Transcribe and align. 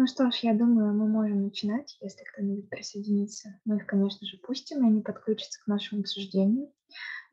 Ну 0.00 0.06
что 0.06 0.30
ж, 0.30 0.36
я 0.44 0.54
думаю, 0.54 0.94
мы 0.94 1.08
можем 1.08 1.42
начинать, 1.42 1.98
если 2.00 2.22
кто-нибудь 2.22 2.70
присоединится. 2.70 3.58
Мы 3.64 3.78
их, 3.78 3.86
конечно 3.86 4.24
же, 4.28 4.38
пустим, 4.38 4.84
и 4.84 4.86
они 4.86 5.02
подключатся 5.02 5.60
к 5.60 5.66
нашему 5.66 6.02
обсуждению. 6.02 6.72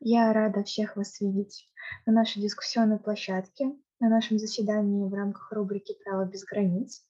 Я 0.00 0.32
рада 0.32 0.64
всех 0.64 0.96
вас 0.96 1.20
видеть 1.20 1.70
на 2.06 2.12
нашей 2.12 2.42
дискуссионной 2.42 2.98
площадке, 2.98 3.66
на 4.00 4.08
нашем 4.08 4.40
заседании 4.40 5.08
в 5.08 5.14
рамках 5.14 5.52
рубрики 5.52 5.94
«Право 6.04 6.24
без 6.24 6.42
границ». 6.42 7.06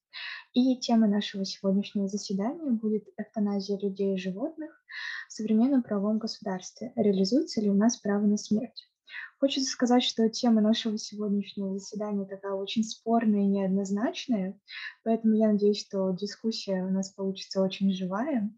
И 0.53 0.79
тема 0.79 1.09
нашего 1.09 1.47
сегодняшнего 1.47 2.07
заседания 2.07 2.73
будет 2.73 3.09
«Эвтаназия 3.17 3.79
людей 3.79 4.15
и 4.17 4.19
животных 4.19 4.85
в 5.31 5.33
современном 5.33 5.83
правовом 5.83 6.19
государстве. 6.19 6.93
Реализуется 6.97 7.63
ли 7.63 7.71
у 7.71 7.75
нас 7.75 7.97
право 7.97 8.27
на 8.27 8.37
смерть?» 8.37 8.91
Хочется 9.39 9.71
сказать, 9.71 10.03
что 10.03 10.29
тема 10.29 10.61
нашего 10.61 10.99
сегодняшнего 10.99 11.79
заседания 11.79 12.27
такая 12.27 12.53
очень 12.53 12.85
спорная 12.85 13.43
и 13.43 13.49
неоднозначная, 13.49 14.59
поэтому 15.05 15.35
я 15.35 15.49
надеюсь, 15.49 15.81
что 15.81 16.11
дискуссия 16.13 16.83
у 16.83 16.91
нас 16.91 17.11
получится 17.11 17.63
очень 17.63 17.93
живая. 17.93 18.51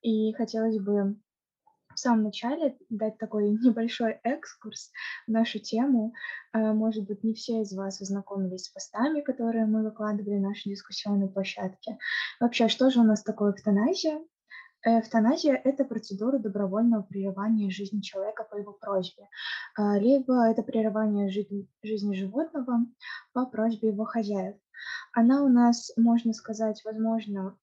И 0.00 0.32
хотелось 0.32 0.78
бы 0.78 1.16
в 1.94 1.98
самом 1.98 2.24
начале 2.24 2.76
дать 2.88 3.18
такой 3.18 3.50
небольшой 3.62 4.18
экскурс 4.24 4.90
в 5.26 5.30
нашу 5.30 5.58
тему. 5.58 6.14
Э, 6.52 6.72
может 6.72 7.06
быть, 7.06 7.22
не 7.22 7.34
все 7.34 7.62
из 7.62 7.72
вас 7.72 8.00
ознакомились 8.00 8.64
с 8.64 8.68
постами, 8.68 9.20
которые 9.20 9.66
мы 9.66 9.82
выкладывали 9.82 10.38
на 10.38 10.48
нашей 10.48 10.70
дискуссионной 10.70 11.28
площадке. 11.28 11.98
Вообще, 12.40 12.68
что 12.68 12.90
же 12.90 13.00
у 13.00 13.04
нас 13.04 13.22
такое 13.22 13.52
эвтаназия? 13.52 14.20
Эвтаназия– 14.84 15.54
это 15.64 15.84
процедура 15.84 16.38
добровольного 16.38 17.02
прерывания 17.02 17.70
жизни 17.70 18.00
человека 18.00 18.44
по 18.50 18.56
его 18.56 18.72
просьбе, 18.72 19.28
а, 19.76 19.96
либо 19.96 20.44
это 20.48 20.62
прерывание 20.64 21.30
жизни, 21.30 21.68
жизни 21.82 22.16
животного 22.16 22.86
по 23.32 23.46
просьбе 23.46 23.88
его 23.88 24.04
хозяев. 24.04 24.56
Она 25.12 25.44
у 25.44 25.48
нас, 25.48 25.92
можно 25.96 26.32
сказать, 26.32 26.82
возможно 26.84 27.56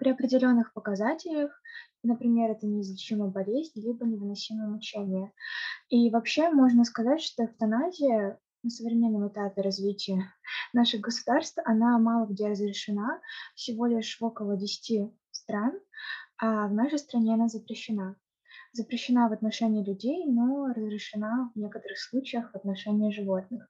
при 0.00 0.10
определенных 0.10 0.72
показателях, 0.72 1.52
например, 2.02 2.50
это 2.50 2.66
неизлечимая 2.66 3.30
болезнь, 3.30 3.80
либо 3.80 4.04
невыносимое 4.04 4.66
мучение. 4.66 5.32
И 5.90 6.10
вообще 6.10 6.50
можно 6.50 6.84
сказать, 6.84 7.22
что 7.22 7.44
эвтаназия 7.44 8.40
на 8.64 8.70
современном 8.70 9.28
этапе 9.28 9.60
развития 9.60 10.32
наших 10.72 11.02
государств, 11.02 11.58
она 11.64 11.98
мало 11.98 12.26
где 12.26 12.48
разрешена, 12.48 13.20
всего 13.54 13.86
лишь 13.86 14.18
в 14.18 14.24
около 14.24 14.56
10 14.56 15.12
стран, 15.30 15.78
а 16.42 16.66
в 16.66 16.74
нашей 16.74 16.98
стране 16.98 17.34
она 17.34 17.46
запрещена. 17.46 18.16
Запрещена 18.72 19.28
в 19.28 19.32
отношении 19.32 19.84
людей, 19.84 20.26
но 20.26 20.72
разрешена 20.74 21.52
в 21.54 21.58
некоторых 21.58 21.98
случаях 22.00 22.50
в 22.50 22.56
отношении 22.56 23.12
животных. 23.12 23.68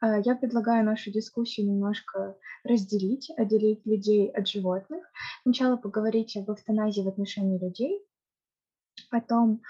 А, 0.00 0.18
я 0.18 0.34
предлагаю 0.36 0.84
нашу 0.84 1.10
дискуссию 1.10 1.66
немножко 1.68 2.36
разделить, 2.62 3.30
отделить 3.38 3.86
людей 3.86 4.28
от 4.28 4.46
животных. 4.46 5.02
Сначала 5.42 5.78
поговорить 5.78 6.36
об 6.36 6.50
эвтаназии 6.50 7.00
в 7.00 7.08
отношении 7.08 7.58
людей, 7.58 8.04
потом, 9.10 9.62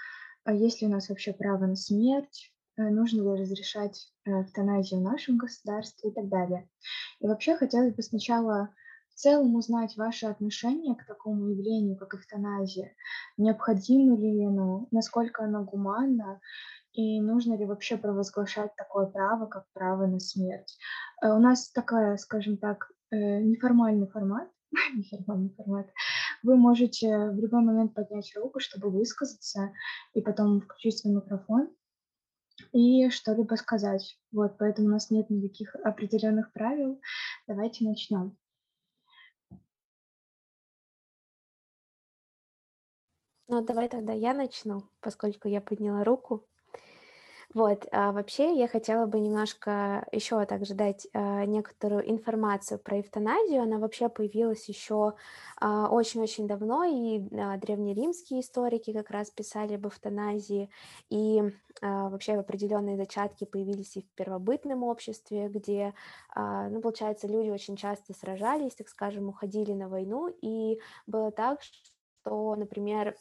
а, 0.43 0.53
есть 0.53 0.81
ли 0.81 0.87
у 0.87 0.91
нас 0.91 1.07
вообще 1.07 1.31
право 1.31 1.67
на 1.67 1.77
смерть, 1.77 2.53
э, 2.75 2.81
нужно 2.81 3.21
ли 3.21 3.43
разрешать 3.43 4.11
э, 4.25 4.41
эвтаназию 4.41 4.99
в 4.99 5.03
нашем 5.03 5.37
государстве 5.37 6.09
и 6.09 6.13
так 6.13 6.27
далее. 6.27 6.69
И 7.21 7.27
вообще 7.27 7.55
хотелось 7.55 7.95
бы 7.95 8.03
сначала 8.03 8.75
целом 9.21 9.55
узнать 9.55 9.95
ваше 9.97 10.25
отношение 10.25 10.95
к 10.95 11.05
такому 11.05 11.49
явлению, 11.49 11.95
как 11.95 12.15
эвтаназия. 12.15 12.91
Необходимо 13.37 14.17
ли 14.17 14.45
оно, 14.45 14.87
насколько 14.91 15.43
оно 15.43 15.63
гуманно, 15.63 16.41
и 16.93 17.21
нужно 17.21 17.55
ли 17.55 17.65
вообще 17.65 17.97
провозглашать 17.97 18.75
такое 18.75 19.05
право, 19.05 19.45
как 19.45 19.65
право 19.73 20.07
на 20.07 20.19
смерть. 20.19 20.77
Э, 21.23 21.29
у 21.29 21.39
нас 21.39 21.71
такая, 21.71 22.17
скажем 22.17 22.57
так, 22.57 22.91
э, 23.11 23.15
неформальный 23.41 24.07
формат, 24.07 24.49
неформальный 24.93 25.53
формат. 25.55 25.87
Вы 26.43 26.57
можете 26.57 27.29
в 27.29 27.35
любой 27.35 27.61
момент 27.61 27.93
поднять 27.93 28.35
руку, 28.35 28.59
чтобы 28.59 28.89
высказаться, 28.89 29.71
и 30.13 30.21
потом 30.21 30.61
включить 30.61 30.97
свой 30.97 31.13
микрофон 31.13 31.69
и 32.73 33.09
что-либо 33.09 33.55
сказать. 33.55 34.17
Вот, 34.31 34.57
поэтому 34.57 34.87
у 34.87 34.91
нас 34.91 35.11
нет 35.11 35.29
никаких 35.29 35.75
определенных 35.75 36.51
правил. 36.51 36.99
Давайте 37.47 37.85
начнем. 37.85 38.35
Ну, 43.51 43.61
давай 43.61 43.87
тогда 43.87 44.13
я 44.13 44.33
начну, 44.33 44.89
поскольку 44.99 45.47
я 45.47 45.61
подняла 45.61 46.03
руку. 46.03 46.47
Вот, 47.53 47.85
а 47.91 48.13
вообще 48.13 48.55
я 48.57 48.67
хотела 48.69 49.05
бы 49.07 49.19
немножко 49.19 50.07
еще 50.13 50.45
также 50.45 50.73
дать 50.73 51.07
а, 51.13 51.45
некоторую 51.45 52.09
информацию 52.09 52.79
про 52.79 53.01
эвтаназию. 53.01 53.63
Она 53.63 53.77
вообще 53.77 54.07
появилась 54.07 54.69
еще 54.69 55.15
а, 55.59 55.89
очень-очень 55.89 56.47
давно, 56.47 56.85
и 56.85 57.19
а, 57.37 57.57
древнеримские 57.57 58.39
историки 58.39 58.93
как 58.93 59.09
раз 59.11 59.31
писали 59.31 59.73
об 59.73 59.85
эвтаназии, 59.85 60.69
и 61.09 61.41
а, 61.81 62.07
вообще 62.09 62.33
определенные 62.35 62.95
зачатки 62.95 63.43
появились 63.43 63.97
и 63.97 64.01
в 64.01 64.09
первобытном 64.15 64.83
обществе, 64.83 65.49
где, 65.49 65.93
а, 66.33 66.69
ну, 66.69 66.79
получается, 66.79 67.27
люди 67.27 67.49
очень 67.49 67.75
часто 67.75 68.13
сражались, 68.13 68.75
так 68.75 68.87
скажем, 68.87 69.27
уходили 69.27 69.73
на 69.73 69.89
войну, 69.89 70.33
и 70.41 70.79
было 71.05 71.31
так, 71.31 71.59
что, 71.61 72.55
например, 72.55 73.17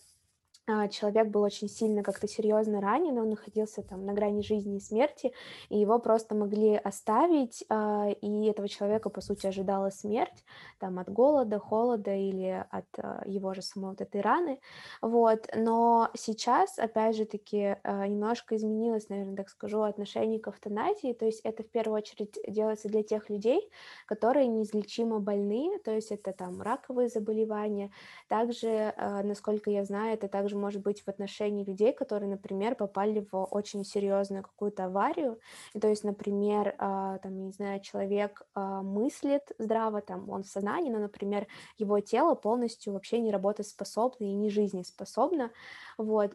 человек 0.91 1.29
был 1.29 1.43
очень 1.43 1.69
сильно 1.69 2.03
как-то 2.03 2.29
серьезно 2.29 2.81
ранен, 2.81 3.19
он 3.19 3.31
находился 3.31 3.83
там 3.83 4.05
на 4.05 4.13
грани 4.13 4.43
жизни 4.43 4.77
и 4.77 4.81
смерти, 4.81 5.33
и 5.69 5.79
его 5.79 5.99
просто 5.99 6.35
могли 6.35 6.77
оставить, 6.77 7.65
а, 7.69 8.09
и 8.09 8.47
этого 8.47 8.69
человека, 8.69 9.11
по 9.11 9.21
сути, 9.21 9.47
ожидала 9.47 9.91
смерть 9.91 10.45
там 10.79 10.99
от 10.99 11.11
голода, 11.11 11.59
холода 11.59 12.15
или 12.15 12.65
от 12.71 12.87
а, 12.99 13.23
его 13.27 13.55
же 13.55 13.63
самой 13.63 13.91
вот 13.91 14.01
этой 14.01 14.21
раны, 14.21 14.61
вот, 15.03 15.49
но 15.55 16.11
сейчас, 16.15 16.79
опять 16.79 17.17
же 17.17 17.25
таки, 17.25 17.77
немножко 17.85 18.57
изменилось, 18.57 19.09
наверное, 19.09 19.37
так 19.37 19.49
скажу, 19.49 19.83
отношение 19.83 20.39
к 20.39 20.49
эвтаназии, 20.49 21.13
то 21.13 21.27
есть 21.27 21.41
это 21.41 21.63
в 21.63 21.69
первую 21.69 21.99
очередь 21.99 22.39
делается 22.47 22.89
для 22.89 23.03
тех 23.03 23.31
людей, 23.31 23.71
которые 24.07 24.47
неизлечимо 24.47 25.21
больны, 25.21 25.79
то 25.85 25.93
есть 25.93 26.11
это 26.13 26.33
там 26.33 26.61
раковые 26.61 27.09
заболевания, 27.09 27.91
также, 28.29 28.95
насколько 29.25 29.71
я 29.71 29.85
знаю, 29.85 30.15
это 30.15 30.29
также 30.29 30.57
может 30.61 30.83
быть 30.83 31.03
в 31.03 31.09
отношении 31.09 31.65
людей, 31.65 31.93
которые, 31.93 32.31
например, 32.31 32.75
попали 32.75 33.27
в 33.33 33.45
очень 33.45 33.85
серьезную 33.85 34.43
какую-то 34.43 34.85
аварию. 34.87 35.39
И, 35.75 35.81
то 35.81 35.89
есть, 35.89 36.05
например, 36.05 36.75
а, 36.79 37.19
там, 37.19 37.47
не 37.47 37.53
знаю, 37.53 37.81
человек 37.81 38.43
а, 38.55 38.83
мыслит 38.83 39.53
здраво, 39.59 40.01
там, 40.01 40.29
он 40.29 40.43
в 40.43 40.49
сознании, 40.49 40.91
но, 40.91 40.99
например, 40.99 41.47
его 41.79 42.01
тело 42.01 42.35
полностью 42.35 42.93
вообще 42.93 43.21
не 43.21 43.31
работоспособно 43.31 44.25
и 44.25 44.35
не 44.35 44.51
жизнеспособно, 44.51 45.51
вот, 45.99 46.35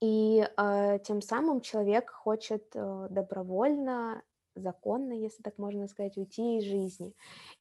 и 0.00 0.46
э, 0.56 0.98
тем 1.04 1.22
самым 1.22 1.60
человек 1.62 2.10
хочет 2.10 2.64
э, 2.74 3.06
добровольно, 3.10 4.22
законно, 4.54 5.12
если 5.12 5.42
так 5.42 5.58
можно 5.58 5.88
сказать, 5.88 6.16
уйти 6.18 6.58
из 6.58 6.64
жизни. 6.64 7.14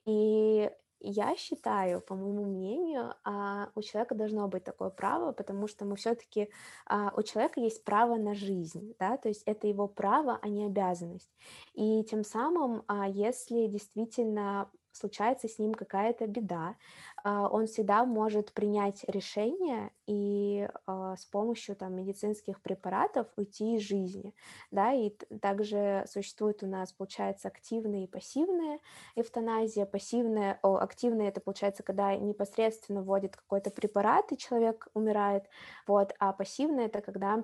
И 0.06 0.70
я 1.06 1.36
считаю, 1.36 2.02
по 2.02 2.16
моему 2.16 2.46
мнению, 2.46 3.14
а, 3.24 3.70
у 3.76 3.82
человека 3.82 4.16
должно 4.16 4.48
быть 4.48 4.64
такое 4.64 4.90
право, 4.90 5.32
потому 5.32 5.68
что 5.68 5.86
мы 5.86 5.96
все-таки 5.96 6.50
а, 6.86 7.14
у 7.16 7.22
человека 7.22 7.60
есть 7.60 7.84
право 7.84 8.16
на 8.16 8.34
жизнь, 8.34 8.96
да, 9.00 9.18
то 9.18 9.30
есть 9.30 9.44
это 9.46 9.68
его 9.68 9.88
право, 9.88 10.40
а 10.42 10.48
не 10.50 10.66
обязанность. 10.66 11.30
И 11.74 12.04
тем 12.04 12.24
самым, 12.24 12.84
а, 12.88 13.08
если 13.08 13.68
действительно 13.68 14.70
случается 14.96 15.48
с 15.48 15.60
ним 15.60 15.74
какая-то 15.74 16.28
беда, 16.28 16.76
а, 17.24 17.48
он 17.48 17.68
всегда 17.68 18.06
может 18.06 18.54
принять 18.54 19.04
решение 19.08 19.92
и 20.08 20.68
а, 20.86 21.16
с 21.16 21.26
помощью 21.26 21.76
там, 21.76 21.96
медицинских 21.96 22.62
препаратов 22.62 23.28
уйти 23.36 23.76
из 23.76 23.82
жизни. 23.82 24.34
Да? 24.72 24.94
И 24.94 25.10
также 25.42 26.06
существует 26.08 26.64
у 26.64 26.68
нас, 26.68 26.92
получается, 26.94 27.48
активная 27.48 28.04
и 28.04 28.08
пассивная 28.08 28.80
эвтаназия. 29.16 29.86
Пассивная, 29.86 30.60
о, 30.62 30.78
активная 30.78 31.30
это 31.30 31.42
получается, 31.42 31.84
когда 31.84 32.16
непосредственно 32.16 33.02
вводит 33.02 33.36
какой-то 33.36 33.72
препарат, 33.72 34.32
и 34.32 34.38
человек 34.38 34.88
умирает. 34.94 35.46
Вот, 35.88 36.14
а 36.20 36.34
пассивная 36.34 36.86
это 36.86 37.02
когда 37.02 37.44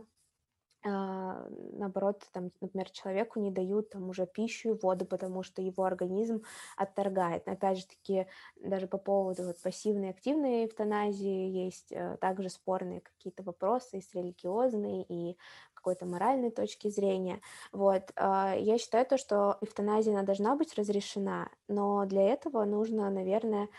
наоборот, 0.90 2.24
там, 2.34 2.52
например, 2.62 2.90
человеку 2.90 3.40
не 3.40 3.52
дают 3.52 3.90
там 3.92 4.10
уже 4.10 4.26
пищу 4.26 4.70
и 4.76 4.80
воду, 4.80 5.06
потому 5.06 5.44
что 5.44 5.62
его 5.62 5.84
организм 5.84 6.44
отторгает. 6.78 7.48
Опять 7.48 7.80
же 7.80 7.88
таки, 7.88 8.28
даже 8.56 8.88
по 8.88 8.98
поводу 8.98 9.44
вот, 9.46 9.62
пассивной 9.62 10.08
и 10.08 10.12
активной 10.12 10.66
эвтаназии 10.66 11.50
есть 11.66 11.92
э, 11.92 12.18
также 12.20 12.50
спорные 12.50 13.02
какие-то 13.02 13.44
вопросы 13.44 14.00
и 14.00 14.02
с 14.02 14.14
религиозной, 14.14 15.04
и 15.04 15.38
какой-то 15.74 16.06
моральной 16.06 16.52
точки 16.52 16.90
зрения. 16.90 17.42
Вот. 17.72 18.12
Э, 18.16 18.54
я 18.60 18.78
считаю 18.78 19.06
то, 19.06 19.18
что 19.18 19.58
эвтаназия 19.62 20.14
она 20.14 20.24
должна 20.24 20.56
быть 20.56 20.76
разрешена, 20.76 21.50
но 21.68 22.06
для 22.06 22.24
этого 22.24 22.66
нужно, 22.66 23.10
наверное, 23.10 23.70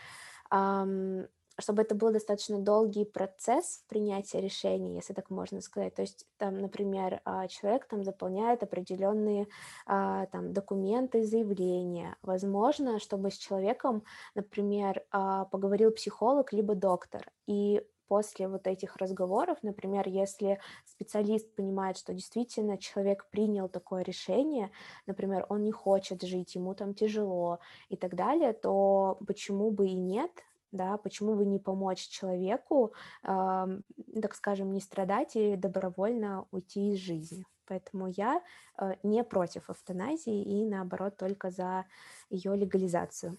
эм, 0.51 1.27
чтобы 1.59 1.83
это 1.83 1.95
был 1.95 2.11
достаточно 2.11 2.59
долгий 2.59 3.05
процесс 3.05 3.83
принятия 3.87 4.41
решений, 4.41 4.95
если 4.95 5.13
так 5.13 5.29
можно 5.29 5.61
сказать. 5.61 5.95
То 5.95 6.01
есть 6.01 6.25
там, 6.37 6.57
например, 6.57 7.21
а, 7.25 7.47
человек 7.47 7.85
там 7.87 8.03
заполняет 8.03 8.63
определенные 8.63 9.47
а, 9.85 10.25
там 10.27 10.53
документы, 10.53 11.23
заявления. 11.23 12.15
Возможно, 12.21 12.99
чтобы 12.99 13.29
с 13.29 13.37
человеком, 13.37 14.03
например, 14.35 15.03
а, 15.11 15.45
поговорил 15.45 15.91
психолог 15.91 16.53
либо 16.53 16.75
доктор, 16.75 17.29
и 17.47 17.85
после 18.07 18.47
вот 18.47 18.67
этих 18.67 18.97
разговоров, 18.97 19.57
например, 19.63 20.07
если 20.07 20.59
специалист 20.85 21.53
понимает, 21.55 21.97
что 21.97 22.13
действительно 22.13 22.77
человек 22.77 23.27
принял 23.31 23.67
такое 23.69 24.03
решение, 24.03 24.69
например, 25.07 25.45
он 25.49 25.63
не 25.63 25.71
хочет 25.71 26.21
жить, 26.21 26.53
ему 26.53 26.75
там 26.75 26.93
тяжело 26.93 27.59
и 27.89 27.95
так 27.95 28.15
далее, 28.15 28.53
то 28.53 29.17
почему 29.25 29.71
бы 29.71 29.87
и 29.87 29.95
нет, 29.95 30.31
да, 30.73 30.97
почему 30.97 31.35
бы 31.35 31.45
не 31.45 31.59
помочь 31.59 32.09
человеку, 32.09 32.93
э, 33.23 33.79
так 34.21 34.35
скажем, 34.35 34.73
не 34.73 34.81
страдать 34.81 35.35
и 35.35 35.55
добровольно 35.55 36.45
уйти 36.51 36.93
из 36.93 36.99
жизни. 36.99 37.45
Поэтому 37.65 38.07
я 38.07 38.41
э, 38.77 38.95
не 39.03 39.23
против 39.23 39.69
эвтаназии 39.69 40.43
и 40.43 40.65
наоборот 40.65 41.17
только 41.17 41.49
за 41.49 41.85
ее 42.29 42.55
легализацию. 42.55 43.37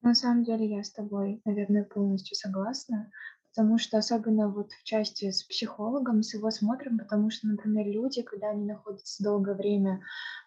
На 0.00 0.14
самом 0.14 0.44
деле 0.44 0.66
я 0.66 0.82
с 0.82 0.90
тобой, 0.90 1.40
наверное, 1.44 1.84
полностью 1.84 2.36
согласна, 2.36 3.10
потому 3.50 3.78
что 3.78 3.98
особенно 3.98 4.48
вот 4.48 4.70
в 4.72 4.84
части 4.84 5.30
с 5.30 5.42
психологом, 5.42 6.22
с 6.22 6.34
его 6.34 6.50
смотрим, 6.50 6.98
потому 6.98 7.30
что, 7.30 7.48
например, 7.48 7.86
люди, 7.86 8.22
когда 8.22 8.50
они 8.50 8.64
находятся 8.64 9.22
долгое 9.22 9.54
время 9.54 10.02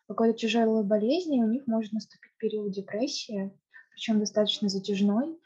в 0.05 0.07
какой-то 0.07 0.37
тяжелой 0.37 0.83
болезни, 0.83 1.43
у 1.43 1.47
них 1.47 1.67
может 1.67 1.91
наступить 1.91 2.31
период 2.37 2.71
депрессии, 2.71 3.51
причем 4.01 4.19
достаточно 4.19 4.67
затяжной. 4.67 5.37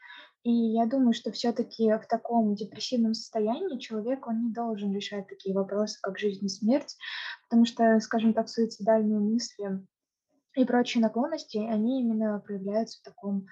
И 0.42 0.50
я 0.50 0.86
думаю, 0.86 1.12
что 1.12 1.30
все-таки 1.30 1.92
в 1.92 2.06
таком 2.08 2.54
депрессивном 2.54 3.12
состоянии 3.12 3.78
человек, 3.78 4.26
он 4.26 4.44
не 4.44 4.52
должен 4.52 4.94
решать 4.94 5.26
такие 5.26 5.54
вопросы, 5.54 5.98
как 6.00 6.18
жизнь 6.18 6.46
и 6.46 6.48
смерть, 6.48 6.96
потому 7.42 7.66
что, 7.66 8.00
скажем 8.00 8.32
так, 8.32 8.48
суицидальные 8.48 9.18
мысли 9.18 9.86
и 10.54 10.64
прочие 10.64 11.02
наклонности, 11.02 11.58
они 11.58 12.00
именно 12.00 12.40
проявляются 12.40 13.00
в 13.00 13.02
таком 13.02 13.46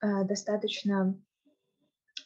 э, 0.00 0.24
достаточно 0.24 1.18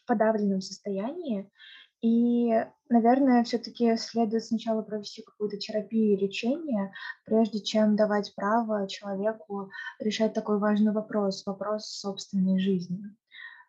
подавленном 0.06 0.60
состоянии. 0.60 1.50
И, 2.00 2.64
наверное, 2.88 3.42
все-таки 3.42 3.96
следует 3.96 4.44
сначала 4.44 4.82
провести 4.82 5.22
какую-то 5.22 5.56
терапию 5.56 6.16
и 6.16 6.20
лечение, 6.20 6.92
прежде 7.24 7.60
чем 7.60 7.96
давать 7.96 8.34
право 8.36 8.88
человеку 8.88 9.70
решать 9.98 10.32
такой 10.32 10.58
важный 10.58 10.92
вопрос, 10.92 11.44
вопрос 11.44 11.86
собственной 11.86 12.60
жизни 12.60 13.02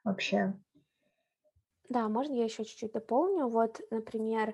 вообще. 0.04 0.54
Да, 1.90 2.08
можно 2.08 2.34
я 2.34 2.44
еще 2.44 2.66
чуть-чуть 2.66 2.92
дополню? 2.92 3.48
Вот, 3.48 3.82
например, 3.90 4.54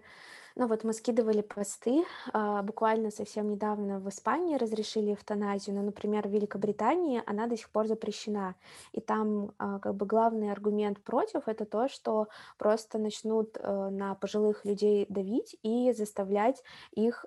ну 0.56 0.68
вот 0.68 0.84
мы 0.84 0.94
скидывали 0.94 1.42
посты, 1.42 2.06
а, 2.32 2.64
буквально 2.64 3.12
совсем 3.12 3.50
недавно 3.50 4.00
в 4.00 4.08
Испании 4.08 4.56
разрешили 4.56 5.14
эвтаназию, 5.14 5.76
но, 5.76 5.82
например, 5.82 6.28
в 6.28 6.32
Великобритании 6.32 7.22
она 7.26 7.48
до 7.48 7.58
сих 7.58 7.70
пор 7.70 7.88
запрещена. 7.88 8.56
И 8.94 9.02
там 9.02 9.52
а, 9.58 9.80
как 9.80 9.96
бы 9.96 10.06
главный 10.06 10.52
аргумент 10.52 11.04
против 11.04 11.48
это 11.48 11.66
то, 11.66 11.90
что 11.90 12.28
просто 12.58 12.98
начнут 12.98 13.58
э, 13.60 13.90
на 13.90 14.16
пожилых 14.16 14.64
людей 14.66 15.06
давить 15.10 15.58
и 15.62 15.92
заставлять 15.92 16.64
их 16.92 17.26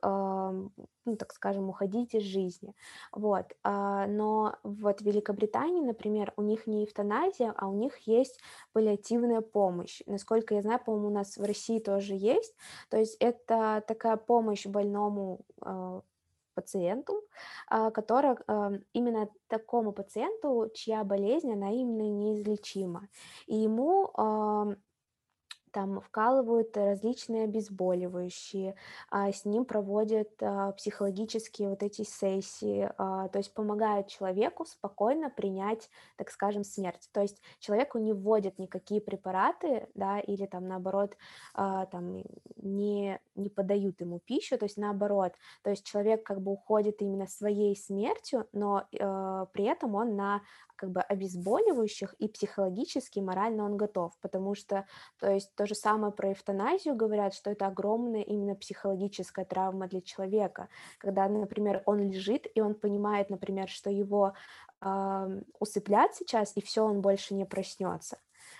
ну, 1.09 1.17
так 1.17 1.33
скажем, 1.33 1.69
уходить 1.69 2.15
из 2.15 2.23
жизни. 2.23 2.75
Вот. 3.13 3.57
А, 3.65 4.07
но 4.07 4.57
вот 4.63 5.01
в 5.01 5.05
Великобритании, 5.05 5.83
например, 5.83 6.33
у 6.37 6.43
них 6.43 6.67
не 6.67 6.85
эвтаназия, 6.85 7.55
а 7.57 7.69
у 7.69 7.73
них 7.73 7.97
есть 8.07 8.39
паллиативная 8.73 9.41
помощь. 9.41 10.03
Насколько 10.07 10.55
я 10.55 10.63
знаю, 10.63 10.81
по-моему, 10.85 11.09
у 11.09 11.13
нас 11.13 11.37
в 11.37 11.43
России 11.43 11.79
тоже 11.79 12.15
есть. 12.15 12.55
То 12.91 12.99
есть 12.99 13.17
это 13.19 13.83
такая 13.87 14.17
помощь 14.17 14.67
больному 14.67 15.41
а, 15.61 16.03
пациенту, 16.55 17.23
а, 17.69 17.91
которая 17.91 18.39
именно 18.93 19.29
такому 19.47 19.93
пациенту, 19.93 20.71
чья 20.75 21.05
болезнь, 21.05 21.53
она 21.53 21.71
именно 21.71 22.03
неизлечима. 22.03 23.09
И 23.47 23.57
ему 23.57 24.13
там 25.73 26.01
вкалывают 26.01 26.77
различные 26.77 27.45
обезболивающие, 27.45 28.75
а, 29.11 29.33
с 29.33 29.45
ним 29.45 29.65
проводят 29.65 30.31
а, 30.41 30.73
психологические 30.73 31.71
вот 31.71 31.83
эти 31.83 32.03
сессии, 32.03 32.91
а, 32.99 33.29
то 33.29 33.39
есть 33.39 33.55
помогают 33.55 34.09
человеку 34.09 34.65
спокойно 34.65 35.31
принять, 35.31 35.89
так 36.17 36.31
скажем, 36.31 36.65
смерть. 36.65 37.09
То 37.13 37.23
есть 37.23 37.41
человеку 37.59 37.99
не 37.99 38.13
вводят 38.13 38.59
никакие 38.59 39.01
препараты, 39.01 39.89
да, 39.95 40.21
или 40.21 40.47
там 40.47 40.67
наоборот 40.69 41.17
там 41.55 42.23
не, 42.57 43.21
не 43.35 43.49
подают 43.49 44.01
ему 44.01 44.21
пищу, 44.21 44.59
то 44.59 44.65
есть 44.65 44.77
наоборот, 44.77 45.33
то 45.63 45.71
есть 45.71 45.85
человек 45.85 46.25
как 46.25 46.41
бы 46.41 46.53
уходит 46.53 47.01
именно 47.03 47.27
своей 47.27 47.77
смертью, 47.77 48.47
но 48.53 48.85
э, 48.93 49.47
при 49.53 49.65
этом 49.65 49.95
он 49.95 50.17
на 50.17 50.43
как 50.79 50.93
бы 50.93 51.01
обезболивающих 51.01 52.15
и 52.15 52.29
психологически, 52.29 53.19
морально 53.19 53.65
он 53.65 53.77
готов, 53.77 54.13
потому 54.21 54.55
что, 54.55 54.87
то 55.19 55.31
есть 55.31 55.55
то 55.59 55.67
же 55.67 55.75
самое 55.75 56.13
про 56.13 56.33
эвтаназию 56.33 56.95
говорят, 56.95 57.35
что 57.35 57.51
это 57.51 57.67
огромная 57.67 58.23
именно 58.23 58.55
психологическая 58.55 59.45
травма 59.45 59.89
для 59.89 60.01
человека, 60.01 60.69
когда, 60.99 61.29
например, 61.29 61.83
он 61.85 61.99
лежит 61.99 62.47
и 62.55 62.61
он 62.61 62.75
понимает, 62.75 63.29
например, 63.29 63.69
что 63.69 63.91
его 63.91 64.35
э, 64.81 65.41
усыплят 65.59 66.15
сейчас 66.15 66.53
и 66.57 66.63
все, 66.63 66.85
он 66.85 67.01
больше 67.01 67.35
не 67.35 67.45
проснется. 67.45 68.19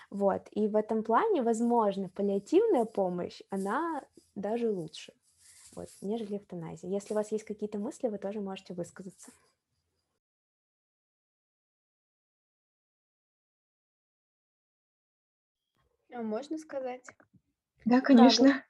Вот, 0.09 0.41
и 0.51 0.67
в 0.67 0.75
этом 0.75 1.03
плане, 1.03 1.41
возможно, 1.41 2.09
паллиативная 2.09 2.83
помощь, 2.83 3.41
она 3.49 4.03
даже 4.35 4.69
лучше, 4.69 5.13
вот, 5.75 5.87
нежели 6.01 6.35
эвтаназия. 6.35 6.89
Если 6.89 7.13
у 7.13 7.15
вас 7.15 7.31
есть 7.31 7.45
какие-то 7.45 7.79
мысли, 7.79 8.09
вы 8.09 8.17
тоже 8.17 8.41
можете 8.41 8.73
высказаться. 8.73 9.31
Можно 16.11 16.57
сказать? 16.57 17.05
Да, 17.85 18.01
конечно. 18.01 18.63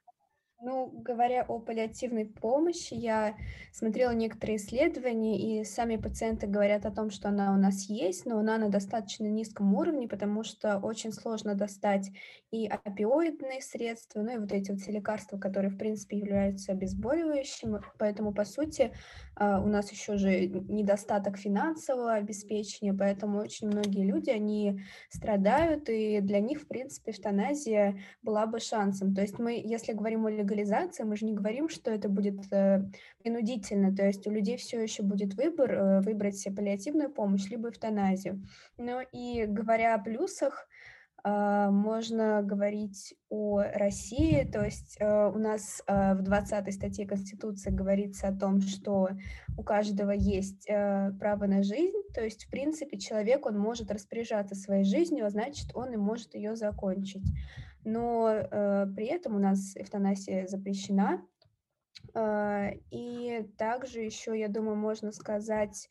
Ну, 0.62 0.90
говоря 0.92 1.42
о 1.48 1.58
паллиативной 1.58 2.26
помощи, 2.26 2.92
я 2.92 3.34
смотрела 3.72 4.10
некоторые 4.10 4.56
исследования, 4.58 5.60
и 5.60 5.64
сами 5.64 5.96
пациенты 5.96 6.46
говорят 6.46 6.84
о 6.84 6.90
том, 6.90 7.08
что 7.08 7.28
она 7.28 7.54
у 7.54 7.56
нас 7.56 7.88
есть, 7.88 8.26
но 8.26 8.38
она 8.38 8.58
на 8.58 8.68
достаточно 8.68 9.24
низком 9.24 9.74
уровне, 9.74 10.06
потому 10.06 10.44
что 10.44 10.76
очень 10.76 11.12
сложно 11.12 11.54
достать 11.54 12.10
и 12.50 12.66
опиоидные 12.66 13.62
средства, 13.62 14.20
ну 14.20 14.34
и 14.34 14.38
вот 14.38 14.52
эти 14.52 14.70
вот 14.70 14.80
все 14.80 14.92
лекарства, 14.92 15.38
которые, 15.38 15.70
в 15.70 15.78
принципе, 15.78 16.18
являются 16.18 16.72
обезболивающими. 16.72 17.80
Поэтому, 17.98 18.34
по 18.34 18.44
сути, 18.44 18.92
а, 19.36 19.62
у 19.62 19.66
нас 19.66 19.90
еще 19.90 20.18
же 20.18 20.46
недостаток 20.46 21.38
финансового 21.38 22.14
обеспечения, 22.14 22.92
поэтому 22.92 23.38
очень 23.38 23.68
многие 23.68 24.04
люди, 24.04 24.28
они 24.28 24.82
страдают, 25.08 25.88
и 25.88 26.20
для 26.20 26.40
них, 26.40 26.60
в 26.60 26.66
принципе, 26.66 27.12
эвтаназия 27.12 27.98
была 28.22 28.44
бы 28.46 28.60
шансом. 28.60 29.14
То 29.14 29.22
есть 29.22 29.38
мы, 29.38 29.54
если 29.54 29.92
говорим 29.92 30.26
о 30.26 30.30
легализации, 30.50 31.04
мы 31.04 31.16
же 31.16 31.24
не 31.24 31.34
говорим, 31.34 31.68
что 31.68 31.90
это 31.90 32.08
будет 32.08 32.52
э, 32.52 32.84
принудительно, 33.22 33.94
то 33.94 34.06
есть 34.06 34.26
у 34.26 34.30
людей 34.30 34.56
все 34.56 34.80
еще 34.80 35.02
будет 35.02 35.34
выбор 35.34 35.72
э, 35.72 36.00
выбрать 36.00 36.36
себе 36.36 36.56
паллиативную 36.56 37.10
помощь 37.10 37.48
либо 37.48 37.70
эвтаназию. 37.70 38.42
Но 38.76 39.00
и 39.00 39.46
говоря 39.46 39.94
о 39.94 40.02
плюсах, 40.02 40.66
а, 41.22 41.70
можно 41.70 42.40
говорить 42.42 43.14
о 43.28 43.60
России, 43.60 44.48
то 44.50 44.64
есть 44.64 44.96
э, 44.98 45.28
у 45.28 45.38
нас 45.38 45.82
в 45.86 46.22
20 46.22 46.74
статье 46.74 47.06
Конституции 47.06 47.70
говорится 47.70 48.28
о 48.28 48.34
том, 48.34 48.62
что 48.62 49.10
у 49.58 49.62
каждого 49.62 50.12
есть 50.12 50.66
право 50.66 51.46
на 51.46 51.62
жизнь, 51.62 51.98
то 52.14 52.22
есть, 52.22 52.46
в 52.46 52.50
принципе, 52.50 52.98
человек, 52.98 53.44
он 53.44 53.58
может 53.58 53.90
распоряжаться 53.90 54.54
своей 54.54 54.84
жизнью, 54.84 55.26
а 55.26 55.30
значит, 55.30 55.72
он 55.74 55.92
и 55.92 55.96
может 55.98 56.34
ее 56.34 56.56
закончить 56.56 57.26
но 57.84 58.30
э, 58.30 58.86
при 58.94 59.06
этом 59.06 59.36
у 59.36 59.38
нас 59.38 59.76
эвтаназия 59.76 60.46
запрещена. 60.46 61.26
Э, 62.14 62.72
и 62.90 63.48
также 63.58 64.00
еще, 64.00 64.38
я 64.38 64.48
думаю, 64.48 64.76
можно 64.76 65.12
сказать 65.12 65.88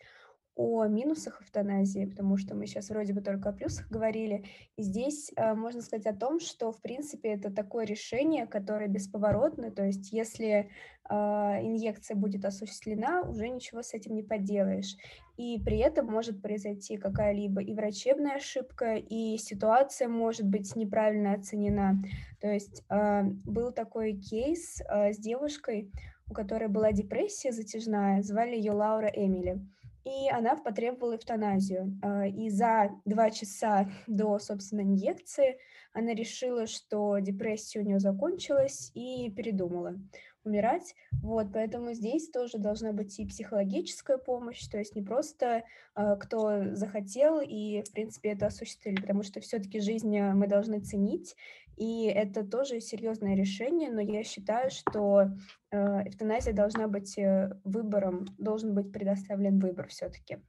о 0.59 0.85
минусах 0.87 1.41
эвтаназии, 1.41 2.03
потому 2.03 2.35
что 2.35 2.53
мы 2.53 2.67
сейчас 2.67 2.89
вроде 2.89 3.13
бы 3.13 3.21
только 3.21 3.47
о 3.47 3.53
плюсах 3.53 3.89
говорили. 3.89 4.43
И 4.75 4.83
здесь 4.83 5.31
э, 5.37 5.53
можно 5.53 5.81
сказать 5.81 6.05
о 6.05 6.13
том, 6.13 6.41
что, 6.41 6.73
в 6.73 6.81
принципе, 6.81 7.29
это 7.29 7.49
такое 7.49 7.85
решение, 7.85 8.45
которое 8.45 8.89
бесповоротно, 8.89 9.71
то 9.71 9.85
есть 9.85 10.11
если 10.11 10.69
э, 11.09 11.13
инъекция 11.13 12.17
будет 12.17 12.43
осуществлена, 12.43 13.21
уже 13.21 13.47
ничего 13.47 13.81
с 13.81 13.93
этим 13.93 14.15
не 14.15 14.23
поделаешь. 14.23 14.97
И 15.39 15.57
при 15.57 15.77
этом 15.77 16.05
может 16.05 16.41
произойти 16.41 16.97
какая-либо 16.97 17.61
и 17.61 17.73
врачебная 17.73 18.35
ошибка, 18.35 18.95
и 18.95 19.37
ситуация 19.37 20.09
может 20.09 20.45
быть 20.45 20.75
неправильно 20.75 21.31
оценена. 21.31 22.03
То 22.41 22.51
есть 22.51 22.83
э, 22.89 23.23
был 23.23 23.71
такой 23.71 24.19
кейс 24.19 24.81
э, 24.81 25.13
с 25.13 25.17
девушкой, 25.17 25.93
у 26.29 26.33
которой 26.33 26.67
была 26.67 26.91
депрессия 26.91 27.53
затяжная, 27.53 28.21
звали 28.21 28.57
ее 28.57 28.73
Лаура 28.73 29.07
Эмили. 29.07 29.61
и 30.03 30.29
она 30.29 30.57
потребовала 30.57 31.15
эвтаназию. 31.15 31.97
А, 32.03 32.27
и 32.27 32.49
за 32.49 32.89
два 33.05 33.31
часа 33.31 33.89
до, 34.07 34.39
собственно, 34.39 34.81
инъекции 34.81 35.57
она 35.93 36.13
решила, 36.13 36.67
что 36.67 37.17
депрессия 37.19 37.79
у 37.79 37.83
нее 37.83 37.99
закончилась 37.99 38.91
и 38.93 39.31
передумала 39.31 39.95
умирать. 40.43 40.95
Вот, 41.21 41.47
поэтому 41.53 41.93
здесь 41.93 42.29
тоже 42.29 42.57
должна 42.57 42.91
быть 42.93 43.19
и 43.19 43.25
психологическая 43.25 44.17
помощь, 44.17 44.65
то 44.67 44.77
есть 44.77 44.95
не 44.95 45.01
просто 45.01 45.63
э, 45.95 46.15
кто 46.17 46.73
захотел 46.75 47.39
и, 47.41 47.81
в 47.81 47.91
принципе, 47.91 48.29
это 48.29 48.47
осуществили, 48.47 49.01
потому 49.01 49.23
что 49.23 49.39
все-таки 49.41 49.79
жизнь 49.79 50.15
э, 50.15 50.33
мы 50.33 50.47
должны 50.47 50.79
ценить, 50.79 51.35
и 51.79 52.05
это 52.05 52.45
тоже 52.45 52.81
серьезное 52.81 53.35
решение, 53.35 53.89
но 53.89 54.01
я 54.01 54.23
считаю, 54.23 54.69
что 54.69 55.29
э, 55.71 55.77
эвтаназия 56.07 56.53
должна 56.53 56.87
быть 56.87 57.17
э, 57.17 57.51
выбором, 57.63 58.25
должен 58.37 58.73
быть 58.73 58.91
предоставлен 58.91 59.59
выбор 59.59 59.87
все-таки. 59.87 60.39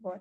Вот. 0.00 0.20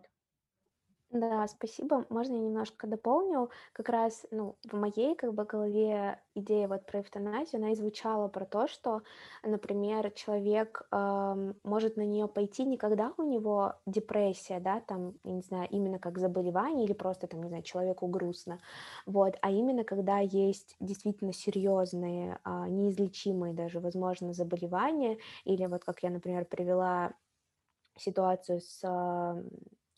Да, 1.11 1.47
спасибо. 1.47 2.05
Можно 2.09 2.33
я 2.33 2.39
немножко 2.41 2.85
дополню? 2.85 3.49
Как 3.71 3.87
раз, 3.87 4.25
ну, 4.29 4.57
в 4.69 4.73
моей 4.75 5.15
как 5.15 5.33
бы 5.33 5.45
голове 5.45 6.21
идея 6.35 6.67
вот 6.67 6.85
про 6.85 6.99
эвтаназию, 6.99 7.59
она 7.61 7.71
и 7.71 7.75
звучала 7.75 8.27
про 8.27 8.45
то, 8.45 8.67
что, 8.67 9.03
например, 9.41 10.11
человек 10.11 10.85
эм, 10.91 11.55
может 11.63 11.95
на 11.95 12.01
нее 12.05 12.27
пойти 12.27 12.65
не 12.65 12.75
когда 12.77 13.13
у 13.17 13.23
него 13.23 13.75
депрессия, 13.85 14.59
да, 14.59 14.81
там, 14.81 15.13
я 15.23 15.31
не 15.31 15.41
знаю, 15.41 15.69
именно 15.71 15.97
как 15.97 16.17
заболевание 16.19 16.83
или 16.85 16.93
просто 16.93 17.27
там, 17.27 17.41
не 17.41 17.47
знаю, 17.47 17.63
человеку 17.63 18.07
грустно, 18.07 18.59
вот, 19.05 19.35
а 19.41 19.49
именно 19.49 19.85
когда 19.85 20.19
есть 20.19 20.75
действительно 20.81 21.31
серьезные, 21.31 22.39
а, 22.43 22.67
неизлечимые 22.67 23.53
даже, 23.53 23.79
возможно, 23.79 24.33
заболевания, 24.33 25.19
или 25.45 25.65
вот 25.67 25.85
как 25.85 26.03
я, 26.03 26.09
например, 26.09 26.43
привела 26.45 27.13
ситуацию 27.97 28.61
с 28.61 28.81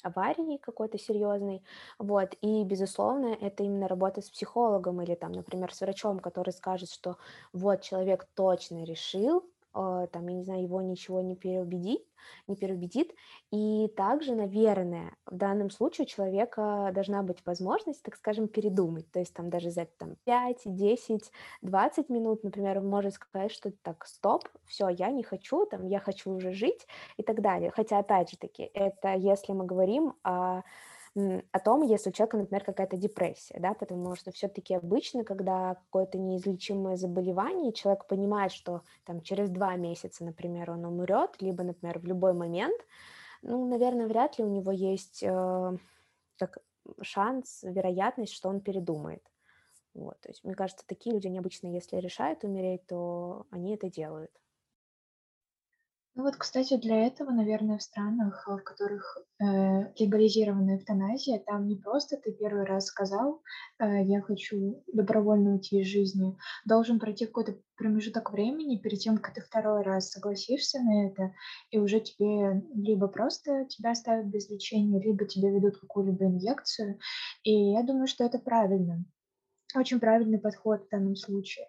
аварии 0.03 0.58
какой-то 0.58 0.98
серьезной, 0.98 1.63
вот, 1.98 2.36
и, 2.41 2.63
безусловно, 2.63 3.27
это 3.39 3.63
именно 3.63 3.88
работа 3.88 4.22
с 4.22 4.29
психологом 4.29 5.01
или 5.01 5.15
там, 5.15 5.32
например, 5.32 5.74
с 5.74 5.82
врачом, 5.82 6.20
который 6.20 6.51
скажет, 6.53 6.91
что 6.91 7.18
вот 7.53 7.82
человек 7.82 8.27
точно 8.36 8.84
решил, 8.84 9.46
там, 9.74 10.28
я 10.28 10.36
не 10.36 10.44
знаю, 10.44 10.64
его 10.64 10.82
ничего 10.82 11.22
не 11.22 11.36
переубедит, 11.36 12.06
не 12.48 12.56
переубедит. 12.56 13.14
И 13.52 13.88
также, 13.96 14.36
наверное, 14.36 15.16
в 15.26 15.36
данном 15.36 15.70
случае 15.70 16.06
у 16.06 16.08
человека 16.08 16.92
должна 16.94 17.24
быть 17.24 17.46
возможность, 17.46 18.04
так 18.04 18.16
скажем, 18.16 18.48
передумать. 18.48 19.12
То 19.12 19.20
есть 19.20 19.34
там 19.34 19.50
даже 19.50 19.72
за 19.72 19.86
там, 19.86 20.16
5, 20.26 20.62
10, 20.66 21.32
20 21.62 22.10
минут, 22.10 22.44
например, 22.44 22.80
он 22.80 22.88
может 22.88 23.14
сказать, 23.14 23.52
что 23.52 23.72
так, 23.84 24.06
стоп, 24.06 24.48
все, 24.66 24.90
я 24.90 25.12
не 25.12 25.24
хочу, 25.24 25.66
там, 25.66 25.86
я 25.86 26.00
хочу 26.00 26.32
уже 26.32 26.52
жить 26.52 26.88
и 27.18 27.24
так 27.24 27.42
далее. 27.42 27.72
Хотя, 27.72 28.00
опять 28.00 28.32
же 28.32 28.38
таки, 28.38 28.64
это 28.74 29.14
если 29.14 29.54
мы 29.54 29.66
говорим 29.66 30.14
о 30.24 30.62
о 31.16 31.60
том, 31.60 31.82
если 31.84 32.10
у 32.10 32.13
человека, 32.13 32.38
например, 32.38 32.63
какая-то 32.63 32.98
депрессия, 32.98 33.60
да, 33.60 33.74
потому 33.74 34.16
что 34.16 34.32
все-таки 34.32 34.75
обычно, 34.75 35.24
когда 35.24 35.75
какое-то 35.75 36.18
неизлечимое 36.18 36.96
заболевание, 36.96 37.74
человек 37.74 38.06
понимает, 38.08 38.51
что 38.51 38.84
там 39.06 39.22
через 39.22 39.50
два 39.50 39.75
месяца, 39.75 40.24
например, 40.24 40.72
он 40.72 40.86
умрет, 40.86 41.42
либо, 41.42 41.63
например, 41.63 42.00
в 42.00 42.06
любой 42.06 42.34
момент, 42.34 42.80
ну, 43.42 43.66
наверное, 43.68 44.08
вряд 44.08 44.38
ли 44.38 44.44
у 44.44 44.50
него 44.50 44.72
есть 44.72 45.24
э, 45.24 45.78
так, 46.38 46.58
шанс, 47.01 47.63
вероятность, 47.63 48.34
что 48.34 48.50
он 48.50 48.62
передумает. 48.62 49.24
Вот, 49.94 50.20
то 50.22 50.30
есть, 50.30 50.44
мне 50.44 50.54
кажется, 50.54 50.86
такие 50.86 51.13
люди 51.13 51.28
необычно, 51.28 51.68
если 51.68 51.98
решают 51.98 52.44
умереть, 52.44 52.86
то 52.86 53.46
они 53.50 53.74
это 53.74 53.89
делают. 53.89 54.32
Ну 56.16 56.24
вот, 56.24 56.36
кстати, 56.36 56.75
для 56.75 57.06
этого, 57.08 57.32
наверное, 57.32 57.78
в 57.78 57.84
странах, 57.84 58.46
э, 58.48 58.58
в 58.58 58.63
которых 58.63 59.18
э, 59.39 59.46
легализирована 59.98 60.75
эвтаназия, 60.75 61.39
там 61.39 61.68
не 61.68 61.78
просто 61.78 62.18
ты 62.18 62.34
первый 62.34 62.66
раз 62.66 62.88
сказал, 62.88 63.42
э, 63.80 64.04
я 64.04 64.22
хочу 64.22 64.84
добровольно 64.92 65.54
уйти 65.54 65.80
из 65.80 65.88
жизни, 65.88 66.36
должен 66.66 67.00
пройти 67.00 67.25
какой-то 67.25 67.58
промежуток 67.78 68.32
времени 68.34 68.78
перед 68.78 69.00
тем, 69.00 69.18
как 69.18 69.34
ты 69.34 69.42
второй 69.42 69.84
раз 69.84 70.10
согласишься 70.10 70.80
на 70.82 71.08
это, 71.08 71.32
и 71.72 71.78
уже 71.78 72.01
тебе 72.01 72.63
либо 72.74 73.08
просто 73.08 73.66
тебя 73.70 73.92
оставят 73.92 74.25
без 74.25 74.50
лечения, 74.50 75.00
либо 75.01 75.25
тебе 75.25 75.50
ведут 75.51 75.78
какую-либо 75.80 76.25
инъекцию. 76.25 77.00
И 77.44 77.54
я 77.72 77.84
думаю, 77.84 78.08
что 78.08 78.25
это 78.25 78.39
правильно, 78.39 79.06
очень 79.75 80.00
правильный 80.00 80.39
подход 80.39 80.86
в 80.86 80.89
данном 80.89 81.16
случае. 81.16 81.68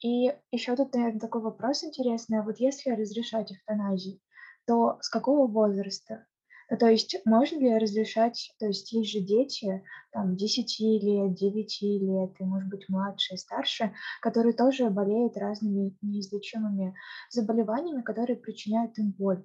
И 0.00 0.32
еще 0.50 0.76
тут, 0.76 0.94
наверное, 0.94 1.20
такой 1.20 1.42
вопрос 1.42 1.84
интересный. 1.84 2.40
А 2.40 2.42
вот 2.42 2.58
если 2.58 2.90
разрешать 2.90 3.52
эвтаназию, 3.52 4.20
то 4.66 4.98
с 5.00 5.08
какого 5.08 5.46
возраста? 5.46 6.26
Ну, 6.70 6.78
то 6.78 6.86
есть 6.86 7.16
можно 7.24 7.58
ли 7.58 7.78
разрешать, 7.78 8.54
то 8.60 8.66
есть 8.66 8.92
есть 8.92 9.10
же 9.10 9.20
дети, 9.20 9.82
там, 10.12 10.36
10 10.36 11.00
лет, 11.02 11.34
9 11.34 11.82
лет, 11.82 12.30
и, 12.38 12.44
может 12.44 12.68
быть, 12.68 12.88
младше, 12.88 13.36
старше, 13.36 13.92
которые 14.22 14.54
тоже 14.54 14.88
болеют 14.88 15.36
разными 15.36 15.96
неизлечимыми 16.00 16.94
заболеваниями, 17.30 18.02
которые 18.02 18.36
причиняют 18.36 18.96
им 18.98 19.10
боль. 19.10 19.44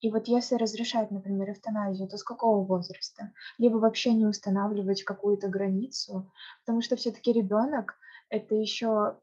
И 0.00 0.10
вот 0.12 0.28
если 0.28 0.54
разрешать, 0.54 1.10
например, 1.10 1.50
эвтаназию, 1.50 2.08
то 2.08 2.16
с 2.16 2.22
какого 2.22 2.64
возраста? 2.64 3.32
Либо 3.58 3.78
вообще 3.78 4.14
не 4.14 4.24
устанавливать 4.24 5.02
какую-то 5.02 5.48
границу, 5.48 6.30
потому 6.60 6.82
что 6.82 6.94
все-таки 6.94 7.32
ребенок 7.32 7.96
это 8.28 8.54
еще 8.54 9.18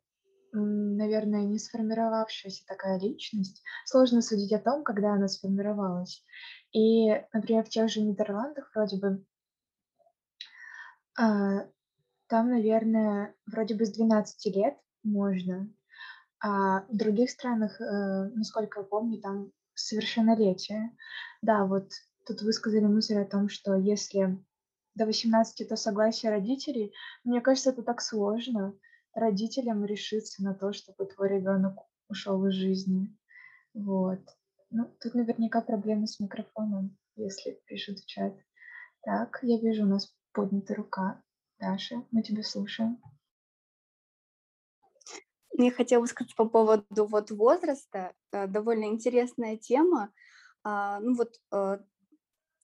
наверное, 0.51 1.45
не 1.45 1.59
сформировавшаяся 1.59 2.65
такая 2.65 2.99
личность. 2.99 3.63
Сложно 3.85 4.21
судить 4.21 4.53
о 4.53 4.59
том, 4.59 4.83
когда 4.83 5.13
она 5.13 5.27
сформировалась. 5.27 6.23
И, 6.71 7.09
например, 7.33 7.63
в 7.63 7.69
тех 7.69 7.89
же 7.89 8.01
Нидерландах 8.01 8.71
вроде 8.73 8.97
бы 8.97 9.25
а, 11.17 11.67
там, 12.27 12.49
наверное, 12.49 13.35
вроде 13.45 13.75
бы 13.75 13.85
с 13.85 13.91
12 13.91 14.55
лет 14.55 14.77
можно, 15.03 15.69
а 16.39 16.85
в 16.87 16.95
других 16.95 17.29
странах, 17.29 17.79
э, 17.81 18.29
насколько 18.33 18.79
я 18.79 18.85
помню, 18.85 19.19
там 19.19 19.51
совершеннолетие. 19.73 20.95
Да, 21.41 21.65
вот 21.65 21.91
тут 22.25 22.41
вы 22.41 22.53
сказали 22.53 22.85
мысль 22.85 23.17
о 23.17 23.25
том, 23.25 23.49
что 23.49 23.75
если 23.75 24.39
до 24.95 25.05
18 25.05 25.67
то 25.67 25.75
согласие 25.75 26.31
родителей, 26.31 26.93
мне 27.23 27.41
кажется, 27.41 27.71
это 27.71 27.83
так 27.83 28.01
сложно 28.01 28.73
родителям 29.13 29.85
решиться 29.85 30.43
на 30.43 30.53
то, 30.53 30.73
чтобы 30.73 31.05
твой 31.05 31.29
ребенок 31.29 31.77
ушел 32.07 32.45
из 32.47 32.53
жизни. 32.53 33.15
Вот. 33.73 34.21
Ну, 34.69 34.85
тут 35.01 35.13
наверняка 35.13 35.61
проблемы 35.61 36.07
с 36.07 36.19
микрофоном, 36.19 36.97
если 37.15 37.61
пишут 37.65 37.99
в 37.99 38.05
чат. 38.05 38.33
Так, 39.01 39.39
я 39.41 39.59
вижу, 39.59 39.83
у 39.83 39.87
нас 39.87 40.15
поднята 40.31 40.75
рука. 40.75 41.23
Даша, 41.59 42.03
мы 42.11 42.23
тебя 42.23 42.43
слушаем. 42.43 43.01
Я 45.57 45.71
хотела 45.71 46.05
сказать 46.05 46.35
по 46.35 46.47
поводу 46.47 47.05
вот 47.05 47.29
возраста. 47.31 48.13
Э, 48.31 48.47
довольно 48.47 48.85
интересная 48.85 49.57
тема. 49.57 50.11
А, 50.63 50.99
ну 50.99 51.15
вот 51.15 51.35
э, 51.51 51.79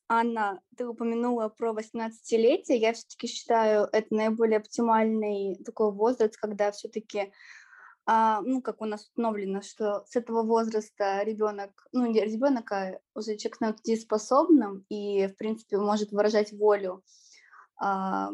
Анна, 0.09 0.61
ты 0.77 0.87
упомянула 0.87 1.49
про 1.49 1.73
18-летие. 1.73 2.77
Я 2.77 2.93
все-таки 2.93 3.27
считаю, 3.27 3.89
это 3.91 4.13
наиболее 4.13 4.57
оптимальный 4.57 5.55
такой 5.65 5.91
возраст, 5.91 6.37
когда 6.37 6.71
все-таки, 6.71 7.33
а, 8.05 8.41
ну, 8.41 8.61
как 8.61 8.81
у 8.81 8.85
нас 8.85 9.01
установлено, 9.03 9.61
что 9.61 10.05
с 10.05 10.15
этого 10.15 10.43
возраста 10.43 11.23
ребенок, 11.23 11.87
ну, 11.91 12.05
не 12.05 12.21
ребенок, 12.21 12.71
а 12.71 12.99
уже 13.15 13.35
человек 13.35 13.55
становится 13.55 13.83
дееспособным 13.83 14.85
и, 14.89 15.27
в 15.27 15.35
принципе, 15.35 15.77
может 15.77 16.11
выражать 16.11 16.53
волю. 16.53 17.03
А, 17.75 18.31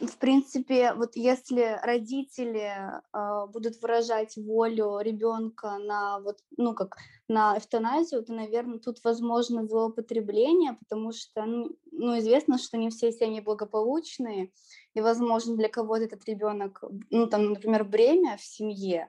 в 0.00 0.18
принципе, 0.18 0.92
вот 0.94 1.14
если 1.14 1.78
родители 1.82 2.72
э, 3.12 3.46
будут 3.46 3.80
выражать 3.80 4.36
волю 4.36 4.98
ребенка 4.98 5.78
на 5.78 6.18
вот, 6.18 6.38
ну 6.56 6.74
как 6.74 6.96
на 7.28 7.56
эвтаназию, 7.56 8.24
то, 8.24 8.32
наверное, 8.32 8.80
тут 8.80 9.02
возможно 9.04 9.66
злоупотребление, 9.66 10.74
потому 10.74 11.12
что, 11.12 11.46
ну, 11.46 12.18
известно, 12.18 12.58
что 12.58 12.76
не 12.76 12.90
все 12.90 13.12
семьи 13.12 13.40
благополучные, 13.40 14.50
и, 14.94 15.00
возможно, 15.00 15.56
для 15.56 15.68
кого-то 15.68 16.04
этот 16.04 16.24
ребенок, 16.26 16.82
ну 17.10 17.28
там, 17.28 17.52
например, 17.52 17.84
бремя 17.84 18.36
в 18.36 18.44
семье, 18.44 19.08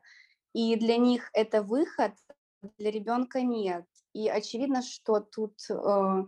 и 0.54 0.76
для 0.76 0.98
них 0.98 1.30
это 1.34 1.64
выход, 1.64 2.14
для 2.78 2.92
ребенка 2.92 3.42
нет. 3.42 3.86
И 4.14 4.30
очевидно, 4.30 4.82
что 4.82 5.20
тут 5.20 5.56
э, 5.70 6.26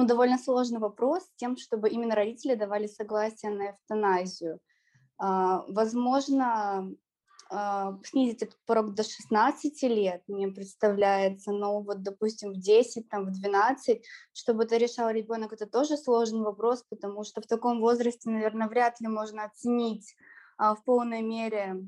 ну, 0.00 0.06
довольно 0.06 0.38
сложный 0.38 0.80
вопрос 0.80 1.24
с 1.24 1.36
тем, 1.36 1.58
чтобы 1.58 1.90
именно 1.90 2.14
родители 2.14 2.54
давали 2.54 2.86
согласие 2.86 3.52
на 3.52 3.72
эвтаназию. 3.72 4.58
А, 5.18 5.62
возможно, 5.68 6.90
а, 7.50 7.98
снизить 8.04 8.42
этот 8.42 8.58
порог 8.64 8.94
до 8.94 9.02
16 9.02 9.82
лет, 9.82 10.22
мне 10.26 10.48
представляется, 10.48 11.52
но 11.52 11.82
вот, 11.82 12.02
допустим, 12.02 12.52
в 12.52 12.56
10, 12.56 13.10
там, 13.10 13.26
в 13.26 13.30
12, 13.30 14.02
чтобы 14.32 14.64
это 14.64 14.78
решал 14.78 15.10
ребенок, 15.10 15.52
это 15.52 15.66
тоже 15.66 15.98
сложный 15.98 16.44
вопрос, 16.44 16.82
потому 16.88 17.22
что 17.22 17.42
в 17.42 17.46
таком 17.46 17.80
возрасте, 17.80 18.30
наверное, 18.30 18.68
вряд 18.68 19.00
ли 19.00 19.08
можно 19.08 19.44
оценить 19.44 20.16
а, 20.56 20.76
в 20.76 20.84
полной 20.84 21.20
мере, 21.20 21.86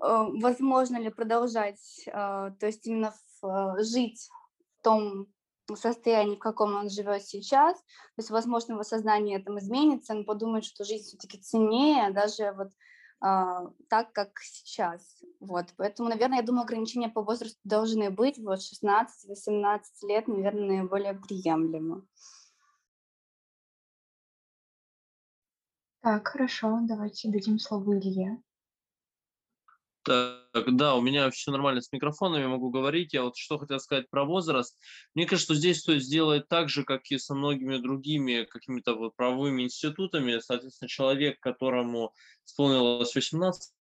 возможно 0.00 0.96
ли 0.96 1.10
продолжать, 1.10 2.04
то 2.06 2.56
есть 2.62 2.86
именно 2.86 3.12
жить 3.78 4.28
в 4.78 4.82
том 4.82 5.28
состоянии, 5.76 6.36
в 6.36 6.40
каком 6.40 6.74
он 6.74 6.90
живет 6.90 7.22
сейчас. 7.22 7.78
То 7.78 8.18
есть, 8.18 8.30
возможно, 8.30 8.72
его 8.72 8.82
сознание 8.82 9.38
там 9.38 9.58
изменится, 9.58 10.14
он 10.14 10.24
подумает, 10.24 10.64
что 10.64 10.84
жизнь 10.84 11.04
все-таки 11.04 11.38
ценнее, 11.38 12.10
даже 12.10 12.52
вот 12.52 12.70
а, 13.20 13.66
так, 13.88 14.12
как 14.12 14.38
сейчас. 14.40 15.22
Вот, 15.40 15.66
поэтому, 15.76 16.08
наверное, 16.08 16.38
я 16.38 16.44
думаю, 16.44 16.62
ограничения 16.62 17.08
по 17.08 17.22
возрасту 17.22 17.58
должны 17.64 18.10
быть. 18.10 18.38
Вот 18.38 18.60
16-18 18.60 19.80
лет, 20.08 20.26
наверное, 20.26 20.84
более 20.84 21.14
приемлемо. 21.14 22.06
Так, 26.02 26.28
хорошо, 26.28 26.78
давайте 26.82 27.28
дадим 27.28 27.58
слово 27.58 27.98
Илье. 27.98 28.42
Так, 30.02 30.76
да, 30.76 30.94
у 30.94 31.02
меня 31.02 31.28
все 31.30 31.50
нормально 31.50 31.82
с 31.82 31.92
микрофоном, 31.92 32.40
я 32.40 32.48
могу 32.48 32.70
говорить. 32.70 33.12
Я 33.12 33.22
вот 33.22 33.36
что 33.36 33.58
хотел 33.58 33.78
сказать 33.80 34.08
про 34.08 34.24
возраст. 34.24 34.78
Мне 35.14 35.26
кажется, 35.26 35.52
что 35.52 35.54
здесь 35.54 35.80
стоит 35.80 36.02
сделать 36.02 36.48
так 36.48 36.70
же, 36.70 36.84
как 36.84 37.10
и 37.10 37.18
со 37.18 37.34
многими 37.34 37.76
другими 37.76 38.44
какими-то 38.44 38.94
вот 38.94 39.14
правовыми 39.14 39.62
институтами. 39.62 40.38
Соответственно, 40.38 40.88
человек, 40.88 41.38
которому 41.40 42.14
исполнилось 42.46 43.14
18 43.14 43.72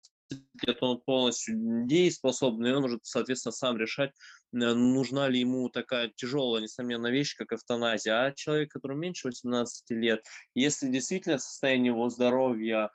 лет, 0.68 0.78
он 0.84 1.00
полностью 1.00 1.56
дееспособный, 1.88 2.76
он 2.76 2.82
может, 2.82 3.00
соответственно, 3.04 3.54
сам 3.54 3.78
решать, 3.78 4.12
э, 4.12 4.58
нужна 4.58 5.30
ли 5.30 5.40
ему 5.40 5.70
такая 5.70 6.12
тяжелая, 6.16 6.62
несомненно, 6.62 7.08
вещь, 7.08 7.36
как 7.38 7.54
эвтаназия. 7.54 8.26
А 8.26 8.34
человек, 8.34 8.72
которому 8.72 9.00
меньше 9.00 9.28
18 9.30 9.90
лет, 9.92 10.26
если 10.54 10.90
действительно 10.90 11.40
состояние 11.40 11.94
его 11.94 12.10
здоровья 12.10 12.92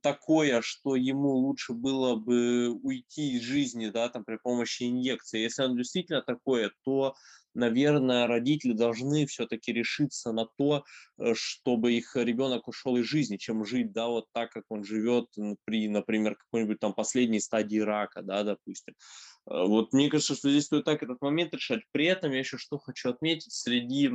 такое, 0.00 0.62
что 0.62 0.96
ему 0.96 1.30
лучше 1.30 1.72
было 1.72 2.16
бы 2.16 2.70
уйти 2.70 3.36
из 3.36 3.42
жизни, 3.42 3.88
да, 3.88 4.08
там 4.08 4.24
при 4.24 4.36
помощи 4.36 4.84
инъекции. 4.84 5.40
Если 5.40 5.62
оно 5.62 5.76
действительно 5.76 6.22
такое, 6.22 6.72
то, 6.84 7.14
наверное, 7.54 8.26
родители 8.26 8.72
должны 8.72 9.26
все-таки 9.26 9.72
решиться 9.72 10.32
на 10.32 10.46
то, 10.56 10.84
э, 11.18 11.34
чтобы 11.34 11.92
их 11.92 12.16
ребенок 12.16 12.68
ушел 12.68 12.96
из 12.96 13.04
жизни, 13.04 13.36
чем 13.36 13.64
жить, 13.64 13.92
да, 13.92 14.08
вот 14.08 14.26
так, 14.32 14.50
как 14.50 14.64
он 14.70 14.84
живет 14.84 15.26
при, 15.64 15.88
например, 15.88 16.36
какой-нибудь 16.36 16.80
там 16.80 16.94
последней 16.94 17.40
стадии 17.40 17.78
рака, 17.78 18.22
да, 18.22 18.44
допустим. 18.44 18.94
Э, 19.50 19.66
вот 19.66 19.92
мне 19.92 20.08
кажется, 20.08 20.34
что 20.34 20.50
здесь 20.50 20.64
стоит 20.64 20.84
так 20.84 21.02
этот 21.02 21.20
момент 21.20 21.52
решать. 21.52 21.82
При 21.92 22.06
этом 22.06 22.32
я 22.32 22.38
еще 22.38 22.56
что 22.56 22.78
хочу 22.78 23.10
отметить, 23.10 23.52
среди 23.52 24.08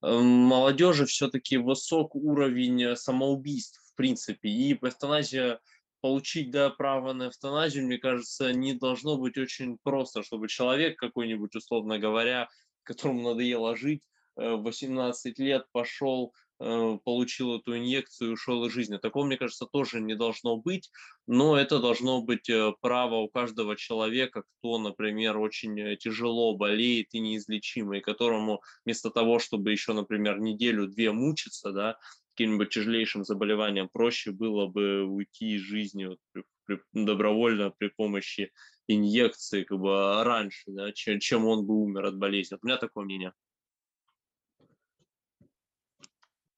молодежи 0.00 1.06
все-таки 1.06 1.56
высок 1.56 2.14
уровень 2.14 2.94
самоубийств 2.94 3.87
принципе. 3.98 4.48
И 4.48 4.72
эвтаназия, 4.72 5.60
получить 6.00 6.50
да, 6.50 6.70
право 6.70 7.12
на 7.12 7.28
эвтаназию, 7.28 7.84
мне 7.84 7.98
кажется, 7.98 8.52
не 8.52 8.72
должно 8.72 9.18
быть 9.18 9.36
очень 9.36 9.76
просто, 9.82 10.22
чтобы 10.22 10.48
человек 10.48 10.96
какой-нибудь, 10.98 11.54
условно 11.56 11.98
говоря, 11.98 12.48
которому 12.84 13.30
надоело 13.30 13.76
жить, 13.76 14.02
э, 14.36 14.54
в 14.54 14.62
18 14.62 15.38
лет 15.38 15.66
пошел 15.72 16.32
Э, 16.60 16.98
получил 17.04 17.54
эту 17.56 17.76
инъекцию 17.76 18.32
ушел 18.32 18.64
из 18.64 18.72
жизни. 18.72 18.96
Такого, 18.96 19.24
мне 19.24 19.36
кажется, 19.36 19.66
тоже 19.66 20.00
не 20.00 20.16
должно 20.16 20.56
быть, 20.56 20.90
но 21.28 21.56
это 21.56 21.78
должно 21.78 22.20
быть 22.20 22.48
э, 22.48 22.72
право 22.80 23.16
у 23.16 23.28
каждого 23.28 23.76
человека, 23.76 24.42
кто, 24.42 24.78
например, 24.78 25.38
очень 25.38 25.78
э, 25.78 25.96
тяжело 25.96 26.56
болеет 26.56 27.14
и 27.14 27.20
неизлечимо, 27.20 27.98
и 27.98 28.00
которому 28.00 28.62
вместо 28.84 29.10
того, 29.10 29.38
чтобы 29.38 29.70
еще, 29.70 29.92
например, 29.92 30.40
неделю-две 30.40 31.12
мучиться, 31.12 31.70
да, 31.70 31.96
каким-нибудь 32.38 32.70
тяжелейшим 32.70 33.24
заболеванием, 33.24 33.88
проще 33.88 34.30
было 34.30 34.66
бы 34.68 35.02
уйти 35.02 35.56
из 35.56 35.62
жизни 35.62 36.04
вот, 36.04 36.20
при, 36.30 36.44
при, 36.64 36.80
добровольно 36.92 37.70
при 37.70 37.88
помощи 37.88 38.52
инъекции 38.86 39.64
как 39.64 39.80
бы 39.80 40.22
раньше, 40.22 40.70
да, 40.70 40.92
чем, 40.92 41.18
чем 41.18 41.46
он 41.46 41.66
бы 41.66 41.74
умер 41.74 42.04
от 42.04 42.16
болезни. 42.16 42.54
Вот 42.54 42.60
у 42.62 42.66
меня 42.68 42.76
такое 42.76 43.04
мнение. 43.04 43.32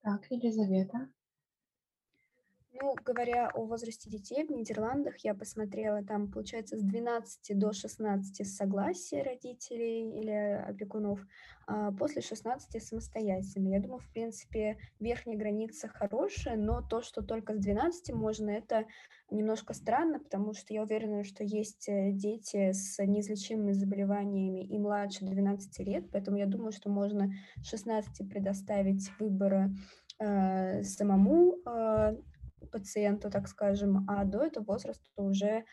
Так, 0.03 0.27
Елизавета. 0.31 1.09
Ну, 2.83 2.95
говоря 3.05 3.49
о 3.49 3.65
возрасте 3.67 4.09
детей 4.09 4.43
в 4.43 4.51
Нидерландах, 4.51 5.19
я 5.19 5.35
посмотрела, 5.35 6.03
там 6.03 6.33
получается 6.33 6.79
с 6.79 6.83
12 6.83 7.59
до 7.59 7.75
16 7.75 8.49
согласия 8.49 9.23
родителей 9.23 10.19
или 10.19 10.65
опекунов, 10.67 11.21
а 11.67 11.93
после 11.93 12.23
16 12.23 12.83
самостоятельно. 12.83 13.69
Я 13.69 13.81
думаю, 13.81 14.01
в 14.01 14.11
принципе, 14.11 14.79
верхняя 14.99 15.37
граница 15.37 15.89
хорошая, 15.89 16.57
но 16.57 16.81
то, 16.81 17.03
что 17.03 17.21
только 17.21 17.55
с 17.55 17.59
12 17.59 18.15
можно, 18.15 18.49
это 18.49 18.87
немножко 19.31 19.75
странно, 19.75 20.19
потому 20.19 20.55
что 20.55 20.73
я 20.73 20.83
уверена, 20.83 21.23
что 21.23 21.45
есть 21.45 21.87
э, 21.87 22.13
дети 22.13 22.73
с 22.73 22.99
неизлечимыми 23.05 23.73
заболеваниями 23.73 24.65
и 24.65 24.79
младше 24.79 25.27
12 25.27 25.79
лет, 25.81 26.11
поэтому 26.11 26.39
я 26.39 26.47
думаю, 26.47 26.73
что 26.73 26.89
можно 26.89 27.31
16 27.63 28.27
предоставить 28.31 29.11
выбора 29.19 29.71
э, 30.19 30.83
самому 30.83 31.59
э, 31.67 32.17
пациенту, 32.71 33.31
так 33.31 33.49
скажем, 33.49 34.05
а 34.09 34.25
до 34.25 34.43
этого 34.43 34.65
возраста 34.65 35.09
уже 35.17 35.65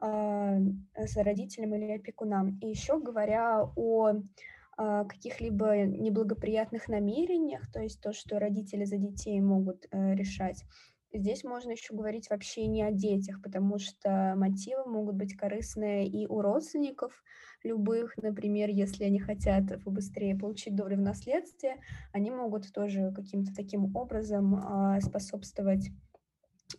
э, 0.00 0.58
с 0.96 1.16
родителям 1.16 1.74
или 1.74 1.92
опекунам. 1.92 2.58
И 2.60 2.68
еще 2.68 3.00
говоря 3.00 3.64
о 3.76 4.12
э, 4.12 5.04
каких-либо 5.08 5.84
неблагоприятных 5.84 6.88
намерениях, 6.88 7.70
то 7.72 7.80
есть 7.80 8.00
то, 8.00 8.12
что 8.12 8.38
родители 8.38 8.84
за 8.84 8.96
детей 8.96 9.40
могут 9.40 9.86
э, 9.90 10.14
решать, 10.14 10.64
здесь 11.12 11.44
можно 11.44 11.70
еще 11.72 11.94
говорить 11.94 12.30
вообще 12.30 12.66
не 12.66 12.82
о 12.82 12.90
детях, 12.90 13.40
потому 13.42 13.78
что 13.78 14.34
мотивы 14.36 14.84
могут 14.86 15.16
быть 15.16 15.36
корыстные 15.36 16.06
и 16.06 16.26
у 16.26 16.40
родственников 16.40 17.22
любых. 17.62 18.16
Например, 18.16 18.68
если 18.68 19.04
они 19.04 19.18
хотят 19.18 19.82
побыстрее 19.84 20.36
получить 20.36 20.74
долю 20.74 20.96
в 20.96 21.00
наследстве, 21.00 21.76
они 22.12 22.30
могут 22.30 22.72
тоже 22.72 23.12
каким-то 23.14 23.54
таким 23.54 23.94
образом 23.96 24.54
а, 24.54 25.00
способствовать 25.00 25.88
а, 25.88 25.92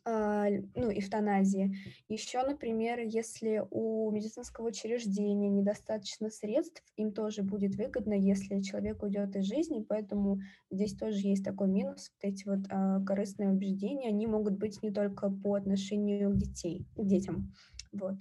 ну, 0.06 0.92
эвтаназии. 0.92 1.76
Еще, 2.08 2.42
например, 2.44 3.00
если 3.00 3.64
у 3.72 4.12
медицинского 4.12 4.68
учреждения 4.68 5.50
недостаточно 5.50 6.30
средств, 6.30 6.84
им 6.96 7.12
тоже 7.12 7.44
будет 7.44 7.76
выгодно, 7.76 8.14
если 8.14 8.62
человек 8.62 9.04
уйдет 9.04 9.36
из 9.36 9.46
жизни, 9.46 9.86
поэтому 9.88 10.40
здесь 10.72 10.96
тоже 10.96 11.28
есть 11.28 11.44
такой 11.44 11.68
минус. 11.68 12.12
Вот 12.22 12.32
эти 12.32 12.48
вот 12.48 12.60
а, 12.70 13.04
корыстные 13.06 13.50
убеждения, 13.50 14.10
они 14.10 14.28
могут 14.28 14.58
быть 14.58 14.82
не 14.84 14.92
только 14.92 15.30
по 15.30 15.56
отношению 15.56 16.32
к, 16.32 16.38
детей, 16.38 16.86
к 16.96 17.04
детям. 17.04 17.54
Вот. 17.92 18.16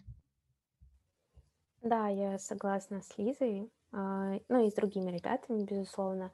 Да, 1.83 2.09
я 2.09 2.39
согласна 2.39 3.03
с 3.03 3.19
Лизой, 3.19 3.69
а, 3.93 4.39
ну 4.49 4.67
и 4.67 4.71
с 4.71 4.75
другими 4.75 5.11
ребятами, 5.11 5.65
безусловно. 5.65 6.31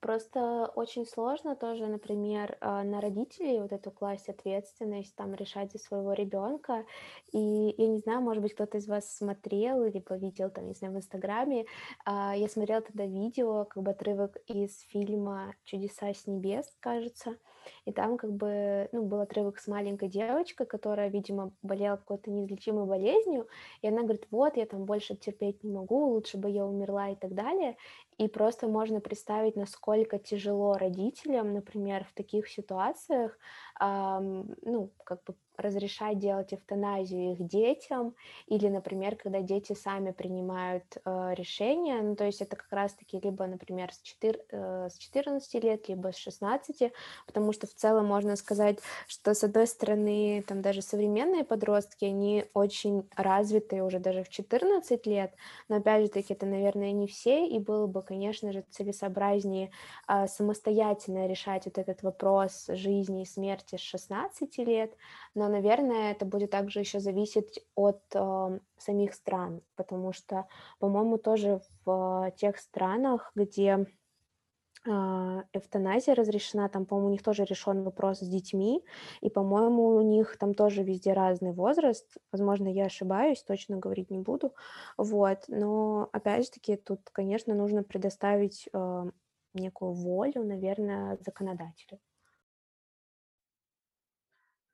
Просто 0.00 0.70
очень 0.76 1.04
сложно 1.06 1.56
тоже, 1.56 1.88
например, 1.88 2.56
а, 2.60 2.84
на 2.84 3.00
родителей 3.00 3.60
вот 3.60 3.72
эту 3.72 3.90
класть 3.90 4.28
ответственность, 4.28 5.16
там, 5.16 5.34
решать 5.34 5.72
за 5.72 5.78
своего 5.80 6.12
ребенка. 6.12 6.84
И 7.32 7.74
я 7.76 7.88
не 7.88 7.98
знаю, 7.98 8.20
может 8.20 8.40
быть, 8.40 8.54
кто-то 8.54 8.78
из 8.78 8.86
вас 8.86 9.10
смотрел 9.12 9.82
или 9.82 10.00
видел, 10.20 10.50
там, 10.50 10.68
не 10.68 10.74
знаю, 10.74 10.94
в 10.94 10.98
Инстаграме. 10.98 11.66
А, 12.04 12.36
я 12.36 12.48
смотрела 12.48 12.80
тогда 12.80 13.06
видео, 13.06 13.64
как 13.64 13.82
бы 13.82 13.90
отрывок 13.90 14.36
из 14.46 14.78
фильма 14.82 15.54
«Чудеса 15.64 16.14
с 16.14 16.28
небес», 16.28 16.76
кажется. 16.78 17.36
И 17.84 17.92
там 17.92 18.16
как 18.18 18.32
бы, 18.32 18.88
ну, 18.92 19.04
был 19.04 19.20
отрывок 19.20 19.58
с 19.58 19.66
маленькой 19.66 20.08
девочкой, 20.08 20.66
которая, 20.66 21.08
видимо, 21.10 21.52
болела 21.62 21.96
какой-то 21.96 22.30
неизлечимой 22.30 22.86
болезнью, 22.86 23.48
и 23.82 23.88
она 23.88 24.02
говорит, 24.02 24.26
вот, 24.30 24.56
я 24.56 24.64
там 24.64 24.84
больше 24.84 25.16
терпеть 25.16 25.64
не 25.64 25.72
могу, 25.72 26.06
лучше 26.06 26.38
бы 26.38 26.48
я 26.50 26.64
умерла 26.64 27.10
и 27.10 27.16
так 27.16 27.34
далее. 27.34 27.76
И 28.16 28.26
просто 28.28 28.68
можно 28.68 29.00
представить, 29.00 29.54
насколько 29.56 29.87
тяжело 30.18 30.74
родителям, 30.74 31.52
например, 31.52 32.04
в 32.04 32.12
таких 32.14 32.48
ситуациях, 32.48 33.38
ну, 33.80 34.92
как 35.04 35.24
бы 35.24 35.34
разрешать 35.58 36.18
делать 36.18 36.54
эвтаназию 36.54 37.32
их 37.32 37.46
детям, 37.46 38.14
или, 38.46 38.68
например, 38.68 39.16
когда 39.16 39.40
дети 39.40 39.74
сами 39.74 40.12
принимают 40.12 40.84
э, 41.04 41.34
решения, 41.34 42.00
ну, 42.00 42.14
то 42.14 42.24
есть 42.24 42.40
это 42.40 42.56
как 42.56 42.70
раз-таки 42.70 43.18
либо, 43.20 43.46
например, 43.46 43.92
с, 43.92 44.00
4, 44.00 44.40
э, 44.50 44.88
с 44.88 44.96
14 44.96 45.62
лет, 45.64 45.88
либо 45.88 46.12
с 46.12 46.16
16, 46.16 46.92
потому 47.26 47.52
что 47.52 47.66
в 47.66 47.74
целом 47.74 48.06
можно 48.06 48.36
сказать, 48.36 48.78
что, 49.08 49.34
с 49.34 49.42
одной 49.42 49.66
стороны, 49.66 50.44
там 50.46 50.62
даже 50.62 50.80
современные 50.80 51.44
подростки, 51.44 52.04
они 52.04 52.46
очень 52.54 53.08
развитые 53.16 53.84
уже 53.84 53.98
даже 53.98 54.22
в 54.22 54.28
14 54.28 55.06
лет, 55.06 55.34
но, 55.68 55.76
опять 55.76 56.04
же 56.04 56.08
таки, 56.08 56.34
это, 56.34 56.46
наверное, 56.46 56.92
не 56.92 57.08
все, 57.08 57.46
и 57.46 57.58
было 57.58 57.86
бы, 57.86 58.02
конечно 58.02 58.52
же, 58.52 58.64
целесообразнее 58.70 59.72
э, 60.06 60.28
самостоятельно 60.28 61.26
решать 61.26 61.64
вот 61.64 61.78
этот 61.78 62.02
вопрос 62.02 62.66
жизни 62.68 63.22
и 63.22 63.26
смерти 63.26 63.76
с 63.76 63.80
16 63.80 64.58
лет, 64.58 64.94
но 65.38 65.48
наверное, 65.48 66.12
это 66.12 66.24
будет 66.24 66.50
также 66.50 66.80
еще 66.80 67.00
зависеть 67.00 67.60
от 67.74 68.02
э, 68.14 68.58
самих 68.76 69.14
стран, 69.14 69.62
потому 69.76 70.12
что, 70.12 70.46
по-моему, 70.80 71.18
тоже 71.18 71.60
в 71.84 72.32
тех 72.36 72.58
странах, 72.58 73.32
где 73.34 73.86
а, 74.86 75.44
эвтаназия 75.52 76.14
разрешена, 76.14 76.68
там, 76.68 76.86
по-моему, 76.86 77.08
у 77.08 77.12
них 77.12 77.22
тоже 77.22 77.44
решен 77.44 77.82
вопрос 77.82 78.20
с 78.20 78.28
детьми, 78.28 78.84
и, 79.20 79.28
по-моему, 79.28 79.88
у 79.96 80.02
них 80.02 80.36
там 80.38 80.54
тоже 80.54 80.82
везде 80.82 81.12
разный 81.12 81.52
возраст, 81.52 82.16
возможно, 82.32 82.68
я 82.68 82.86
ошибаюсь, 82.86 83.42
точно 83.42 83.76
говорить 83.76 84.10
не 84.10 84.18
буду, 84.18 84.54
вот, 84.96 85.44
но, 85.48 86.08
опять 86.12 86.46
же 86.46 86.52
таки, 86.52 86.76
тут, 86.76 87.00
конечно, 87.12 87.54
нужно 87.54 87.82
предоставить 87.82 88.68
э, 88.72 89.10
некую 89.54 89.92
волю, 89.92 90.44
наверное, 90.44 91.18
законодателю. 91.24 91.98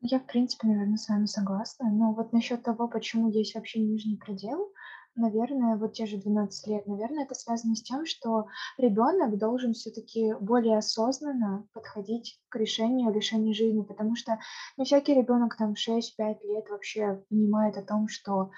Я, 0.07 0.21
в 0.21 0.27
принципе, 0.27 0.69
наверное, 0.69 0.99
с 0.99 1.09
вами 1.09 1.25
согласна, 1.25 1.91
но 1.91 2.13
вот 2.13 2.33
насчет 2.33 2.63
того, 2.63 2.89
почему 2.89 3.31
есть 3.31 3.55
вообще 3.55 3.81
нижний 3.81 4.17
предел, 4.17 4.71
Наверное, 5.17 5.77
вот 5.77 5.93
те 5.93 6.07
же 6.07 6.17
12 6.17 6.67
лет, 6.67 6.87
наверное, 6.89 7.25
это 7.25 7.35
связано 7.37 7.77
с 7.77 7.83
тем, 7.83 8.05
что 8.05 8.47
ребенок 8.79 9.39
должен 9.39 9.73
все-таки 9.73 10.35
более 10.41 10.79
осознанно 10.79 11.69
подходить 11.73 12.41
к 12.49 12.57
решению 12.57 13.13
решения 13.13 13.55
жизни, 13.55 13.83
потому 13.83 14.17
что 14.17 14.41
не 14.77 14.85
всякий 14.85 15.15
ребенок 15.15 15.57
там 15.57 15.75
6-5 15.75 16.39
лет 16.43 16.69
вообще 16.69 17.23
понимает 17.29 17.77
о 17.77 17.83
том, 17.83 18.09
что 18.09 18.51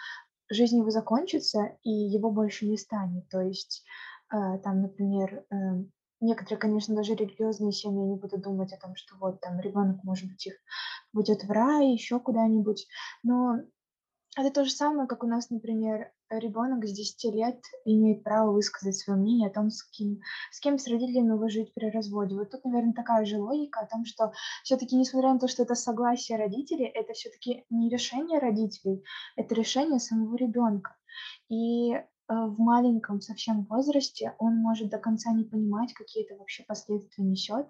жизнь 0.48 0.78
его 0.78 0.88
закончится 0.88 1.76
и 1.82 1.90
его 1.90 2.30
больше 2.30 2.66
не 2.66 2.78
станет. 2.78 3.28
То 3.28 3.42
есть 3.42 3.84
э, 4.32 4.58
там, 4.64 4.80
например, 4.80 5.44
э, 5.50 5.56
некоторые, 6.20 6.58
конечно, 6.58 6.94
даже 6.94 7.14
религиозные 7.14 7.72
семьи 7.72 8.04
не 8.04 8.16
будут 8.16 8.42
думать 8.42 8.72
о 8.72 8.78
том, 8.78 8.96
что 8.96 9.16
вот 9.16 9.40
там 9.40 9.60
ребенок, 9.60 10.02
может 10.04 10.28
быть, 10.28 10.46
их 10.46 10.54
будет 11.12 11.44
в 11.44 11.50
рай, 11.50 11.92
еще 11.92 12.20
куда-нибудь, 12.20 12.86
но 13.22 13.60
это 14.36 14.50
то 14.50 14.64
же 14.64 14.70
самое, 14.70 15.08
как 15.08 15.24
у 15.24 15.26
нас, 15.26 15.48
например, 15.48 16.12
ребенок 16.28 16.84
с 16.84 16.92
10 16.92 17.24
лет 17.34 17.58
имеет 17.86 18.22
право 18.22 18.52
высказать 18.52 18.94
свое 18.94 19.18
мнение 19.18 19.48
о 19.48 19.52
том, 19.52 19.70
с 19.70 19.82
кем, 19.84 20.20
с 20.50 20.60
кем 20.60 20.78
с 20.78 20.86
родителями 20.86 21.34
его 21.34 21.48
жить 21.48 21.72
при 21.74 21.88
разводе. 21.88 22.34
Вот 22.34 22.50
тут, 22.50 22.62
наверное, 22.66 22.92
такая 22.92 23.24
же 23.24 23.38
логика 23.38 23.80
о 23.80 23.86
том, 23.86 24.04
что 24.04 24.32
все-таки, 24.62 24.94
несмотря 24.94 25.32
на 25.32 25.38
то, 25.38 25.48
что 25.48 25.62
это 25.62 25.74
согласие 25.74 26.36
родителей, 26.36 26.84
это 26.84 27.14
все-таки 27.14 27.64
не 27.70 27.88
решение 27.88 28.38
родителей, 28.38 29.02
это 29.36 29.54
решение 29.54 30.00
самого 30.00 30.36
ребенка. 30.36 30.96
И 31.48 31.94
в 32.28 32.58
маленьком 32.58 33.20
совсем 33.20 33.64
возрасте 33.64 34.34
он 34.38 34.56
может 34.56 34.88
до 34.88 34.98
конца 34.98 35.32
не 35.32 35.44
понимать, 35.44 35.92
какие 35.92 36.24
это 36.24 36.36
вообще 36.36 36.64
последствия 36.64 37.24
несет. 37.24 37.66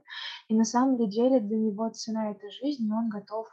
И 0.49 0.55
на 0.55 0.65
самом 0.65 0.97
деле 1.09 1.41
для 1.41 1.57
него 1.59 1.89
цена 1.91 2.31
этой 2.31 2.51
жизни, 2.51 2.91
он 2.91 3.09
готов 3.09 3.49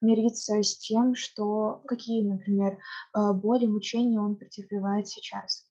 мириться 0.00 0.62
с 0.62 0.78
тем, 0.78 1.14
что 1.14 1.82
какие, 1.86 2.22
например, 2.22 2.78
э, 3.14 3.32
боли, 3.32 3.66
мучения 3.66 4.20
он 4.20 4.36
претерпевает 4.36 5.08
сейчас. 5.08 5.66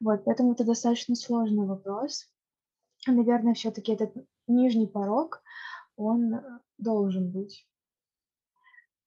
Вот, 0.00 0.24
поэтому 0.24 0.52
это 0.52 0.64
достаточно 0.64 1.14
сложный 1.14 1.66
вопрос. 1.66 2.26
Наверное, 3.06 3.54
все-таки 3.54 3.92
этот 3.92 4.12
нижний 4.46 4.86
порог, 4.86 5.42
он 5.96 6.34
э, 6.34 6.42
должен 6.78 7.30
быть. 7.30 7.66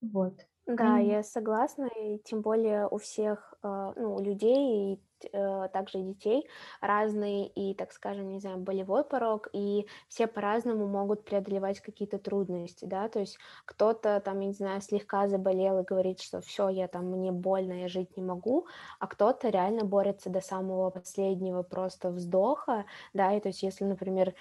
Вот. 0.01 0.33
Да, 0.65 0.99
я 0.99 1.23
согласна, 1.23 1.89
и 1.99 2.19
тем 2.19 2.41
более 2.41 2.87
у 2.87 2.97
всех, 2.97 3.55
э, 3.58 3.58
ну, 3.63 4.15
у 4.15 4.19
людей 4.21 4.93
и 4.93 4.99
э, 5.33 5.67
также 5.73 5.99
детей 5.99 6.47
разный 6.81 7.45
и, 7.47 7.73
так 7.73 7.91
скажем, 7.91 8.29
не 8.29 8.39
знаю, 8.39 8.57
болевой 8.57 9.03
порог, 9.03 9.49
и 9.53 9.87
все 10.07 10.27
по-разному 10.27 10.87
могут 10.87 11.25
преодолевать 11.25 11.79
какие-то 11.81 12.19
трудности, 12.19 12.85
да, 12.85 13.09
то 13.09 13.19
есть 13.19 13.37
кто-то 13.65 14.21
там, 14.21 14.39
я 14.39 14.47
не 14.47 14.53
знаю, 14.53 14.81
слегка 14.81 15.27
заболел 15.27 15.79
и 15.79 15.85
говорит, 15.85 16.21
что 16.21 16.41
все, 16.41 16.69
я 16.69 16.87
там, 16.87 17.05
мне 17.11 17.31
больно, 17.31 17.73
я 17.73 17.87
жить 17.87 18.15
не 18.17 18.23
могу, 18.23 18.67
а 18.99 19.07
кто-то 19.07 19.49
реально 19.49 19.83
борется 19.85 20.29
до 20.29 20.41
самого 20.41 20.89
последнего 20.89 21.63
просто 21.63 22.09
вздоха, 22.09 22.85
да, 23.13 23.33
и 23.33 23.39
то 23.39 23.49
есть 23.49 23.63
если, 23.63 23.85
например, 23.85 24.33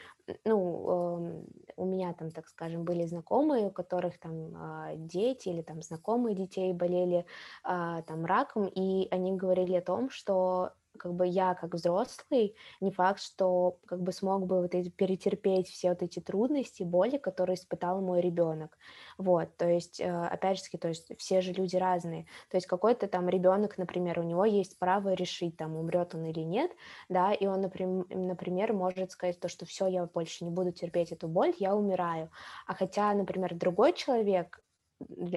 ну, 0.44 1.16
эм, 1.18 1.46
у 1.76 1.85
меня 1.85 2.12
там, 2.12 2.31
так 2.31 2.48
скажем, 2.48 2.85
были 2.85 3.07
знакомые, 3.07 3.66
у 3.66 3.70
которых 3.70 4.18
там 4.18 4.52
а, 4.57 4.94
дети 4.96 5.48
или 5.48 5.62
там 5.62 5.81
знакомые 5.83 6.35
детей 6.35 6.72
болели 6.72 7.24
а, 7.62 8.02
там 8.02 8.24
раком, 8.26 8.66
и 8.66 9.07
они 9.10 9.32
говорили 9.36 9.74
о 9.74 9.82
том, 9.82 10.10
что 10.10 10.72
как 10.98 11.14
бы 11.14 11.26
я 11.26 11.54
как 11.54 11.74
взрослый 11.74 12.54
не 12.80 12.90
факт, 12.90 13.20
что 13.20 13.78
как 13.86 14.02
бы 14.02 14.12
смог 14.12 14.46
бы 14.46 14.60
вот 14.62 14.74
эти, 14.74 14.90
перетерпеть 14.90 15.68
все 15.68 15.90
вот 15.90 16.02
эти 16.02 16.20
трудности, 16.20 16.82
боли, 16.82 17.16
которые 17.16 17.54
испытал 17.54 18.00
мой 18.02 18.20
ребенок. 18.20 18.76
Вот, 19.16 19.56
то 19.56 19.68
есть, 19.68 20.00
э, 20.00 20.10
опять 20.10 20.58
же 20.58 20.78
то 20.78 20.88
есть 20.88 21.16
все 21.18 21.40
же 21.40 21.52
люди 21.52 21.76
разные. 21.76 22.26
То 22.50 22.56
есть 22.56 22.66
какой-то 22.66 23.08
там 23.08 23.28
ребенок, 23.28 23.78
например, 23.78 24.18
у 24.20 24.22
него 24.22 24.44
есть 24.44 24.78
право 24.78 25.14
решить, 25.14 25.56
там, 25.56 25.76
умрет 25.76 26.14
он 26.14 26.24
или 26.26 26.40
нет, 26.40 26.70
да, 27.08 27.32
и 27.32 27.46
он, 27.46 27.62
например, 27.62 28.72
может 28.72 29.12
сказать 29.12 29.40
то, 29.40 29.48
что 29.48 29.64
все, 29.66 29.86
я 29.86 30.04
больше 30.06 30.44
не 30.44 30.50
буду 30.50 30.72
терпеть 30.72 31.12
эту 31.12 31.28
боль, 31.28 31.54
я 31.58 31.74
умираю. 31.74 32.30
А 32.66 32.74
хотя, 32.74 33.12
например, 33.14 33.54
другой 33.54 33.92
человек, 33.92 34.60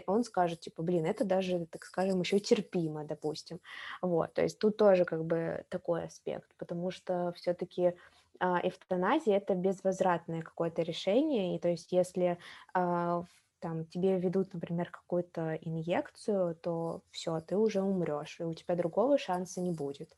он 0.07 0.23
скажет, 0.23 0.61
типа, 0.61 0.83
блин, 0.83 1.05
это 1.05 1.25
даже, 1.25 1.65
так 1.67 1.85
скажем, 1.85 2.21
еще 2.21 2.39
терпимо, 2.39 3.03
допустим. 3.05 3.59
Вот, 4.01 4.33
то 4.33 4.41
есть 4.41 4.59
тут 4.59 4.77
тоже 4.77 5.05
как 5.05 5.25
бы 5.25 5.65
такой 5.69 6.05
аспект, 6.05 6.49
потому 6.57 6.91
что 6.91 7.33
все-таки 7.35 7.93
а, 8.39 8.59
эвтаназия 8.63 9.37
это 9.37 9.53
безвозвратное 9.55 10.41
какое-то 10.41 10.81
решение, 10.81 11.55
и 11.55 11.59
то 11.59 11.69
есть 11.69 11.91
если 11.91 12.37
а, 12.73 13.23
там 13.59 13.85
тебе 13.85 14.19
ведут, 14.19 14.53
например, 14.53 14.89
какую-то 14.89 15.55
инъекцию, 15.61 16.55
то 16.55 17.01
все, 17.11 17.39
ты 17.41 17.55
уже 17.55 17.81
умрешь, 17.81 18.39
и 18.39 18.43
у 18.43 18.53
тебя 18.53 18.75
другого 18.75 19.17
шанса 19.17 19.61
не 19.61 19.71
будет. 19.71 20.17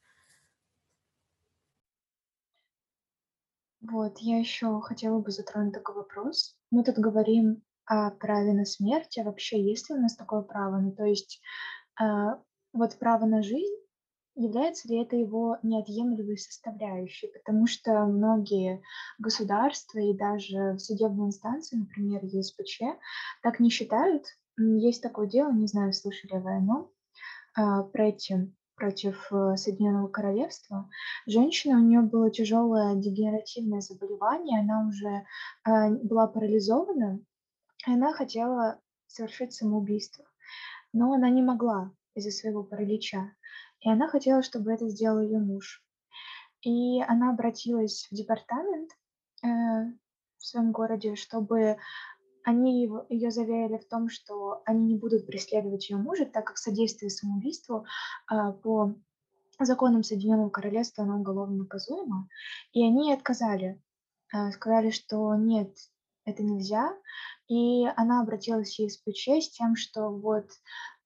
Вот, 3.81 4.19
я 4.19 4.39
еще 4.39 4.79
хотела 4.79 5.19
бы 5.19 5.29
затронуть 5.31 5.73
такой 5.73 5.95
вопрос. 5.95 6.55
Мы 6.71 6.85
тут 6.85 6.95
говорим 6.95 7.61
о 7.93 8.09
праве 8.09 8.53
на 8.53 8.65
смерть, 8.65 9.17
а 9.19 9.23
вообще 9.23 9.61
есть 9.61 9.89
ли 9.89 9.95
у 9.95 9.99
нас 9.99 10.15
такое 10.15 10.41
право? 10.41 10.77
Ну, 10.77 10.91
то 10.91 11.05
есть, 11.05 11.41
а, 11.99 12.39
вот 12.73 12.97
право 12.97 13.25
на 13.25 13.43
жизнь, 13.43 13.75
является 14.35 14.87
ли 14.87 14.99
это 14.99 15.15
его 15.15 15.59
неотъемлемой 15.61 16.37
составляющей? 16.39 17.27
Потому 17.27 17.67
что 17.67 18.05
многие 18.05 18.81
государства 19.19 19.99
и 19.99 20.17
даже 20.17 20.79
судебные 20.79 21.27
инстанции, 21.27 21.77
например, 21.77 22.21
ЕСПЧ, 22.23 22.81
так 23.43 23.59
не 23.59 23.69
считают. 23.69 24.25
Есть 24.57 25.03
такое 25.03 25.27
дело, 25.27 25.51
не 25.51 25.67
знаю, 25.67 25.93
слышали 25.93 26.39
вы 26.39 26.57
оно, 26.57 26.89
а, 27.55 27.83
против, 27.83 28.49
против 28.75 29.31
э, 29.31 29.55
Соединенного 29.55 30.07
Королевства. 30.07 30.89
Женщина, 31.27 31.77
у 31.77 31.83
нее 31.83 32.01
было 32.01 32.31
тяжелое 32.31 32.95
дегенеративное 32.95 33.81
заболевание, 33.81 34.61
она 34.61 34.87
уже 34.87 35.25
а, 35.63 35.89
была 35.89 36.25
парализована, 36.25 37.19
она 37.91 38.13
хотела 38.13 38.79
совершить 39.07 39.53
самоубийство, 39.53 40.25
но 40.91 41.13
она 41.13 41.29
не 41.29 41.41
могла 41.41 41.91
из-за 42.15 42.31
своего 42.31 42.63
паралича. 42.63 43.31
И 43.81 43.89
она 43.89 44.07
хотела, 44.07 44.41
чтобы 44.41 44.71
это 44.71 44.87
сделал 44.87 45.19
ее 45.21 45.39
муж. 45.39 45.83
И 46.61 47.01
она 47.01 47.31
обратилась 47.31 48.07
в 48.09 48.15
департамент 48.15 48.91
э, 49.43 49.47
в 50.37 50.45
своем 50.45 50.71
городе, 50.71 51.15
чтобы 51.15 51.77
они 52.43 52.83
его, 52.83 53.05
ее 53.09 53.31
заверили 53.31 53.77
в 53.77 53.87
том, 53.87 54.09
что 54.09 54.61
они 54.65 54.85
не 54.85 54.95
будут 54.95 55.25
преследовать 55.25 55.89
ее 55.89 55.97
мужа, 55.97 56.25
так 56.25 56.47
как 56.47 56.57
содействие 56.57 57.09
самоубийству 57.09 57.85
э, 58.31 58.51
по 58.63 58.95
законам 59.59 60.03
Соединенного 60.03 60.49
Королевства 60.49 61.03
оно 61.03 61.19
уголовно 61.19 61.57
наказуемо. 61.57 62.29
И 62.71 62.85
они 62.85 63.13
отказали, 63.13 63.81
э, 64.33 64.51
сказали, 64.51 64.91
что 64.91 65.35
нет, 65.35 65.75
это 66.25 66.43
нельзя. 66.43 66.93
И 67.47 67.85
она 67.95 68.21
обратилась 68.21 68.75
в 68.75 68.79
ЕСПЧ 68.79 69.45
с 69.45 69.49
тем, 69.51 69.75
что 69.75 70.09
вот 70.09 70.49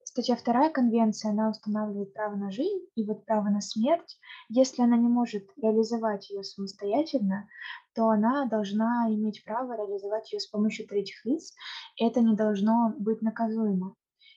статья 0.04 0.36
2 0.36 0.70
конвенции, 0.70 1.30
она 1.30 1.50
устанавливает 1.50 2.14
право 2.14 2.36
на 2.36 2.50
жизнь 2.52 2.86
и 2.96 3.06
вот 3.06 3.26
право 3.26 3.50
на 3.50 3.62
смерть. 3.62 4.18
Если 4.50 4.82
она 4.82 4.98
не 4.98 5.08
может 5.08 5.48
реализовать 5.58 6.30
ее 6.30 6.44
самостоятельно, 6.44 7.48
то 7.94 8.10
она 8.10 8.46
должна 8.46 9.08
иметь 9.10 9.44
право 9.44 9.76
реализовать 9.76 10.32
ее 10.32 10.40
с 10.40 10.48
помощью 10.48 10.88
третьих 10.88 11.24
лиц, 11.26 11.54
это 12.00 12.22
не 12.22 12.36
должно 12.36 12.94
быть 12.98 13.22
наказуемо. 13.22 13.96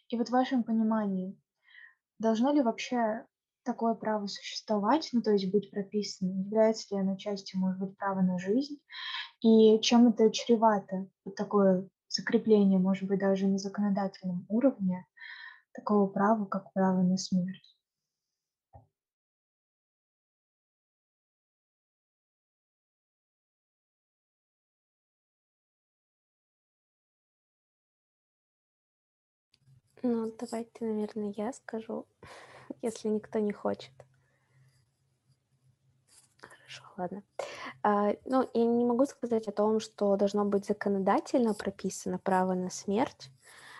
И 0.08 0.18
вот 0.18 0.28
в 0.28 0.32
вашем 0.32 0.64
понимании, 0.64 1.38
должно 2.18 2.52
ли 2.52 2.62
вообще 2.62 3.24
такое 3.62 3.94
право 3.94 4.26
существовать, 4.26 5.08
ну 5.12 5.22
то 5.22 5.30
есть 5.30 5.50
быть 5.52 5.70
прописанным, 5.70 6.42
является 6.42 6.94
ли 6.94 7.00
оно 7.00 7.16
частью, 7.16 7.60
может 7.60 7.78
быть, 7.78 7.96
права 7.96 8.20
на 8.20 8.38
жизнь, 8.38 8.80
и 9.42 9.80
чем 9.80 10.08
это 10.08 10.30
чревато, 10.30 11.06
вот 11.24 11.34
такое 11.34 11.88
закрепление, 12.08 12.78
может 12.78 13.08
быть, 13.08 13.20
даже 13.20 13.46
на 13.46 13.58
законодательном 13.58 14.46
уровне 14.48 15.06
такого 15.72 16.06
права, 16.06 16.44
как 16.46 16.72
право 16.72 17.02
на 17.02 17.16
смерть. 17.16 17.76
Ну, 30.02 30.32
давайте, 30.38 30.84
наверное, 30.84 31.34
я 31.36 31.52
скажу, 31.52 32.06
если 32.82 33.08
никто 33.08 33.38
не 33.38 33.52
хочет. 33.52 33.92
Хорошо, 36.70 36.82
ладно. 36.96 37.22
А, 37.82 38.14
ну, 38.24 38.48
я 38.54 38.64
не 38.64 38.84
могу 38.84 39.06
сказать 39.06 39.48
о 39.48 39.52
том, 39.52 39.80
что 39.80 40.16
должно 40.16 40.44
быть 40.44 40.66
законодательно 40.66 41.54
прописано 41.54 42.18
право 42.18 42.54
на 42.54 42.70
смерть. 42.70 43.30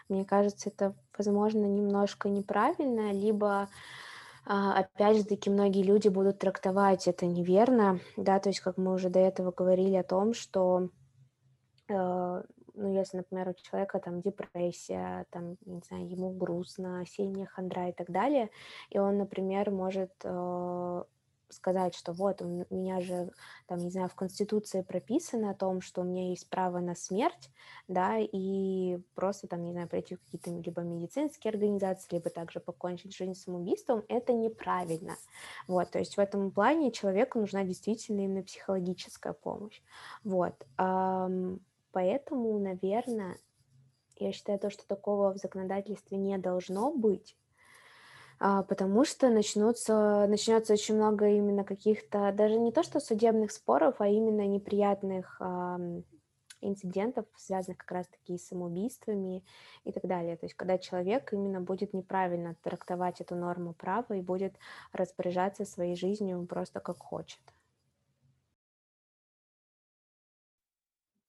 Мне 0.09 0.25
кажется, 0.25 0.71
это, 0.71 0.95
возможно, 1.17 1.67
немножко 1.67 2.29
неправильно, 2.29 3.13
либо 3.13 3.69
а, 4.45 4.81
опять 4.81 5.19
же 5.19 5.25
таки 5.25 5.51
многие 5.51 5.85
люди 5.85 6.09
будут 6.09 6.39
трактовать 6.41 7.07
это 7.07 7.27
неверно, 7.27 8.01
да, 8.17 8.41
то 8.41 8.49
есть 8.49 8.61
как 8.61 8.77
мы 8.77 8.93
уже 8.95 9.09
до 9.09 9.21
этого 9.21 9.53
говорили 9.53 9.95
о 9.95 10.03
том, 10.03 10.35
что 10.35 10.89
э, 11.89 12.43
ну, 12.75 12.93
если, 12.93 13.19
например, 13.19 13.51
у 13.51 13.55
человека 13.55 14.01
там 14.01 14.21
депрессия, 14.21 15.27
там, 15.31 15.57
не 15.65 15.81
знаю, 15.87 16.09
ему 16.09 16.31
грустно, 16.33 17.05
сильная 17.07 17.47
хандра 17.47 17.91
и 17.91 17.93
так 17.93 18.11
далее, 18.11 18.51
и 18.89 18.99
он, 18.99 19.19
например, 19.19 19.71
может 19.71 20.13
э, 20.25 21.05
сказать, 21.53 21.95
что 21.95 22.13
вот 22.13 22.43
у 22.43 22.65
меня 22.71 23.01
же, 23.01 23.33
там, 23.67 23.79
не 23.79 23.91
знаю, 23.91 24.09
в 24.09 24.15
Конституции 24.15 24.83
прописано 24.83 25.51
о 25.51 25.55
том, 25.55 25.81
что 25.81 26.03
у 26.03 26.05
меня 26.05 26.31
есть 26.31 26.49
право 26.49 26.79
на 26.79 26.95
смерть, 26.95 27.51
да, 27.89 28.19
и 28.19 28.99
просто 29.15 29.47
там, 29.47 29.63
не 29.65 29.73
знаю, 29.73 29.89
пройти 29.89 30.17
в 30.17 30.21
какие-то 30.21 30.51
либо 30.51 30.83
медицинские 30.83 31.51
организации, 31.51 32.15
либо 32.15 32.31
также 32.31 32.61
покончить 32.61 33.15
жизнь 33.15 33.35
самоубийством, 33.35 34.05
это 34.09 34.33
неправильно. 34.33 35.17
Вот, 35.67 35.91
то 35.91 35.99
есть 35.99 36.17
в 36.17 36.21
этом 36.21 36.51
плане 36.51 36.93
человеку 36.93 37.39
нужна 37.39 37.65
действительно 37.65 38.21
именно 38.21 38.43
психологическая 38.43 39.33
помощь. 39.33 39.81
Вот. 40.25 40.55
Поэтому, 41.93 42.59
наверное, 42.59 43.37
я 44.17 44.33
считаю 44.33 44.59
то, 44.59 44.71
что 44.71 44.87
такого 44.87 45.33
в 45.33 45.39
законодательстве 45.39 46.19
не 46.19 46.39
должно 46.39 46.93
быть, 46.93 47.37
потому 48.41 49.05
что 49.05 49.29
начнутся, 49.31 50.27
начнется 50.29 50.73
очень 50.73 50.97
много 50.97 51.29
именно 51.29 51.63
каких-то, 51.65 52.33
даже 52.33 52.59
не 52.59 52.73
то 52.73 52.83
что 52.83 52.99
судебных 52.99 53.53
споров, 53.53 53.97
а 54.01 54.09
именно 54.09 54.47
неприятных 54.47 55.41
инцидентов, 56.63 57.27
связанных 57.37 57.79
как 57.79 57.91
раз-таки 57.93 58.37
с 58.37 58.49
самоубийствами 58.49 59.45
и 59.85 59.93
так 59.93 60.07
далее. 60.07 60.37
То 60.37 60.47
есть 60.47 60.55
когда 60.55 60.79
человек 60.79 61.33
именно 61.33 61.61
будет 61.61 61.95
неправильно 61.95 62.55
трактовать 62.63 63.21
эту 63.21 63.35
норму 63.35 63.73
права 63.73 64.15
и 64.15 64.21
будет 64.21 64.57
распоряжаться 64.93 65.65
своей 65.65 65.97
жизнью 65.97 66.45
просто 66.47 66.81
как 66.81 66.99
хочет. 66.99 67.41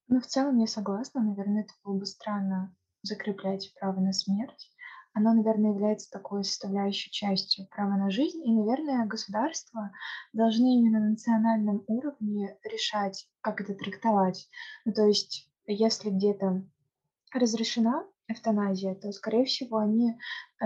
Ну, 0.07 0.19
в 0.19 0.27
целом 0.27 0.57
я 0.59 0.67
согласна. 0.67 1.23
Наверное, 1.23 1.63
это 1.63 1.73
было 1.83 1.97
бы 1.97 2.05
странно 2.05 2.75
закреплять 3.03 3.73
право 3.79 3.99
на 3.99 4.13
смерть. 4.13 4.69
Оно, 5.13 5.33
наверное, 5.33 5.71
является 5.71 6.09
такой 6.09 6.43
составляющей 6.43 7.11
частью 7.11 7.67
права 7.67 7.97
на 7.97 8.09
жизнь. 8.09 8.41
И, 8.45 8.51
наверное, 8.51 9.05
государства 9.05 9.91
должны 10.31 10.77
именно 10.77 10.99
на 10.99 11.09
национальном 11.09 11.83
уровне 11.87 12.57
решать, 12.63 13.27
как 13.41 13.59
это 13.61 13.73
трактовать. 13.73 14.47
Ну, 14.85 14.93
то 14.93 15.05
есть, 15.05 15.49
если 15.65 16.09
где-то 16.09 16.63
разрешена 17.33 18.05
эвтаназия, 18.27 18.95
то, 18.95 19.11
скорее 19.11 19.45
всего, 19.45 19.77
они 19.79 20.17
э, 20.61 20.65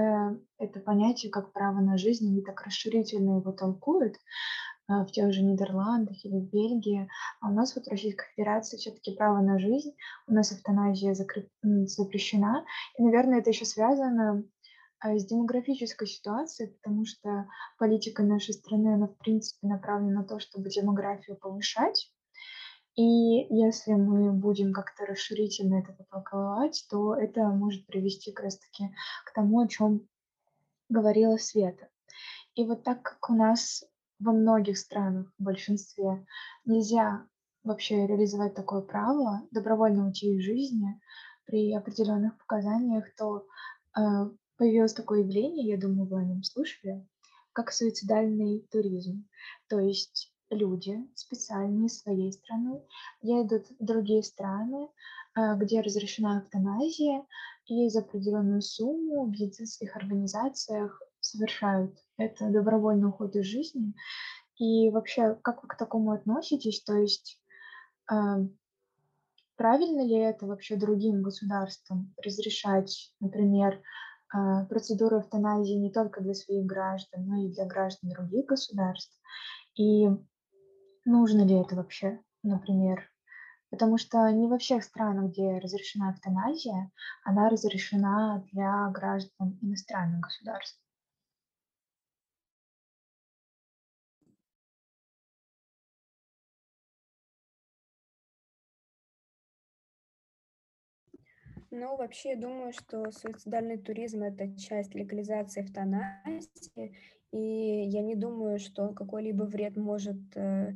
это 0.59 0.79
понятие 0.79 1.31
как 1.31 1.51
право 1.51 1.79
на 1.79 1.97
жизнь, 1.97 2.27
они 2.27 2.41
так 2.41 2.61
расширительно 2.61 3.39
его 3.39 3.51
толкуют, 3.51 4.17
в 4.87 5.07
тех 5.07 5.33
же 5.33 5.41
Нидерландах 5.41 6.23
или 6.25 6.37
в 6.37 6.49
Бельгии. 6.49 7.09
А 7.41 7.49
у 7.49 7.53
нас 7.53 7.75
вот 7.75 7.85
в 7.85 7.89
Российской 7.89 8.27
Федерации 8.35 8.77
все-таки 8.77 9.15
право 9.15 9.41
на 9.41 9.59
жизнь, 9.59 9.95
у 10.27 10.33
нас 10.33 10.51
эвтаназия 10.51 11.13
закреп... 11.13 11.49
запрещена. 11.63 12.65
И, 12.97 13.03
наверное, 13.03 13.39
это 13.39 13.49
еще 13.49 13.65
связано 13.65 14.43
а, 14.99 15.17
с 15.17 15.25
демографической 15.25 16.07
ситуацией, 16.07 16.69
потому 16.69 17.05
что 17.05 17.47
политика 17.77 18.23
нашей 18.23 18.53
страны, 18.53 18.93
она, 18.93 19.07
в 19.07 19.17
принципе, 19.17 19.67
направлена 19.67 20.21
на 20.21 20.23
то, 20.23 20.39
чтобы 20.39 20.69
демографию 20.69 21.37
повышать. 21.37 22.11
И 22.95 23.03
если 23.03 23.91
мы 23.93 24.31
будем 24.31 24.71
как-то 24.71 25.05
расширительно 25.05 25.79
это 25.79 25.97
толковать, 26.09 26.85
то 26.89 27.13
это 27.13 27.49
может 27.49 27.85
привести 27.87 28.31
как 28.31 28.45
раз-таки 28.45 28.95
к 29.25 29.33
тому, 29.33 29.59
о 29.59 29.67
чем 29.67 30.07
говорила 30.87 31.35
Света. 31.35 31.89
И 32.53 32.63
вот 32.63 32.83
так 32.83 33.01
как 33.01 33.29
у 33.29 33.33
нас 33.33 33.83
во 34.19 34.31
многих 34.31 34.77
странах, 34.77 35.31
в 35.37 35.43
большинстве, 35.43 36.25
нельзя 36.65 37.27
вообще 37.63 38.05
реализовать 38.07 38.53
такое 38.53 38.81
право 38.81 39.41
добровольно 39.51 40.05
уйти 40.05 40.35
из 40.35 40.43
жизни 40.43 40.99
при 41.45 41.73
определенных 41.73 42.37
показаниях, 42.37 43.05
то 43.15 43.45
э, 43.97 44.01
появилось 44.57 44.93
такое 44.93 45.19
явление, 45.19 45.67
я 45.67 45.77
думаю, 45.77 46.07
вы 46.07 46.19
о 46.19 46.23
нем 46.23 46.43
слышали, 46.43 47.05
как 47.53 47.71
суицидальный 47.71 48.67
туризм. 48.71 49.27
То 49.67 49.79
есть 49.79 50.33
люди 50.49 50.97
специально 51.15 51.85
из 51.85 51.99
своей 52.01 52.31
страны 52.31 52.81
едут 53.21 53.67
в 53.79 53.83
другие 53.83 54.23
страны, 54.23 54.87
э, 55.35 55.55
где 55.57 55.81
разрешена 55.81 56.39
эвтаназия, 56.39 57.25
и 57.67 57.89
за 57.89 57.99
определенную 57.99 58.61
сумму 58.61 59.25
в 59.25 59.29
медицинских 59.31 59.95
организациях 59.95 61.01
совершают 61.25 61.97
это 62.17 62.49
добровольный 62.49 63.09
уход 63.09 63.35
из 63.35 63.45
жизни. 63.45 63.93
И 64.57 64.89
вообще, 64.89 65.35
как 65.41 65.63
вы 65.63 65.69
к 65.69 65.77
такому 65.77 66.11
относитесь? 66.11 66.81
То 66.83 66.95
есть 66.95 67.41
э, 68.11 68.15
правильно 69.57 70.01
ли 70.01 70.15
это 70.15 70.45
вообще 70.45 70.77
другим 70.77 71.21
государствам 71.21 72.13
разрешать, 72.23 73.13
например, 73.19 73.81
э, 74.33 74.65
процедуру 74.69 75.19
эвтаназии 75.19 75.73
не 75.73 75.91
только 75.91 76.21
для 76.21 76.33
своих 76.33 76.65
граждан, 76.65 77.25
но 77.25 77.45
и 77.45 77.51
для 77.51 77.65
граждан 77.65 78.11
других 78.11 78.45
государств? 78.45 79.13
И 79.75 80.07
нужно 81.03 81.45
ли 81.45 81.55
это 81.55 81.75
вообще, 81.75 82.21
например? 82.43 83.03
Потому 83.71 83.97
что 83.97 84.29
не 84.31 84.47
во 84.47 84.57
всех 84.57 84.83
странах, 84.83 85.31
где 85.31 85.57
разрешена 85.57 86.13
эвтаназия, 86.13 86.91
она 87.25 87.49
разрешена 87.49 88.45
для 88.53 88.89
граждан 88.89 89.59
иностранных 89.61 90.21
государств. 90.21 90.84
Ну, 101.77 101.97
вообще, 101.97 102.29
я 102.29 102.35
думаю, 102.37 102.71
что 102.71 103.11
суицидальный 103.11 103.77
туризм– 103.77 104.23
это 104.23 104.57
часть 104.57 104.95
легализации 104.95 105.61
эвтаназии, 105.61 106.95
и 107.31 107.37
я 107.37 108.01
не 108.01 108.15
думаю, 108.15 108.59
что 108.59 108.93
какой-либо 108.93 109.43
вред 109.43 109.75
может 109.75 110.15
э, 110.35 110.71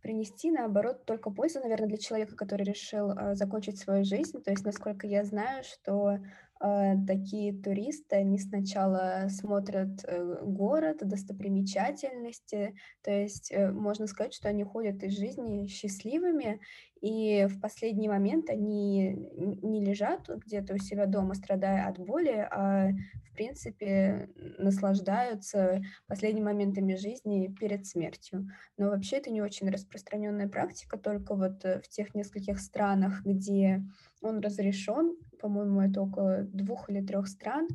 принести, 0.00 0.50
наоборот, 0.50 1.04
только 1.04 1.30
пользу, 1.30 1.60
наверное, 1.60 1.88
для 1.88 1.98
человека, 1.98 2.34
который 2.34 2.62
решил 2.64 3.10
э, 3.10 3.34
закончить 3.34 3.78
свою 3.78 4.04
жизнь. 4.04 4.42
То 4.42 4.50
есть, 4.50 4.64
насколько 4.64 5.06
я 5.06 5.22
знаю, 5.22 5.64
что 5.64 6.18
такие 6.60 7.52
туристы, 7.52 8.16
они 8.16 8.38
сначала 8.38 9.28
смотрят 9.28 10.04
э, 10.04 10.40
город, 10.42 10.98
достопримечательности, 11.02 12.74
то 13.02 13.12
есть 13.12 13.52
э, 13.52 13.70
можно 13.70 14.08
сказать, 14.08 14.34
что 14.34 14.48
они 14.48 14.64
ходят 14.64 15.02
из 15.04 15.16
жизни 15.16 15.66
счастливыми, 15.68 16.60
и 17.00 17.46
в 17.46 17.60
последний 17.60 18.08
момент 18.08 18.50
они 18.50 19.14
не 19.36 19.84
лежат 19.84 20.28
где-то 20.28 20.74
у 20.74 20.78
себя 20.78 21.06
дома, 21.06 21.34
страдая 21.34 21.86
от 21.86 21.98
боли, 21.98 22.48
а 22.50 22.90
в 23.30 23.34
принципе 23.34 24.28
наслаждаются 24.58 25.80
последними 26.08 26.46
моментами 26.46 26.96
жизни 26.96 27.54
перед 27.60 27.86
смертью. 27.86 28.48
Но 28.76 28.88
вообще 28.88 29.18
это 29.18 29.30
не 29.30 29.42
очень 29.42 29.70
распространенная 29.70 30.48
практика, 30.48 30.98
только 30.98 31.36
вот 31.36 31.64
э, 31.64 31.80
в 31.80 31.88
тех 31.88 32.16
нескольких 32.16 32.58
странах, 32.58 33.22
где 33.24 33.84
он 34.20 34.40
разрешен, 34.40 35.16
по-моему, 35.38 35.80
это 35.80 36.02
около 36.02 36.42
двух 36.42 36.90
или 36.90 37.04
трех 37.04 37.28
стран, 37.28 37.68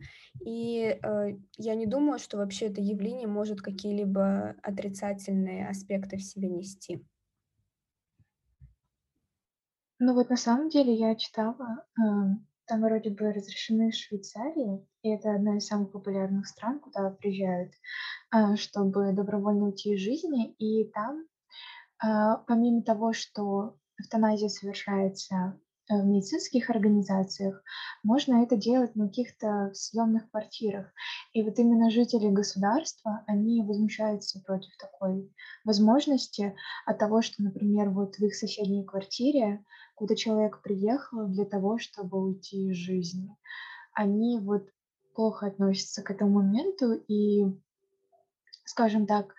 и 0.45 0.99
э, 1.01 1.37
я 1.57 1.75
не 1.75 1.85
думаю, 1.85 2.19
что 2.19 2.37
вообще 2.37 2.67
это 2.67 2.81
явление 2.81 3.27
может 3.27 3.61
какие-либо 3.61 4.55
отрицательные 4.61 5.67
аспекты 5.67 6.17
в 6.17 6.23
себе 6.23 6.49
нести. 6.49 7.05
Ну 9.99 10.13
вот 10.13 10.29
на 10.29 10.37
самом 10.37 10.69
деле 10.69 10.93
я 10.93 11.15
читала, 11.15 11.85
э, 11.97 12.01
там 12.65 12.81
вроде 12.81 13.09
бы 13.09 13.31
разрешены 13.31 13.91
Швейцарии, 13.91 14.85
и 15.01 15.09
это 15.09 15.33
одна 15.33 15.57
из 15.57 15.67
самых 15.67 15.91
популярных 15.91 16.47
стран, 16.47 16.79
куда 16.79 17.09
приезжают, 17.09 17.73
э, 18.33 18.55
чтобы 18.55 19.13
добровольно 19.13 19.65
уйти 19.65 19.93
из 19.93 19.99
жизни. 19.99 20.53
И 20.53 20.89
там, 20.91 21.25
э, 22.03 22.37
помимо 22.47 22.83
того, 22.83 23.13
что 23.13 23.77
эвтаназия 23.99 24.49
совершается 24.49 25.59
в 25.89 26.05
медицинских 26.05 26.69
организациях, 26.69 27.61
можно 28.03 28.43
это 28.43 28.55
делать 28.55 28.95
на 28.95 29.07
каких-то 29.07 29.71
съемных 29.73 30.29
квартирах. 30.31 30.87
И 31.33 31.43
вот 31.43 31.59
именно 31.59 31.89
жители 31.89 32.29
государства, 32.29 33.23
они 33.27 33.61
возмущаются 33.63 34.41
против 34.41 34.75
такой 34.77 35.29
возможности 35.65 36.55
от 36.85 36.99
того, 36.99 37.21
что, 37.21 37.43
например, 37.43 37.89
вот 37.89 38.15
в 38.15 38.21
их 38.21 38.35
соседней 38.35 38.85
квартире, 38.85 39.63
куда 39.95 40.15
человек 40.15 40.61
приехал 40.61 41.27
для 41.27 41.45
того, 41.45 41.77
чтобы 41.79 42.23
уйти 42.23 42.69
из 42.69 42.75
жизни, 42.77 43.35
они 43.93 44.39
вот 44.39 44.67
плохо 45.15 45.47
относятся 45.47 46.01
к 46.01 46.11
этому 46.11 46.41
моменту 46.41 46.93
и, 47.07 47.45
скажем 48.65 49.05
так, 49.05 49.35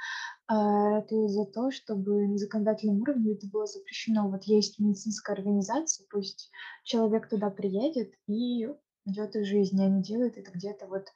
а, 0.47 0.91
ратую 0.91 1.29
за 1.29 1.47
то, 1.47 1.71
чтобы 1.71 2.29
на 2.29 2.37
законодательном 2.37 3.01
уровне 3.01 3.33
это 3.33 3.47
было 3.47 3.67
запрещено. 3.67 4.29
Вот 4.29 4.45
есть 4.45 4.79
медицинская 4.79 5.37
организация, 5.37 6.07
пусть 6.11 6.51
человек 6.83 7.29
туда 7.29 7.51
приедет 7.51 8.13
и 8.27 8.69
идет 9.07 9.37
из 9.37 9.47
жизни, 9.47 9.83
они 9.83 10.03
делают 10.03 10.37
это 10.37 10.51
где-то 10.51 10.87
вот, 10.87 11.07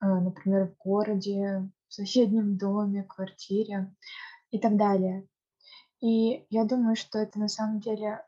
а, 0.00 0.20
например, 0.20 0.68
в 0.68 0.82
городе, 0.82 1.68
в 1.88 1.94
соседнем 1.94 2.56
доме, 2.56 3.04
квартире 3.04 3.94
и 4.50 4.58
так 4.58 4.76
далее. 4.76 5.26
И 6.00 6.46
я 6.50 6.64
думаю, 6.64 6.96
что 6.96 7.18
это 7.18 7.38
на 7.38 7.48
самом 7.48 7.80
деле 7.80 8.24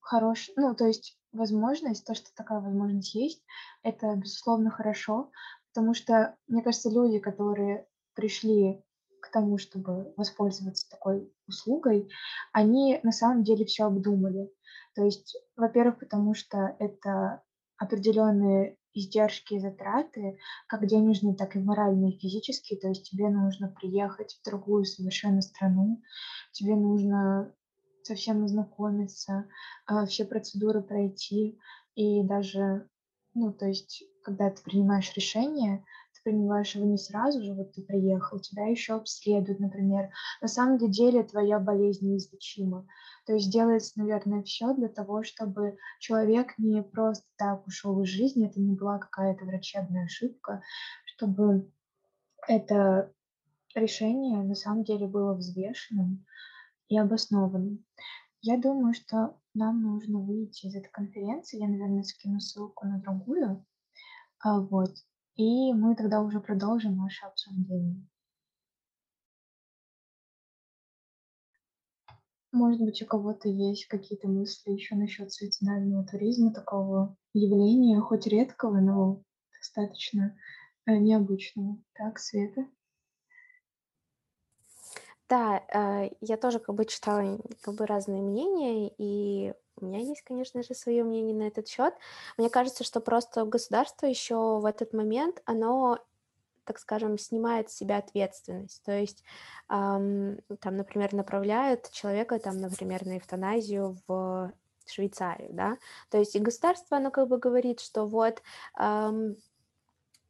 хорош 0.00 0.50
ну, 0.56 0.74
то 0.74 0.86
есть 0.86 1.16
возможность, 1.32 2.04
то, 2.04 2.14
что 2.14 2.34
такая 2.34 2.60
возможность 2.60 3.14
есть, 3.14 3.42
это, 3.82 4.14
безусловно, 4.16 4.70
хорошо, 4.70 5.30
потому 5.72 5.94
что, 5.94 6.36
мне 6.46 6.62
кажется, 6.62 6.90
люди, 6.90 7.18
которые 7.18 7.86
пришли 8.14 8.84
к 9.24 9.30
тому, 9.30 9.56
чтобы 9.56 10.12
воспользоваться 10.16 10.88
такой 10.90 11.32
услугой, 11.46 12.10
они 12.52 13.00
на 13.02 13.12
самом 13.12 13.42
деле 13.42 13.64
все 13.64 13.84
обдумали. 13.84 14.50
То 14.94 15.02
есть, 15.02 15.36
во-первых, 15.56 15.98
потому 15.98 16.34
что 16.34 16.76
это 16.78 17.42
определенные 17.78 18.76
издержки 18.92 19.54
и 19.54 19.60
затраты, 19.60 20.38
как 20.68 20.86
денежные, 20.86 21.34
так 21.34 21.56
и 21.56 21.58
моральные, 21.58 22.12
и 22.12 22.18
физические. 22.18 22.78
То 22.78 22.88
есть 22.88 23.10
тебе 23.10 23.28
нужно 23.28 23.68
приехать 23.68 24.34
в 24.34 24.44
другую 24.48 24.84
совершенно 24.84 25.40
страну, 25.40 26.02
тебе 26.52 26.76
нужно 26.76 27.52
совсем 28.02 28.44
ознакомиться, 28.44 29.46
а, 29.86 30.04
все 30.04 30.26
процедуры 30.26 30.82
пройти. 30.82 31.58
И 31.94 32.22
даже, 32.22 32.88
ну, 33.32 33.52
то 33.52 33.66
есть, 33.66 34.04
когда 34.22 34.50
ты 34.50 34.62
принимаешь 34.62 35.12
решение, 35.16 35.84
ты 36.24 36.30
принимаешь 36.30 36.74
его 36.74 36.86
не 36.86 36.98
сразу 36.98 37.42
же, 37.42 37.54
вот 37.54 37.72
ты 37.72 37.82
приехал, 37.82 38.40
тебя 38.40 38.66
еще 38.66 38.94
обследуют, 38.94 39.60
например. 39.60 40.10
На 40.40 40.48
самом 40.48 40.78
деле 40.78 41.22
твоя 41.22 41.58
болезнь 41.58 42.08
неизлечима. 42.08 42.86
То 43.26 43.34
есть 43.34 43.52
делается, 43.52 43.92
наверное, 43.96 44.42
все 44.42 44.74
для 44.74 44.88
того, 44.88 45.22
чтобы 45.22 45.76
человек 46.00 46.54
не 46.58 46.82
просто 46.82 47.24
так 47.36 47.66
ушел 47.66 48.02
из 48.02 48.08
жизни, 48.08 48.46
это 48.46 48.60
не 48.60 48.74
была 48.74 48.98
какая-то 48.98 49.44
врачебная 49.44 50.04
ошибка, 50.04 50.62
чтобы 51.04 51.70
это 52.48 53.12
решение 53.74 54.42
на 54.42 54.54
самом 54.54 54.84
деле 54.84 55.06
было 55.06 55.34
взвешенным 55.34 56.24
и 56.88 56.98
обоснованным. 56.98 57.84
Я 58.40 58.58
думаю, 58.58 58.94
что 58.94 59.38
нам 59.54 59.82
нужно 59.82 60.18
выйти 60.18 60.66
из 60.66 60.74
этой 60.74 60.90
конференции. 60.90 61.60
Я, 61.60 61.68
наверное, 61.68 62.02
скину 62.02 62.40
ссылку 62.40 62.86
на 62.86 63.00
другую. 63.00 63.64
А, 64.40 64.60
вот. 64.60 64.90
И 65.36 65.72
мы 65.72 65.96
тогда 65.96 66.20
уже 66.20 66.40
продолжим 66.40 66.96
наше 66.96 67.26
обсуждение. 67.26 68.06
Может 72.52 72.80
быть, 72.80 73.02
у 73.02 73.06
кого-то 73.06 73.48
есть 73.48 73.86
какие-то 73.86 74.28
мысли 74.28 74.70
еще 74.70 74.94
насчет 74.94 75.32
суицидального 75.32 76.06
туризма, 76.06 76.54
такого 76.54 77.16
явления, 77.32 78.00
хоть 78.00 78.28
редкого, 78.28 78.78
но 78.78 79.24
достаточно 79.52 80.38
э, 80.86 80.96
необычного. 80.96 81.82
Так, 81.94 82.20
Света? 82.20 82.68
Да, 85.28 85.58
э, 85.58 86.10
я 86.20 86.36
тоже 86.36 86.60
как 86.60 86.76
бы 86.76 86.84
читала 86.84 87.40
как 87.60 87.74
бы 87.74 87.86
разные 87.86 88.22
мнения, 88.22 88.92
и 88.98 89.52
у 89.76 89.86
меня 89.86 89.98
есть, 89.98 90.22
конечно 90.22 90.62
же, 90.62 90.74
свое 90.74 91.04
мнение 91.04 91.34
на 91.34 91.48
этот 91.48 91.68
счет. 91.68 91.94
Мне 92.36 92.50
кажется, 92.50 92.84
что 92.84 93.00
просто 93.00 93.44
государство 93.44 94.06
еще 94.06 94.58
в 94.58 94.64
этот 94.66 94.92
момент, 94.92 95.42
оно 95.44 95.98
так 96.64 96.78
скажем, 96.78 97.18
снимает 97.18 97.70
с 97.70 97.74
себя 97.74 97.98
ответственность. 97.98 98.82
То 98.84 98.98
есть 98.98 99.22
эм, 99.68 100.38
там, 100.60 100.76
например, 100.76 101.12
направляют 101.12 101.90
человека, 101.92 102.38
там, 102.38 102.58
например, 102.58 103.04
на 103.04 103.18
эвтаназию 103.18 103.98
в 104.06 104.52
Швейцарию, 104.86 105.50
да, 105.52 105.78
то 106.10 106.18
есть 106.18 106.36
и 106.36 106.38
государство, 106.38 106.98
оно 106.98 107.10
как 107.10 107.28
бы 107.28 107.38
говорит, 107.38 107.80
что 107.80 108.06
вот 108.06 108.42
эм, 108.78 109.36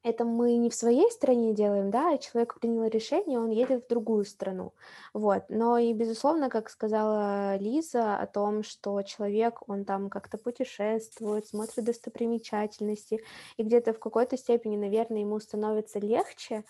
это 0.05 0.25
мы 0.25 0.57
не 0.57 0.71
в 0.71 0.75
своей 0.75 1.11
стране 1.11 1.55
делаем, 1.55 1.91
да, 1.91 2.15
а 2.15 2.19
человек 2.19 2.61
принял 2.61 2.85
решение, 2.85 3.41
он 3.41 3.51
едет 3.51 3.85
в 3.85 3.89
другую 3.89 4.25
страну, 4.25 4.75
вот. 5.15 5.45
Но 5.49 5.79
и, 5.79 5.93
безусловно, 5.95 6.49
как 6.51 6.71
сказала 6.71 7.57
Лиза 7.57 8.17
о 8.17 8.27
том, 8.27 8.63
что 8.63 9.03
человек, 9.03 9.69
он 9.69 9.85
там 9.85 10.11
как-то 10.11 10.39
путешествует, 10.39 11.47
смотрит 11.47 11.85
достопримечательности, 11.85 13.23
и 13.57 13.63
где-то 13.63 13.95
в 13.95 13.99
какой-то 13.99 14.37
степени, 14.37 14.77
наверное, 14.77 15.21
ему 15.21 15.41
становится 15.41 15.99
легче, 15.99 16.65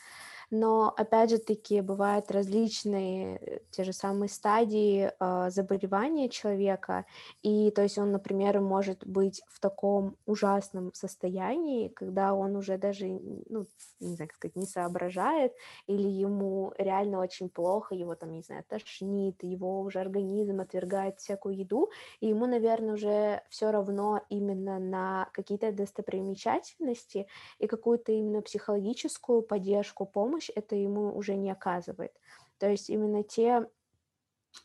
но 0.55 0.95
опять 0.97 1.31
же 1.31 1.39
таки 1.39 1.81
бывают 1.81 2.31
различные 2.31 3.39
э, 3.39 3.59
те 3.71 3.83
же 3.85 3.93
самые 3.93 4.29
стадии 4.29 5.11
э, 5.19 5.51
заболевания 5.51 6.29
человека, 6.29 7.05
и 7.43 7.71
то 7.73 7.83
есть 7.83 7.99
он, 7.99 8.13
например, 8.13 8.61
может 8.61 9.05
быть 9.07 9.43
в 9.49 9.59
таком 9.59 10.17
ужасном 10.27 10.93
состоянии, 10.95 11.89
когда 11.89 12.35
он 12.35 12.55
уже 12.57 12.79
даже, 12.79 13.07
ну, 13.49 13.67
не 14.01 14.15
знаю, 14.15 14.29
как 14.29 14.37
сказать, 14.37 14.57
не 14.57 14.67
соображает, 14.67 15.53
или 15.89 16.09
ему 16.09 16.73
реально 16.79 17.19
очень 17.19 17.49
плохо, 17.49 17.95
его 17.97 18.15
там, 18.15 18.33
не 18.33 18.43
знаю, 18.43 18.65
тошнит, 18.69 19.43
его 19.43 19.81
уже 19.81 19.99
организм 19.99 20.61
отвергает 20.61 21.19
всякую 21.19 21.57
еду, 21.57 21.91
и 22.21 22.29
ему, 22.29 22.47
наверное, 22.47 22.95
уже 22.95 23.43
все 23.49 23.73
равно 23.73 24.23
именно 24.29 24.79
на 24.79 25.29
какие-то 25.33 25.73
достопримечательности 25.73 27.27
и 27.59 27.67
какую-то 27.67 28.13
именно 28.13 28.41
психологическую 28.41 29.43
поддержку, 29.43 30.07
помощь, 30.07 30.44
помощь 30.45 30.51
это 30.55 30.77
ему 30.77 31.17
уже 31.17 31.37
не 31.37 31.51
оказывает. 31.51 32.13
То 32.59 32.69
есть 32.69 32.91
именно 32.91 33.23
те 33.23 33.69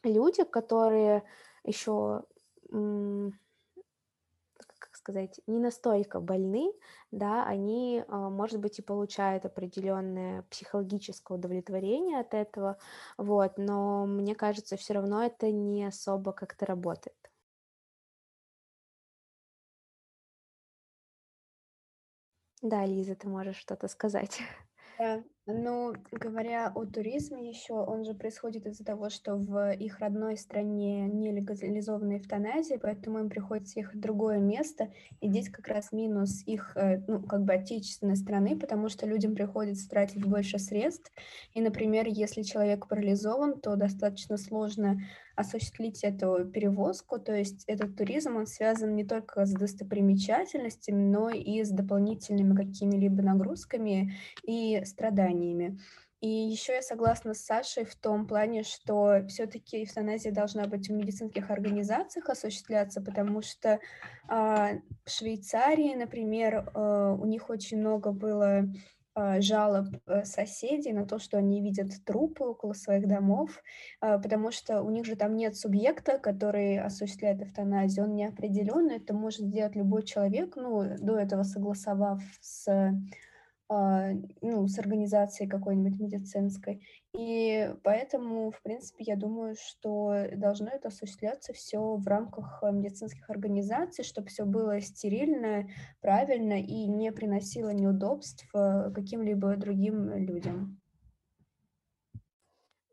люди, 0.04 0.44
которые 0.44 1.24
еще, 1.64 2.24
как 4.80 4.96
сказать, 4.96 5.40
не 5.48 5.60
настолько 5.60 6.20
больны, 6.20 6.72
да, 7.12 7.46
они, 7.46 8.04
а, 8.08 8.30
может 8.30 8.60
быть, 8.60 8.80
и 8.80 8.82
получают 8.82 9.46
определенное 9.46 10.44
психологическое 10.50 11.38
удовлетворение 11.38 12.20
от 12.20 12.34
этого, 12.34 12.78
вот, 13.18 13.58
но 13.58 14.06
мне 14.06 14.36
кажется, 14.36 14.78
все 14.78 14.94
равно 14.94 15.24
это 15.24 15.52
не 15.52 15.86
особо 15.86 16.32
как-то 16.34 16.66
работает. 16.66 17.16
Да, 22.62 22.86
Лиза, 22.86 23.16
ты 23.16 23.28
можешь 23.28 23.58
что-то 23.58 23.88
сказать. 23.90 24.40
Да, 24.98 25.24
ну, 25.54 25.94
говоря 26.12 26.72
о 26.74 26.86
туризме 26.86 27.50
еще, 27.50 27.74
он 27.74 28.06
же 28.06 28.14
происходит 28.14 28.68
из-за 28.68 28.84
того, 28.84 29.10
что 29.10 29.36
в 29.36 29.72
их 29.74 30.00
родной 30.00 30.38
стране 30.38 31.08
не 31.08 31.32
легализована 31.32 32.18
эвтаназия, 32.18 32.78
поэтому 32.80 33.20
им 33.20 33.30
приходится 33.30 33.80
ехать 33.80 33.96
в 33.96 34.02
другое 34.02 34.40
место, 34.40 34.90
и 35.22 35.30
здесь 35.30 35.50
как 35.50 35.68
раз 35.68 35.92
минус 35.92 36.44
их, 36.46 36.76
э, 36.76 37.02
ну, 37.08 37.24
как 37.24 37.44
бы 37.44 37.54
отечественной 37.54 38.16
страны, 38.16 38.58
потому 38.58 38.90
что 38.90 39.08
людям 39.08 39.34
приходится 39.34 39.90
тратить 39.90 40.26
больше 40.26 40.60
средств, 40.60 41.12
и, 41.54 41.62
например, 41.62 42.06
если 42.08 42.44
человек 42.44 42.88
парализован, 42.88 43.60
то 43.60 43.76
достаточно 43.76 44.38
сложно 44.38 45.00
осуществить 45.36 46.04
эту 46.04 46.46
перевозку, 46.46 47.18
то 47.18 47.34
есть 47.34 47.64
этот 47.66 47.96
туризм, 47.96 48.36
он 48.36 48.46
связан 48.46 48.94
не 48.96 49.06
только 49.06 49.46
с 49.46 49.54
достопримечательностями, 49.54 51.02
но 51.02 51.30
и 51.30 51.64
с 51.64 51.70
дополнительными 51.70 52.56
какими-либо 52.56 53.22
нагрузками 53.22 54.14
и 54.44 54.82
страданиями. 54.84 55.39
И 56.22 56.28
еще 56.28 56.74
я 56.74 56.82
согласна 56.82 57.34
с 57.34 57.46
Сашей 57.46 57.86
в 57.86 57.96
том 57.96 58.28
плане, 58.28 58.64
что 58.64 59.26
все-таки 59.30 59.86
эвтаназия 59.86 60.34
должна 60.34 60.66
быть 60.66 60.90
в 60.90 60.94
медицинских 60.94 61.50
организациях 61.50 62.30
осуществляться, 62.30 63.02
потому 63.02 63.42
что 63.42 63.70
э, 63.70 63.80
в 64.28 65.10
Швейцарии, 65.10 65.96
например, 65.96 66.70
э, 66.76 67.16
у 67.18 67.26
них 67.26 67.50
очень 67.50 67.80
много 67.80 68.12
было 68.12 68.66
а, 69.20 69.42
жалоб 69.42 69.88
э, 70.08 70.24
соседей 70.24 70.94
на 70.94 71.06
то, 71.06 71.20
что 71.20 71.38
они 71.38 71.62
видят 71.62 71.90
трупы 72.06 72.46
около 72.46 72.74
своих 72.74 73.08
домов, 73.08 73.62
а, 74.00 74.18
потому 74.18 74.52
что 74.52 74.82
у 74.82 74.90
них 74.92 75.06
же 75.06 75.18
там 75.18 75.36
нет 75.36 75.58
субъекта, 75.58 76.20
который 76.20 76.80
осуществляет 76.80 77.42
эвтаназию, 77.42 78.06
он 78.06 78.16
не 78.16 78.26
определенный, 78.26 78.98
это 78.98 79.14
может 79.14 79.42
сделать 79.42 79.76
любой 79.76 80.04
человек, 80.04 80.56
ну, 80.56 80.84
до 81.00 81.18
этого 81.18 81.44
согласовав 81.44 82.22
с 82.40 82.94
ну, 83.70 84.68
с 84.68 84.80
организацией 84.80 85.48
какой-нибудь 85.48 86.00
медицинской. 86.00 86.84
И 87.16 87.72
поэтому, 87.84 88.50
в 88.52 88.62
принципе, 88.64 89.04
я 89.04 89.16
думаю, 89.16 89.56
что 89.60 90.28
должно 90.36 90.70
это 90.70 90.88
осуществляться 90.88 91.54
все 91.54 91.96
в 91.96 92.08
рамках 92.08 92.64
э, 92.64 92.72
медицинских 92.72 93.30
организаций, 93.30 94.04
чтобы 94.04 94.28
все 94.28 94.46
было 94.46 94.82
стерильно, 94.82 95.68
правильно 96.02 96.60
и 96.60 96.88
не 96.88 97.12
приносило 97.12 97.70
неудобств 97.70 98.48
э, 98.54 98.92
каким-либо 98.92 99.56
другим 99.56 100.14
людям. 100.16 100.80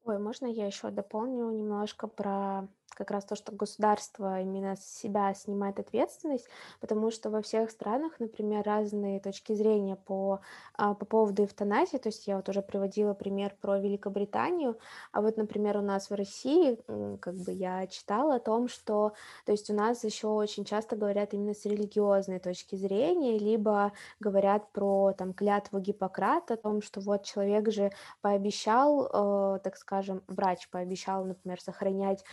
Ой, 0.04 0.18
можно 0.18 0.46
я 0.46 0.66
еще 0.66 0.90
дополню 0.90 1.50
немножко 1.50 2.06
про 2.06 2.68
как 2.94 3.10
раз 3.10 3.24
то, 3.24 3.36
что 3.36 3.52
государство 3.52 4.40
именно 4.40 4.76
с 4.76 4.84
себя 4.84 5.32
снимает 5.34 5.78
ответственность, 5.78 6.48
потому 6.80 7.10
что 7.10 7.30
во 7.30 7.42
всех 7.42 7.70
странах, 7.70 8.18
например, 8.18 8.64
разные 8.64 9.20
точки 9.20 9.52
зрения 9.52 9.96
по, 9.96 10.40
а, 10.74 10.94
по 10.94 11.04
поводу 11.04 11.44
эвтаназии. 11.44 11.98
То 11.98 12.08
есть 12.08 12.26
я 12.26 12.36
вот 12.36 12.48
уже 12.48 12.62
приводила 12.62 13.14
пример 13.14 13.54
про 13.60 13.78
Великобританию, 13.78 14.78
а 15.12 15.20
вот, 15.20 15.36
например, 15.36 15.76
у 15.76 15.82
нас 15.82 16.10
в 16.10 16.14
России, 16.14 16.78
как 17.20 17.34
бы 17.34 17.52
я 17.52 17.86
читала 17.86 18.36
о 18.36 18.40
том, 18.40 18.68
что, 18.68 19.12
то 19.44 19.52
есть 19.52 19.70
у 19.70 19.74
нас 19.74 20.02
еще 20.04 20.28
очень 20.28 20.64
часто 20.64 20.96
говорят 20.96 21.34
именно 21.34 21.54
с 21.54 21.64
религиозной 21.64 22.38
точки 22.38 22.76
зрения, 22.76 23.38
либо 23.38 23.92
говорят 24.20 24.72
про 24.72 25.12
там 25.12 25.32
клятву 25.34 25.80
Гиппократа, 25.80 26.54
о 26.54 26.56
том, 26.56 26.82
что 26.82 27.00
вот 27.00 27.24
человек 27.24 27.70
же 27.70 27.90
пообещал, 28.22 29.06
э, 29.06 29.58
так 29.62 29.76
скажем, 29.76 30.22
врач 30.28 30.68
пообещал, 30.70 31.24
например, 31.24 31.60
сохранять 31.60 32.24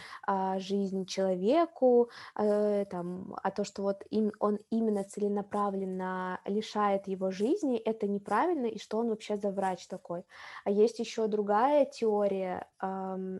а, 0.43 0.59
жизнь 0.59 1.05
человеку, 1.05 2.09
э, 2.35 2.85
там, 2.89 3.35
а 3.43 3.51
то, 3.51 3.63
что 3.63 3.83
вот 3.83 4.03
им, 4.09 4.31
он 4.39 4.59
именно 4.69 5.03
целенаправленно 5.03 6.39
лишает 6.45 7.07
его 7.07 7.31
жизни, 7.31 7.77
это 7.77 8.07
неправильно, 8.07 8.67
и 8.67 8.79
что 8.79 8.97
он 8.97 9.09
вообще 9.09 9.37
за 9.37 9.51
врач 9.51 9.87
такой. 9.87 10.23
А 10.65 10.71
есть 10.71 10.99
еще 10.99 11.27
другая 11.27 11.85
теория, 11.85 12.67
эм, 12.81 13.39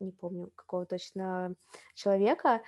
не 0.00 0.12
помню 0.12 0.50
какого 0.54 0.86
точно 0.86 1.54
человека, 1.94 2.62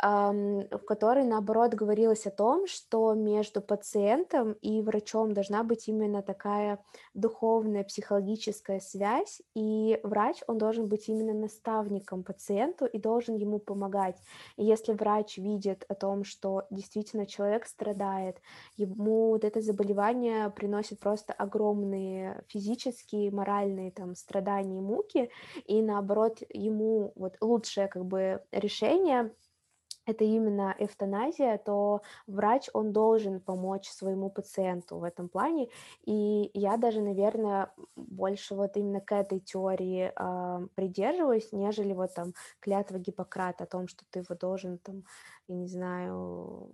в 0.00 0.78
которой, 0.86 1.24
наоборот, 1.24 1.74
говорилось 1.74 2.26
о 2.26 2.30
том, 2.30 2.66
что 2.68 3.14
между 3.14 3.60
пациентом 3.60 4.52
и 4.52 4.80
врачом 4.80 5.32
должна 5.32 5.64
быть 5.64 5.88
именно 5.88 6.22
такая 6.22 6.78
духовная, 7.14 7.82
психологическая 7.82 8.78
связь, 8.78 9.42
и 9.54 9.98
врач, 10.04 10.36
он 10.46 10.58
должен 10.58 10.86
быть 10.86 11.08
именно 11.08 11.34
наставником 11.34 12.22
пациенту 12.22 12.86
и 12.86 12.98
должен 12.98 13.34
ему 13.34 13.58
помогать. 13.58 14.16
И 14.56 14.64
если 14.64 14.92
врач 14.92 15.36
видит 15.36 15.84
о 15.88 15.94
том, 15.94 16.22
что 16.22 16.64
действительно 16.70 17.26
человек 17.26 17.66
страдает, 17.66 18.40
ему 18.76 19.30
вот 19.30 19.44
это 19.44 19.60
заболевание 19.60 20.50
приносит 20.50 21.00
просто 21.00 21.32
огромные 21.32 22.44
физические, 22.46 23.32
моральные 23.32 23.90
там 23.90 24.14
страдания 24.14 24.78
и 24.78 24.80
муки, 24.80 25.30
и 25.64 25.82
наоборот, 25.82 26.38
ему 26.50 27.12
вот 27.16 27.36
лучшее 27.40 27.88
как 27.88 28.04
бы 28.04 28.42
решение 28.52 29.32
это 30.08 30.24
именно 30.24 30.74
эвтаназия, 30.78 31.58
то 31.58 32.00
врач, 32.26 32.68
он 32.72 32.92
должен 32.92 33.40
помочь 33.40 33.88
своему 33.88 34.30
пациенту 34.30 34.98
в 34.98 35.04
этом 35.04 35.28
плане. 35.28 35.68
И 36.04 36.50
я 36.54 36.76
даже, 36.78 37.02
наверное, 37.02 37.70
больше 37.94 38.54
вот 38.54 38.76
именно 38.76 39.00
к 39.00 39.14
этой 39.14 39.40
теории 39.40 40.10
э, 40.14 40.66
придерживаюсь, 40.74 41.52
нежели 41.52 41.92
вот 41.92 42.14
там 42.14 42.32
клятва 42.60 42.98
Гиппократа 42.98 43.64
о 43.64 43.66
том, 43.66 43.86
что 43.86 44.04
ты 44.10 44.20
его 44.20 44.34
должен 44.34 44.78
там, 44.78 45.04
я 45.46 45.54
не 45.56 45.68
знаю, 45.68 46.72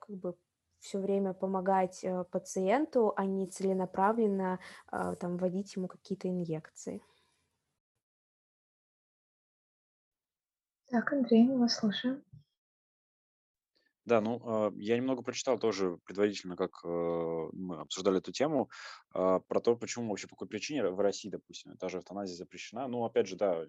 как 0.00 0.16
бы 0.16 0.34
все 0.80 0.98
время 0.98 1.34
помогать 1.34 2.02
э, 2.02 2.24
пациенту, 2.30 3.12
а 3.16 3.24
не 3.24 3.46
целенаправленно 3.46 4.58
э, 4.92 5.14
там 5.20 5.36
вводить 5.36 5.76
ему 5.76 5.86
какие-то 5.86 6.28
инъекции. 6.28 7.00
Так, 10.94 11.12
Андрей, 11.12 11.42
мы 11.42 11.58
вас 11.58 11.74
слушаем. 11.74 12.22
Да, 14.04 14.20
ну, 14.20 14.40
а, 14.44 14.72
я 14.76 14.96
немного 14.96 15.22
прочитал 15.22 15.58
тоже 15.58 15.98
предварительно, 16.04 16.56
как 16.56 16.70
э, 16.84 17.48
мы 17.52 17.80
обсуждали 17.80 18.18
эту 18.18 18.30
тему, 18.30 18.70
а, 19.12 19.40
про 19.40 19.60
то, 19.60 19.74
почему 19.74 20.08
вообще 20.08 20.28
по 20.28 20.36
какой 20.36 20.46
причине 20.46 20.88
в 20.88 21.00
России, 21.00 21.30
допустим, 21.30 21.76
та 21.78 21.88
же 21.88 21.98
эвтаназия 21.98 22.36
запрещена. 22.36 22.86
Ну, 22.86 23.04
опять 23.04 23.26
же, 23.26 23.34
да, 23.34 23.66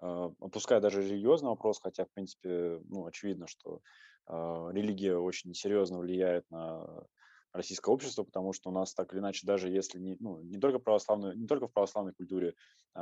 а, 0.00 0.32
опуская 0.38 0.80
даже 0.80 1.00
религиозный 1.00 1.48
вопрос, 1.48 1.80
хотя, 1.80 2.04
в 2.04 2.10
принципе, 2.10 2.78
ну, 2.84 3.06
очевидно, 3.06 3.46
что 3.46 3.80
религия 4.28 5.16
очень 5.16 5.54
серьезно 5.54 5.98
влияет 5.98 6.44
на 6.50 7.06
российское 7.56 7.90
общество, 7.90 8.22
потому 8.22 8.52
что 8.52 8.70
у 8.70 8.72
нас 8.72 8.94
так 8.94 9.12
или 9.12 9.20
иначе, 9.20 9.46
даже 9.46 9.68
если 9.68 9.98
не, 9.98 10.16
ну, 10.20 10.40
не 10.42 10.58
только 10.58 10.78
православную, 10.78 11.36
не 11.36 11.46
только 11.46 11.66
в 11.66 11.72
православной 11.72 12.12
культуре 12.12 12.54
э, 12.94 13.00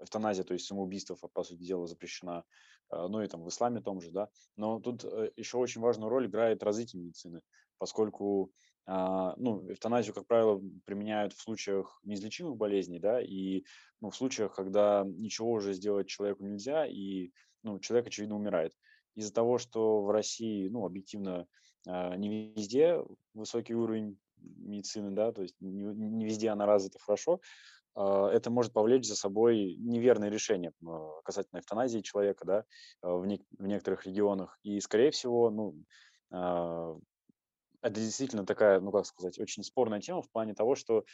эвтаназия, 0.00 0.44
то 0.44 0.54
есть 0.54 0.66
самоубийство, 0.66 1.16
по 1.32 1.42
сути 1.42 1.62
дела, 1.64 1.86
запрещена, 1.86 2.44
э, 2.90 3.06
ну 3.08 3.20
и 3.20 3.26
там 3.26 3.42
в 3.42 3.48
исламе 3.48 3.80
том 3.80 4.00
же, 4.00 4.10
да, 4.10 4.28
но 4.56 4.80
тут 4.80 5.04
э, 5.04 5.30
еще 5.36 5.58
очень 5.58 5.80
важную 5.80 6.08
роль 6.08 6.26
играет 6.26 6.62
развитие 6.62 7.02
медицины, 7.02 7.42
поскольку 7.78 8.52
э, 8.86 9.32
ну, 9.36 9.70
эвтаназию, 9.70 10.14
как 10.14 10.26
правило, 10.26 10.60
применяют 10.84 11.32
в 11.32 11.40
случаях 11.40 12.00
неизлечимых 12.04 12.56
болезней, 12.56 12.98
да, 12.98 13.20
и 13.20 13.64
ну, 14.00 14.10
в 14.10 14.16
случаях, 14.16 14.54
когда 14.54 15.04
ничего 15.04 15.50
уже 15.50 15.72
сделать 15.74 16.08
человеку 16.08 16.44
нельзя, 16.44 16.86
и 16.86 17.32
ну, 17.62 17.78
человек, 17.80 18.06
очевидно, 18.06 18.36
умирает. 18.36 18.72
Из-за 19.14 19.32
того, 19.32 19.58
что 19.58 20.02
в 20.02 20.10
России, 20.10 20.68
ну, 20.68 20.84
объективно, 20.84 21.40
а, 21.40 21.46
не 22.16 22.52
везде 22.54 23.02
высокий 23.34 23.74
уровень 23.74 24.18
медицины, 24.40 25.10
да, 25.10 25.32
то 25.32 25.42
есть 25.42 25.54
не, 25.60 25.82
не 25.82 26.24
везде 26.24 26.50
она 26.50 26.66
развита 26.66 26.98
хорошо, 26.98 27.40
а, 27.94 28.28
это 28.30 28.50
может 28.50 28.72
повлечь 28.72 29.06
за 29.06 29.16
собой 29.16 29.74
неверное 29.78 30.28
решение 30.28 30.72
а, 30.86 31.20
касательно 31.24 31.60
эвтаназии 31.60 32.00
человека, 32.00 32.44
да, 32.44 32.64
в, 33.02 33.26
не, 33.26 33.44
в 33.58 33.66
некоторых 33.66 34.06
регионах. 34.06 34.58
И, 34.62 34.80
скорее 34.80 35.10
всего, 35.10 35.50
ну, 35.50 35.74
это 36.30 37.00
действительно 37.94 38.44
такая, 38.44 38.80
ну, 38.80 38.92
как 38.92 39.06
сказать, 39.06 39.38
очень 39.38 39.62
спорная 39.62 40.00
тема 40.00 40.20
в 40.20 40.30
плане 40.30 40.54
того, 40.54 40.74
что 40.74 41.04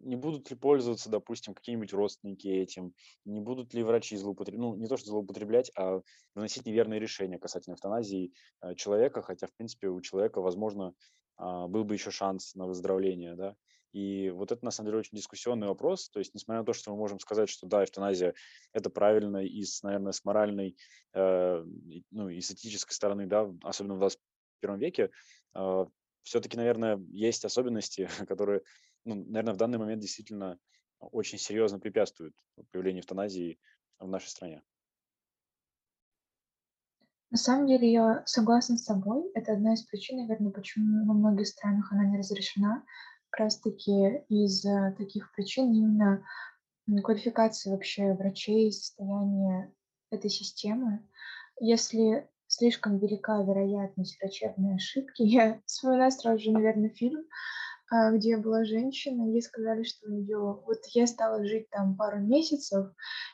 не 0.00 0.16
будут 0.16 0.50
ли 0.50 0.56
пользоваться, 0.56 1.10
допустим, 1.10 1.54
какие-нибудь 1.54 1.92
родственники 1.92 2.48
этим, 2.48 2.94
не 3.24 3.40
будут 3.40 3.74
ли 3.74 3.82
врачи 3.82 4.16
злоупотреблять, 4.16 4.60
ну, 4.60 4.74
не 4.76 4.86
то, 4.86 4.96
что 4.96 5.10
злоупотреблять, 5.10 5.70
а 5.76 6.00
выносить 6.34 6.66
неверные 6.66 7.00
решения 7.00 7.38
касательно 7.38 7.74
эвтаназии 7.74 8.32
э, 8.62 8.74
человека, 8.74 9.22
хотя, 9.22 9.46
в 9.46 9.52
принципе, 9.52 9.88
у 9.88 10.00
человека, 10.00 10.40
возможно, 10.40 10.94
а, 11.40 11.66
был 11.68 11.84
бы 11.84 11.94
еще 11.94 12.10
шанс 12.10 12.54
на 12.54 12.66
выздоровление, 12.66 13.34
да. 13.34 13.56
И 13.92 14.30
вот 14.30 14.52
это, 14.52 14.64
на 14.64 14.70
самом 14.70 14.88
деле, 14.88 14.98
очень 14.98 15.16
дискуссионный 15.16 15.66
вопрос. 15.66 16.10
То 16.10 16.20
есть, 16.20 16.34
несмотря 16.34 16.60
на 16.60 16.66
то, 16.66 16.72
что 16.72 16.92
мы 16.92 16.98
можем 16.98 17.18
сказать, 17.18 17.48
что 17.48 17.66
да, 17.66 17.82
эвтаназия– 17.82 18.34
это 18.72 18.88
правильно 18.88 19.38
и, 19.38 19.64
с, 19.64 19.82
наверное, 19.82 20.12
с 20.12 20.24
моральной, 20.24 20.76
э, 21.14 21.64
ну, 22.10 22.28
и 22.28 22.40
с 22.40 22.50
этической 22.52 22.94
стороны, 22.94 23.26
да, 23.26 23.50
особенно 23.62 23.94
в 23.94 23.98
21 23.98 24.78
веке, 24.78 25.10
э, 25.54 25.86
все-таки, 26.22 26.56
наверное, 26.56 26.98
есть 27.10 27.44
особенности, 27.44 28.08
которые 28.28 28.62
ну, 29.04 29.14
наверное, 29.14 29.54
в 29.54 29.58
данный 29.58 29.78
момент 29.78 30.02
действительно 30.02 30.58
очень 30.98 31.38
серьезно 31.38 31.78
препятствует 31.78 32.34
появлению 32.70 33.02
эвтаназии 33.02 33.58
в 33.98 34.08
нашей 34.08 34.28
стране. 34.28 34.62
На 37.30 37.38
самом 37.38 37.68
деле 37.68 37.90
я 37.90 38.22
согласна 38.26 38.76
с 38.76 38.84
тобой. 38.84 39.30
Это 39.34 39.52
одна 39.52 39.74
из 39.74 39.82
причин, 39.82 40.18
наверное, 40.18 40.50
почему 40.50 41.06
во 41.06 41.14
многих 41.14 41.46
странах 41.46 41.92
она 41.92 42.04
не 42.04 42.18
разрешена. 42.18 42.84
Как 43.30 43.40
раз 43.40 43.60
таки 43.60 44.24
из 44.28 44.62
таких 44.98 45.32
причин 45.32 45.72
именно 45.72 46.24
квалификации 47.04 47.70
вообще 47.70 48.14
врачей, 48.14 48.72
состояние 48.72 49.72
этой 50.10 50.28
системы. 50.28 51.06
Если 51.60 52.28
слишком 52.48 52.98
велика 52.98 53.40
вероятность 53.42 54.20
врачебной 54.20 54.74
ошибки, 54.74 55.22
я 55.22 55.60
вспоминаю 55.66 56.10
сразу 56.10 56.42
же, 56.42 56.50
наверное, 56.50 56.90
фильм 56.90 57.24
где 58.12 58.36
была 58.36 58.64
женщина, 58.64 59.30
ей 59.30 59.42
сказали, 59.42 59.82
что 59.82 60.08
у 60.08 60.12
нее 60.12 60.38
вот 60.38 60.78
я 60.94 61.06
стала 61.06 61.44
жить 61.44 61.68
там 61.70 61.96
пару 61.96 62.20
месяцев, 62.20 62.86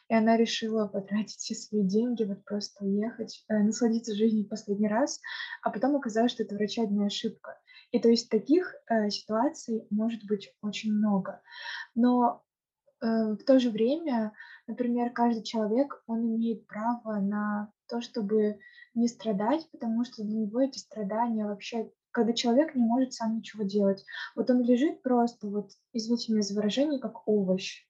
и 0.08 0.14
она 0.14 0.36
решила 0.36 0.86
потратить 0.86 1.36
все 1.36 1.54
свои 1.54 1.82
деньги, 1.82 2.24
вот 2.24 2.44
просто 2.44 2.84
уехать, 2.84 3.44
э, 3.48 3.58
насладиться 3.58 4.14
жизнью 4.14 4.48
последний 4.48 4.88
раз, 4.88 5.20
а 5.62 5.70
потом 5.70 5.96
оказалось, 5.96 6.32
что 6.32 6.42
это 6.42 6.54
врачебная 6.54 7.06
ошибка. 7.06 7.58
И 7.90 7.98
то 7.98 8.08
есть 8.08 8.30
таких 8.30 8.74
э, 8.88 9.10
ситуаций 9.10 9.86
может 9.90 10.24
быть 10.26 10.52
очень 10.62 10.92
много. 10.92 11.42
Но 11.94 12.42
э, 13.02 13.06
в 13.06 13.44
то 13.44 13.58
же 13.58 13.70
время, 13.70 14.32
например, 14.66 15.10
каждый 15.12 15.42
человек, 15.42 16.02
он 16.06 16.20
имеет 16.36 16.66
право 16.66 17.20
на 17.20 17.70
то, 17.88 18.00
чтобы 18.00 18.58
не 18.94 19.08
страдать, 19.08 19.68
потому 19.70 20.04
что 20.04 20.22
для 20.22 20.38
него 20.38 20.60
эти 20.60 20.78
страдания 20.78 21.44
вообще 21.44 21.90
когда 22.16 22.32
человек 22.32 22.74
не 22.74 22.82
может 22.82 23.12
сам 23.12 23.36
ничего 23.36 23.62
делать. 23.62 24.02
Вот 24.34 24.48
он 24.48 24.62
лежит 24.62 25.02
просто, 25.02 25.48
вот, 25.48 25.72
извините 25.92 26.32
меня 26.32 26.40
за 26.40 26.54
выражение, 26.54 26.98
как 26.98 27.28
овощ. 27.28 27.84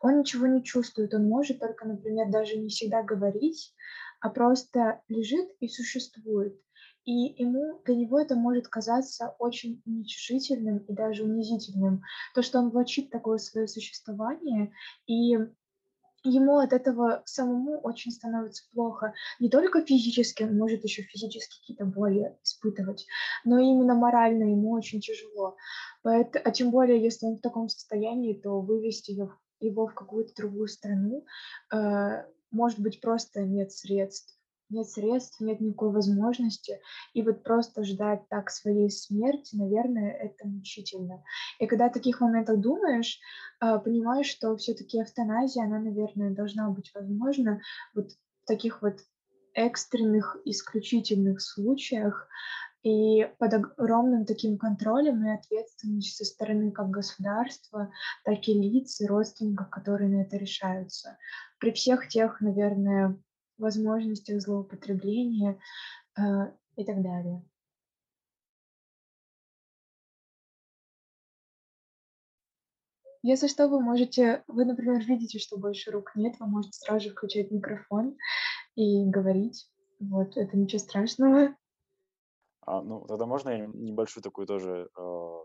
Он 0.00 0.20
ничего 0.20 0.46
не 0.46 0.64
чувствует, 0.64 1.12
он 1.12 1.28
может 1.28 1.60
только, 1.60 1.86
например, 1.86 2.30
даже 2.30 2.56
не 2.56 2.70
всегда 2.70 3.02
говорить, 3.02 3.74
а 4.22 4.30
просто 4.30 5.02
лежит 5.08 5.50
и 5.60 5.68
существует. 5.68 6.58
И 7.04 7.12
ему, 7.42 7.82
для 7.84 7.96
него 7.96 8.18
это 8.18 8.34
может 8.34 8.66
казаться 8.66 9.36
очень 9.38 9.82
уничижительным 9.84 10.78
и 10.78 10.94
даже 10.94 11.24
унизительным. 11.24 12.00
То, 12.34 12.40
что 12.40 12.60
он 12.60 12.70
влачит 12.70 13.10
такое 13.10 13.36
свое 13.36 13.68
существование, 13.68 14.72
и 15.06 15.36
ему 16.28 16.58
от 16.58 16.72
этого 16.72 17.22
самому 17.24 17.78
очень 17.80 18.12
становится 18.12 18.64
плохо. 18.72 19.14
Не 19.40 19.48
только 19.48 19.84
физически, 19.84 20.42
он 20.42 20.56
может 20.58 20.84
еще 20.84 21.02
физически 21.02 21.60
какие-то 21.60 21.84
боли 21.84 22.36
испытывать, 22.42 23.06
но 23.44 23.58
именно 23.58 23.94
морально 23.94 24.44
ему 24.44 24.72
очень 24.72 25.00
тяжело. 25.00 25.56
Поэтому, 26.02 26.42
а 26.44 26.50
тем 26.50 26.70
более, 26.70 27.02
если 27.02 27.26
он 27.26 27.36
в 27.36 27.40
таком 27.40 27.68
состоянии, 27.68 28.34
то 28.34 28.60
вывести 28.60 29.12
его, 29.12 29.32
его 29.60 29.86
в 29.86 29.94
какую-то 29.94 30.34
другую 30.34 30.68
страну, 30.68 31.24
э, 31.72 32.24
может 32.50 32.78
быть, 32.78 33.00
просто 33.00 33.42
нет 33.42 33.72
средств 33.72 34.36
нет 34.70 34.88
средств, 34.88 35.40
нет 35.40 35.60
никакой 35.60 35.92
возможности, 35.92 36.80
и 37.14 37.22
вот 37.22 37.42
просто 37.42 37.84
ждать 37.84 38.28
так 38.28 38.50
своей 38.50 38.90
смерти, 38.90 39.56
наверное, 39.56 40.12
это 40.12 40.46
мучительно. 40.46 41.22
И 41.58 41.66
когда 41.66 41.86
о 41.86 41.92
таких 41.92 42.20
моментах 42.20 42.60
думаешь, 42.60 43.18
а, 43.60 43.78
понимаешь, 43.78 44.26
что 44.26 44.56
все-таки 44.56 45.00
эвтаназия, 45.00 45.64
она, 45.64 45.78
наверное, 45.78 46.30
должна 46.30 46.70
быть 46.70 46.90
возможна 46.94 47.60
вот 47.94 48.10
в 48.10 48.46
таких 48.46 48.82
вот 48.82 48.98
экстренных, 49.54 50.36
исключительных 50.44 51.40
случаях, 51.40 52.28
и 52.86 53.28
под 53.38 53.52
огромным 53.52 54.24
таким 54.26 54.58
контролем 54.58 55.26
и 55.26 55.34
ответственностью 55.34 56.24
со 56.24 56.32
стороны 56.32 56.70
как 56.70 56.88
государства, 56.90 57.90
так 58.24 58.46
и 58.46 58.54
лиц 58.54 59.00
и 59.00 59.06
родственников, 59.06 59.70
которые 59.70 60.08
на 60.08 60.22
это 60.22 60.36
решаются. 60.36 61.18
При 61.58 61.72
всех 61.72 62.06
тех, 62.06 62.40
наверное, 62.40 63.20
возможностях 63.58 64.40
злоупотребления 64.40 65.58
э, 66.18 66.22
и 66.76 66.84
так 66.84 67.02
далее. 67.02 67.42
Если 73.22 73.48
что, 73.48 73.66
вы 73.66 73.80
можете, 73.80 74.44
вы, 74.46 74.64
например, 74.64 75.04
видите, 75.04 75.40
что 75.40 75.58
больше 75.58 75.90
рук 75.90 76.14
нет, 76.14 76.36
вы 76.38 76.46
можете 76.46 76.78
сразу 76.78 77.08
же 77.08 77.10
включать 77.10 77.50
микрофон 77.50 78.16
и 78.76 79.04
говорить. 79.04 79.68
Вот, 79.98 80.36
это 80.36 80.56
ничего 80.56 80.78
страшного. 80.78 81.56
А, 82.60 82.82
ну, 82.82 83.04
тогда 83.06 83.26
можно 83.26 83.48
я 83.50 83.66
небольшой 83.66 84.22
такой 84.22 84.46
тоже 84.46 84.90
э, 84.96 85.38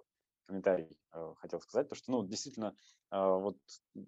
комментарий 0.45 0.97
э, 1.13 1.33
хотел 1.37 1.61
сказать, 1.61 1.87
то 1.87 1.95
что, 1.95 2.11
ну, 2.11 2.23
действительно, 2.23 2.75
э, 3.11 3.17
вот 3.17 3.57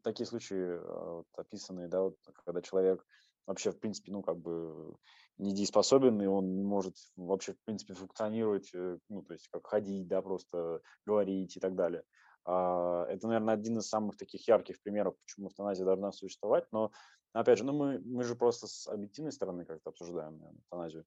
такие 0.03 0.27
случаи 0.27 0.79
э, 0.79 1.23
описанные, 1.35 1.87
да, 1.87 2.01
вот, 2.01 2.17
когда 2.45 2.61
человек 2.61 3.05
вообще, 3.45 3.71
в 3.71 3.79
принципе, 3.79 4.11
ну, 4.11 4.21
как 4.21 4.37
бы 4.37 4.95
недееспособен, 5.37 6.21
и 6.21 6.25
он 6.25 6.63
может 6.63 6.95
вообще, 7.15 7.53
в 7.53 7.63
принципе, 7.65 7.93
функционировать, 7.93 8.69
э, 8.73 8.97
ну, 9.09 9.23
то 9.23 9.33
есть 9.33 9.47
как 9.49 9.67
ходить, 9.67 10.07
да, 10.07 10.21
просто 10.21 10.81
говорить 11.05 11.57
и 11.57 11.59
так 11.59 11.75
далее. 11.75 12.03
А, 12.45 13.05
это, 13.07 13.27
наверное, 13.27 13.55
один 13.55 13.77
из 13.77 13.87
самых 13.87 14.17
таких 14.17 14.47
ярких 14.47 14.81
примеров, 14.81 15.15
почему 15.19 15.49
эвтаназия 15.49 15.85
должна 15.85 16.11
существовать, 16.11 16.65
но, 16.71 16.91
опять 17.33 17.57
же, 17.57 17.65
ну, 17.65 17.73
мы, 17.73 17.99
мы 17.99 18.23
же 18.23 18.35
просто 18.35 18.67
с 18.67 18.87
объективной 18.87 19.31
стороны 19.31 19.65
как-то 19.65 19.89
обсуждаем 19.89 20.39
наверное. 20.71 21.05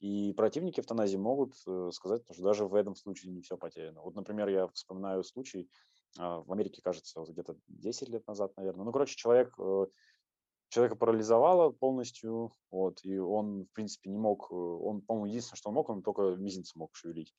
И 0.00 0.32
противники 0.32 0.78
эвтаназии 0.78 1.16
могут 1.16 1.54
э, 1.66 1.90
сказать, 1.92 2.22
что 2.30 2.42
даже 2.42 2.66
в 2.66 2.74
этом 2.74 2.94
случае 2.94 3.32
не 3.32 3.42
все 3.42 3.56
потеряно. 3.56 4.00
Вот, 4.00 4.14
например, 4.14 4.48
я 4.48 4.68
вспоминаю 4.68 5.24
случай, 5.24 5.68
а, 6.16 6.40
в 6.40 6.52
Америке, 6.52 6.80
кажется, 6.82 7.24
где-то 7.26 7.56
10 7.68 8.08
лет 8.08 8.26
назад, 8.26 8.56
наверное. 8.56 8.84
Ну, 8.84 8.92
короче, 8.92 9.16
человек 9.16 9.54
э, 9.58 9.86
человека 10.68 10.96
парализовало 10.96 11.70
полностью, 11.70 12.52
вот, 12.70 13.04
и 13.04 13.18
он, 13.18 13.64
в 13.64 13.72
принципе, 13.72 14.10
не 14.10 14.18
мог, 14.18 14.48
э, 14.50 14.54
он, 14.54 15.00
по-моему, 15.02 15.26
единственное, 15.26 15.56
что 15.56 15.70
он 15.70 15.74
мог, 15.74 15.88
он 15.88 16.02
только 16.02 16.22
мизинцем 16.36 16.80
мог 16.80 16.94
шевелить. 16.94 17.34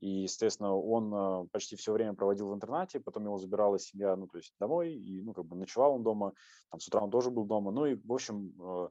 И, 0.00 0.22
естественно, 0.22 0.74
он 0.74 1.14
э, 1.14 1.48
почти 1.52 1.76
все 1.76 1.92
время 1.92 2.14
проводил 2.14 2.48
в 2.48 2.54
интернате, 2.54 2.98
потом 2.98 3.24
его 3.24 3.38
забирала 3.38 3.78
семья, 3.78 4.16
ну, 4.16 4.26
то 4.26 4.38
есть 4.38 4.52
домой, 4.58 4.94
и, 4.94 5.22
ну, 5.22 5.32
как 5.32 5.46
бы 5.46 5.56
ночевал 5.56 5.94
он 5.94 6.02
дома, 6.02 6.32
там, 6.70 6.80
с 6.80 6.88
утра 6.88 7.00
он 7.00 7.10
тоже 7.10 7.30
был 7.30 7.44
дома, 7.44 7.70
ну, 7.70 7.86
и, 7.86 7.94
в 7.94 8.12
общем, 8.12 8.52
э, 8.60 8.88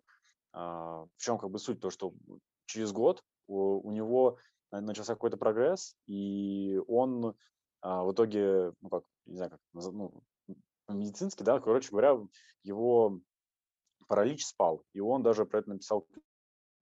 а, 0.53 1.05
в 1.05 1.21
чем, 1.21 1.37
как 1.37 1.49
бы, 1.49 1.59
суть, 1.59 1.79
то, 1.79 1.89
что 1.89 2.13
через 2.65 2.91
год 2.91 3.23
у, 3.47 3.87
у 3.87 3.91
него 3.91 4.37
начался 4.71 5.13
какой-то 5.13 5.37
прогресс, 5.37 5.95
и 6.07 6.79
он 6.87 7.35
а, 7.81 8.03
в 8.03 8.13
итоге, 8.13 8.73
ну, 8.81 8.89
как, 8.89 9.03
не 9.25 9.35
знаю, 9.35 9.51
как, 9.51 9.59
ну, 9.73 10.23
медицинский, 10.87 11.43
да, 11.43 11.59
короче 11.59 11.89
говоря, 11.89 12.17
его 12.63 13.19
паралич 14.11 14.45
спал. 14.45 14.83
И 14.91 14.99
он 14.99 15.23
даже 15.23 15.45
про 15.45 15.59
это 15.59 15.69
написал 15.69 16.05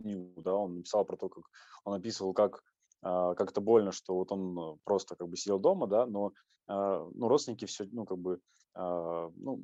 книгу, 0.01 0.41
да, 0.41 0.55
он 0.55 0.77
написал 0.77 1.05
про 1.05 1.15
то, 1.15 1.29
как 1.29 1.43
он 1.83 1.93
описывал, 1.93 2.33
как 2.33 2.63
а, 3.01 3.35
как 3.35 3.51
это 3.51 3.61
больно, 3.61 3.91
что 3.91 4.15
вот 4.15 4.31
он 4.31 4.79
просто 4.83 5.15
как 5.15 5.29
бы 5.29 5.37
сидел 5.37 5.59
дома, 5.59 5.85
да, 5.85 6.07
но 6.07 6.33
а, 6.67 7.07
ну, 7.13 7.27
родственники 7.27 7.65
все, 7.65 7.85
ну, 7.91 8.05
как 8.05 8.17
бы, 8.17 8.39
а, 8.73 9.31
ну, 9.35 9.63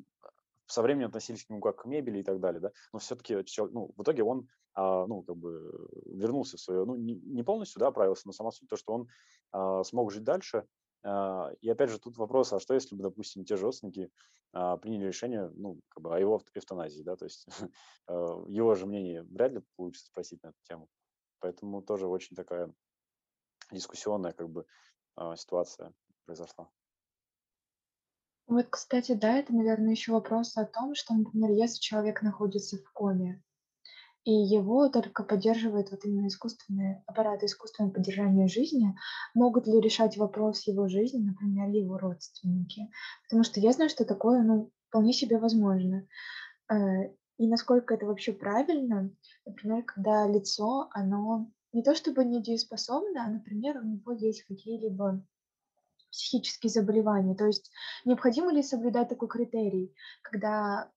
со 0.66 0.80
временем 0.82 1.08
относились 1.08 1.44
к 1.44 1.50
нему 1.50 1.60
как 1.60 1.82
к 1.82 1.86
мебели 1.86 2.20
и 2.20 2.22
так 2.22 2.38
далее, 2.38 2.60
да, 2.60 2.70
но 2.92 3.00
все-таки, 3.00 3.34
ну, 3.72 3.90
в 3.96 4.02
итоге 4.02 4.22
он, 4.22 4.48
ну, 4.76 5.22
как 5.22 5.36
бы 5.36 5.88
вернулся 6.06 6.56
в 6.56 6.60
свое, 6.60 6.84
ну, 6.84 6.96
не 6.96 7.42
полностью, 7.42 7.80
да, 7.80 7.88
оправился, 7.88 8.26
но 8.26 8.32
сама 8.32 8.50
суть 8.50 8.68
то, 8.68 8.76
что 8.76 8.92
он 9.52 9.84
смог 9.84 10.12
жить 10.12 10.24
дальше, 10.24 10.66
и 11.60 11.68
опять 11.68 11.90
же, 11.90 11.98
тут 11.98 12.16
вопрос, 12.16 12.52
а 12.52 12.58
что 12.58 12.74
если 12.74 12.96
бы, 12.96 13.02
допустим, 13.02 13.44
те 13.44 13.56
же 13.56 13.64
родственники 13.64 14.10
а, 14.52 14.76
приняли 14.76 15.06
решение, 15.06 15.50
ну, 15.54 15.80
как 15.88 16.02
бы 16.02 16.14
о 16.14 16.18
его 16.18 16.42
эвтаназии, 16.54 17.02
да, 17.02 17.16
то 17.16 17.26
есть 17.26 17.46
а, 18.08 18.44
его 18.48 18.74
же 18.74 18.86
мнение 18.86 19.22
вряд 19.22 19.52
ли 19.52 19.62
получится 19.76 20.06
спросить 20.06 20.42
на 20.42 20.48
эту 20.48 20.58
тему. 20.64 20.88
Поэтому 21.38 21.82
тоже 21.82 22.06
очень 22.06 22.34
такая 22.34 22.72
дискуссионная, 23.70 24.32
как 24.32 24.48
бы, 24.48 24.64
ситуация 25.36 25.92
произошла. 26.24 26.70
Вот, 28.46 28.66
кстати, 28.70 29.12
да, 29.12 29.38
это, 29.38 29.54
наверное, 29.54 29.90
еще 29.90 30.12
вопрос 30.12 30.56
о 30.56 30.64
том, 30.64 30.94
что, 30.94 31.14
например, 31.14 31.50
если 31.50 31.80
человек 31.80 32.22
находится 32.22 32.78
в 32.78 32.92
коме, 32.92 33.42
и 34.26 34.32
его 34.32 34.88
только 34.88 35.22
поддерживает 35.22 35.92
вот 35.92 36.04
именно 36.04 36.26
искусственные 36.26 37.04
аппараты 37.06 37.46
искусственного 37.46 37.92
поддержания 37.92 38.48
жизни. 38.48 38.92
Могут 39.34 39.68
ли 39.68 39.80
решать 39.80 40.16
вопрос 40.16 40.66
его 40.66 40.88
жизни, 40.88 41.20
например, 41.24 41.68
его 41.68 41.96
родственники? 41.96 42.90
Потому 43.22 43.44
что 43.44 43.60
я 43.60 43.70
знаю, 43.70 43.88
что 43.88 44.04
такое, 44.04 44.42
ну, 44.42 44.72
вполне 44.88 45.12
себе 45.12 45.38
возможно. 45.38 46.08
Э, 46.68 47.12
и 47.38 47.46
насколько 47.46 47.94
это 47.94 48.06
вообще 48.06 48.32
правильно, 48.32 49.12
например, 49.46 49.84
когда 49.84 50.26
лицо, 50.26 50.88
оно 50.90 51.48
не 51.72 51.84
то 51.84 51.94
чтобы 51.94 52.24
недееспособно, 52.24 53.26
а, 53.26 53.30
например, 53.30 53.78
у 53.78 53.84
него 53.84 54.10
есть 54.10 54.42
какие-либо 54.42 55.24
психические 56.10 56.70
заболевания. 56.70 57.36
То 57.36 57.46
есть 57.46 57.70
необходимо 58.04 58.52
ли 58.52 58.64
соблюдать 58.64 59.08
такой 59.08 59.28
критерий, 59.28 59.94
когда 60.22 60.90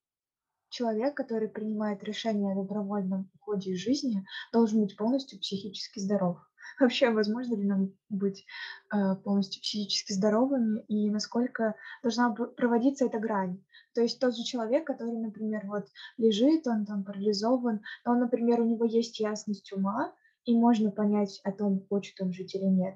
человек, 0.70 1.16
который 1.16 1.50
принимает 1.50 2.04
решение 2.04 2.54
о 2.54 2.56
добровольном 2.56 3.30
уходе 3.36 3.72
из 3.72 3.80
жизни, 3.80 4.26
должен 4.52 4.82
быть 4.82 4.96
полностью 4.96 5.40
психически 5.40 6.00
здоров. 6.00 6.38
Вообще, 6.80 7.10
возможно 7.10 7.56
ли 7.56 7.66
нам 7.66 7.94
быть 8.10 8.46
э, 8.94 9.16
полностью 9.24 9.62
психически 9.62 10.14
здоровыми 10.14 10.82
и 10.88 11.10
насколько 11.10 11.76
должна 12.04 12.32
проводиться 12.34 13.06
эта 13.06 13.20
грань? 13.20 13.62
То 13.94 14.02
есть 14.02 14.20
тот 14.20 14.38
же 14.38 14.44
человек, 14.44 14.86
который, 14.86 15.18
например, 15.18 15.64
вот 15.66 15.88
лежит, 16.18 16.68
он 16.68 16.86
там 16.86 17.04
парализован, 17.04 17.82
но 18.06 18.16
например, 18.16 18.62
у 18.62 18.66
него 18.66 18.86
есть 18.86 19.20
ясность 19.20 19.74
ума, 19.74 20.14
и 20.46 20.56
можно 20.56 20.92
понять 20.92 21.42
о 21.44 21.52
том, 21.52 21.86
хочет 21.90 22.20
он 22.22 22.32
жить 22.32 22.56
или 22.56 22.66
нет. 22.66 22.96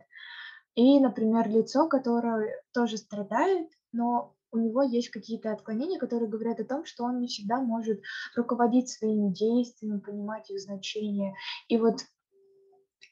И, 0.76 1.00
например, 1.00 1.50
лицо, 1.50 1.88
которое 1.88 2.64
тоже 2.74 2.98
страдает, 2.98 3.70
но 3.92 4.36
у 4.54 4.60
него 4.60 4.84
есть 4.84 5.10
какие-то 5.10 5.52
отклонения, 5.52 6.00
которые 6.00 6.30
говорят 6.30 6.60
о 6.60 6.66
том, 6.66 6.86
что 6.86 7.04
он 7.04 7.20
не 7.20 7.28
всегда 7.28 7.60
может 7.60 8.02
руководить 8.36 8.90
своими 8.90 9.34
действиями, 9.34 10.00
понимать 10.00 10.50
их 10.52 10.60
значение. 10.60 11.36
И 11.68 11.78
вот 11.78 12.02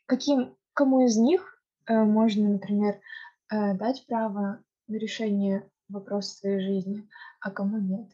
каким, 0.06 0.56
кому 0.74 1.04
из 1.06 1.18
них 1.18 1.60
э, 1.88 2.04
можно, 2.04 2.48
например, 2.48 3.02
э, 3.52 3.74
дать 3.74 4.06
право 4.08 4.64
на 4.88 4.96
решение 4.96 5.70
вопроса 5.90 6.38
своей 6.38 6.62
жизни, 6.62 7.10
а 7.40 7.50
кому 7.50 7.80
нет? 7.80 8.08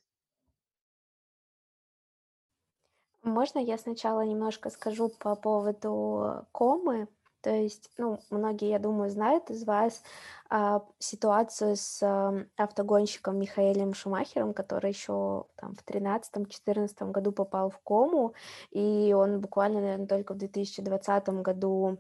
Можно 3.24 3.60
я 3.60 3.78
сначала 3.78 4.22
немножко 4.22 4.70
скажу 4.70 5.10
по 5.10 5.36
поводу 5.36 6.48
комы? 6.54 7.10
То 7.48 7.56
есть, 7.56 7.90
ну, 7.98 8.20
многие, 8.30 8.72
я 8.72 8.78
думаю, 8.78 9.10
знают 9.10 9.50
из 9.50 9.64
вас 9.64 10.04
а, 10.50 10.84
ситуацию 11.00 11.78
с 11.78 12.04
а, 12.04 12.44
автогонщиком 12.58 13.40
Михаэлем 13.40 13.94
Шумахером, 13.94 14.54
который 14.54 14.92
еще 14.92 15.46
там 15.56 15.74
в 15.74 15.90
2013-2014 15.90 17.10
году 17.12 17.32
попал 17.32 17.70
в 17.70 17.80
кому, 17.80 18.34
и 18.72 19.16
он 19.18 19.40
буквально, 19.40 19.80
наверное, 19.80 20.08
только 20.08 20.34
в 20.34 20.38
2020 20.40 21.30
году 21.30 22.00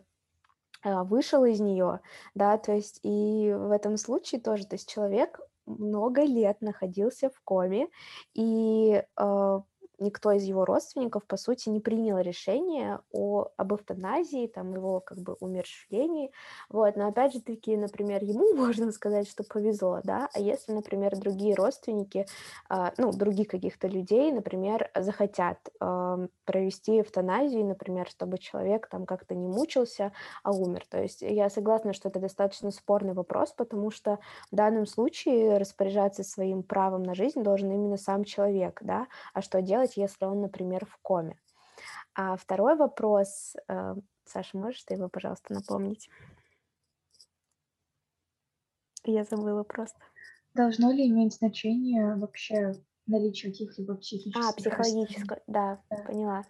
а, 0.84 1.06
вышел 1.06 1.45
из 1.45 1.62
нее, 1.62 2.02
да, 2.36 2.58
то 2.58 2.74
есть 2.74 3.00
и 3.04 3.56
в 3.58 3.72
этом 3.72 3.95
случае 3.95 4.41
тоже, 4.41 4.68
то 4.68 4.76
есть 4.76 4.91
человек 4.91 5.39
много 5.66 6.24
лет 6.24 6.60
находился 6.60 7.30
в 7.30 7.39
коме, 7.45 7.88
и 8.34 9.02
э, 9.18 9.60
никто 10.00 10.32
из 10.32 10.43
его 10.43 10.66
родственников, 10.66 11.26
по 11.26 11.38
сути, 11.38 11.70
не 11.70 11.80
принял 11.80 12.20
решение 12.20 13.00
о, 13.12 13.48
об 13.58 13.74
эвтаназии, 13.74 14.48
там, 14.48 14.74
его 14.74 15.00
как 15.00 15.20
бы 15.20 15.36
умерщвлении, 15.39 16.32
вот, 16.70 16.95
но 16.95 17.08
опять 17.08 17.34
же 17.34 17.41
таки, 17.41 17.76
например, 17.76 18.24
ему 18.24 18.54
можно 18.56 18.91
сказать, 18.91 19.30
что 19.30 19.43
повезло, 19.43 20.02
да, 20.04 20.30
а 20.34 20.39
если, 20.39 20.72
например, 20.72 21.18
другие 21.18 21.56
родственники, 21.56 22.28
э, 22.70 22.76
ну, 22.98 23.12
других 23.12 23.48
каких-то 23.48 23.88
людей, 23.88 24.32
например, 24.32 24.89
захотят 24.95 25.58
э, 25.80 26.28
провести 26.45 27.02
эвтаназию, 27.02 27.66
например, 27.66 28.08
чтобы 28.10 28.38
человек 28.38 28.88
там 28.88 29.06
как-то 29.06 29.36
не 29.36 29.48
мучился, 29.48 30.12
а 30.43 30.52
умер, 30.52 30.86
то 30.89 31.02
есть 31.02 31.22
я 31.22 31.50
согласна, 31.50 31.93
что 31.93 32.10
это 32.10 32.20
достаточно 32.20 32.72
спорный 32.72 33.14
вопрос, 33.14 33.52
потому 33.52 33.91
что 33.91 34.20
в 34.52 34.56
данном 34.56 34.86
случае 34.86 35.58
распоряжаться 35.58 36.24
своим 36.24 36.64
правом 36.64 37.04
на 37.04 37.16
жизнь 37.16 37.43
должен 37.43 37.72
именно 37.72 37.98
сам 37.98 38.24
человек, 38.24 38.80
да, 38.82 39.08
а 39.34 39.41
что 39.41 39.62
делать, 39.62 39.86
если 39.95 40.25
он, 40.25 40.41
например, 40.41 40.85
в 40.85 40.97
коме. 41.01 41.39
А 42.15 42.35
второй 42.35 42.75
вопрос, 42.75 43.55
э, 43.67 43.95
Саша, 44.25 44.57
можешь 44.57 44.83
ты 44.83 44.95
его, 44.95 45.07
пожалуйста, 45.07 45.53
напомнить? 45.53 46.09
Я 49.03 49.23
забыла 49.23 49.63
просто. 49.63 49.99
Должно 50.53 50.91
ли 50.91 51.07
иметь 51.07 51.35
значение 51.35 52.15
вообще 52.15 52.73
наличие 53.05 53.51
каких-либо 53.51 53.93
А, 53.93 53.97
психических 53.99 54.55
психологическое, 54.55 55.43
да, 55.47 55.81
Да. 55.89 55.97
поняла. 56.03 56.43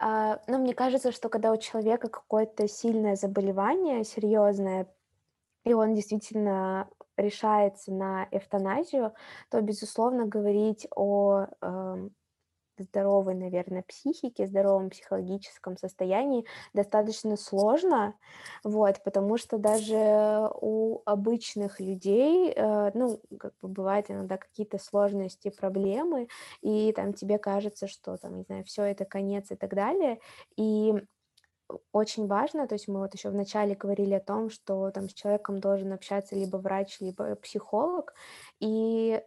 А, 0.00 0.40
ну, 0.48 0.58
мне 0.58 0.74
кажется, 0.74 1.12
что 1.12 1.28
когда 1.28 1.52
у 1.52 1.56
человека 1.56 2.08
какое-то 2.08 2.66
сильное 2.66 3.16
заболевание, 3.16 4.04
серьезное, 4.04 4.88
и 5.64 5.72
он 5.72 5.94
действительно 5.94 6.88
решается 7.16 7.92
на 7.92 8.26
эвтаназию, 8.30 9.14
то, 9.50 9.60
безусловно, 9.60 10.26
говорить 10.26 10.86
о 10.94 11.46
эм, 11.60 12.14
здоровой, 12.78 13.34
наверное, 13.34 13.82
психике, 13.82 14.46
здоровом 14.46 14.90
психологическом 14.90 15.76
состоянии 15.76 16.44
достаточно 16.72 17.36
сложно, 17.36 18.14
вот, 18.64 19.02
потому 19.04 19.36
что 19.38 19.58
даже 19.58 20.50
у 20.60 21.02
обычных 21.06 21.80
людей, 21.80 22.52
э, 22.54 22.90
ну, 22.94 23.20
как 23.38 23.54
бы 23.62 23.68
бывают 23.68 24.10
иногда 24.10 24.36
какие-то 24.36 24.78
сложности, 24.78 25.50
проблемы, 25.50 26.28
и 26.62 26.92
там 26.92 27.12
тебе 27.14 27.38
кажется, 27.38 27.86
что 27.86 28.16
там, 28.16 28.36
не 28.38 28.42
знаю, 28.44 28.64
все 28.64 28.82
это 28.84 29.04
конец 29.04 29.50
и 29.50 29.56
так 29.56 29.74
далее, 29.74 30.18
и 30.56 30.94
очень 31.92 32.26
важно, 32.26 32.68
то 32.68 32.74
есть 32.74 32.88
мы 32.88 33.00
вот 33.00 33.14
еще 33.14 33.30
вначале 33.30 33.74
говорили 33.74 34.14
о 34.14 34.20
том, 34.20 34.50
что 34.50 34.90
там 34.90 35.08
с 35.08 35.14
человеком 35.14 35.60
должен 35.60 35.92
общаться 35.92 36.36
либо 36.36 36.58
врач, 36.58 37.00
либо 37.00 37.34
психолог, 37.36 38.14
и 38.60 39.22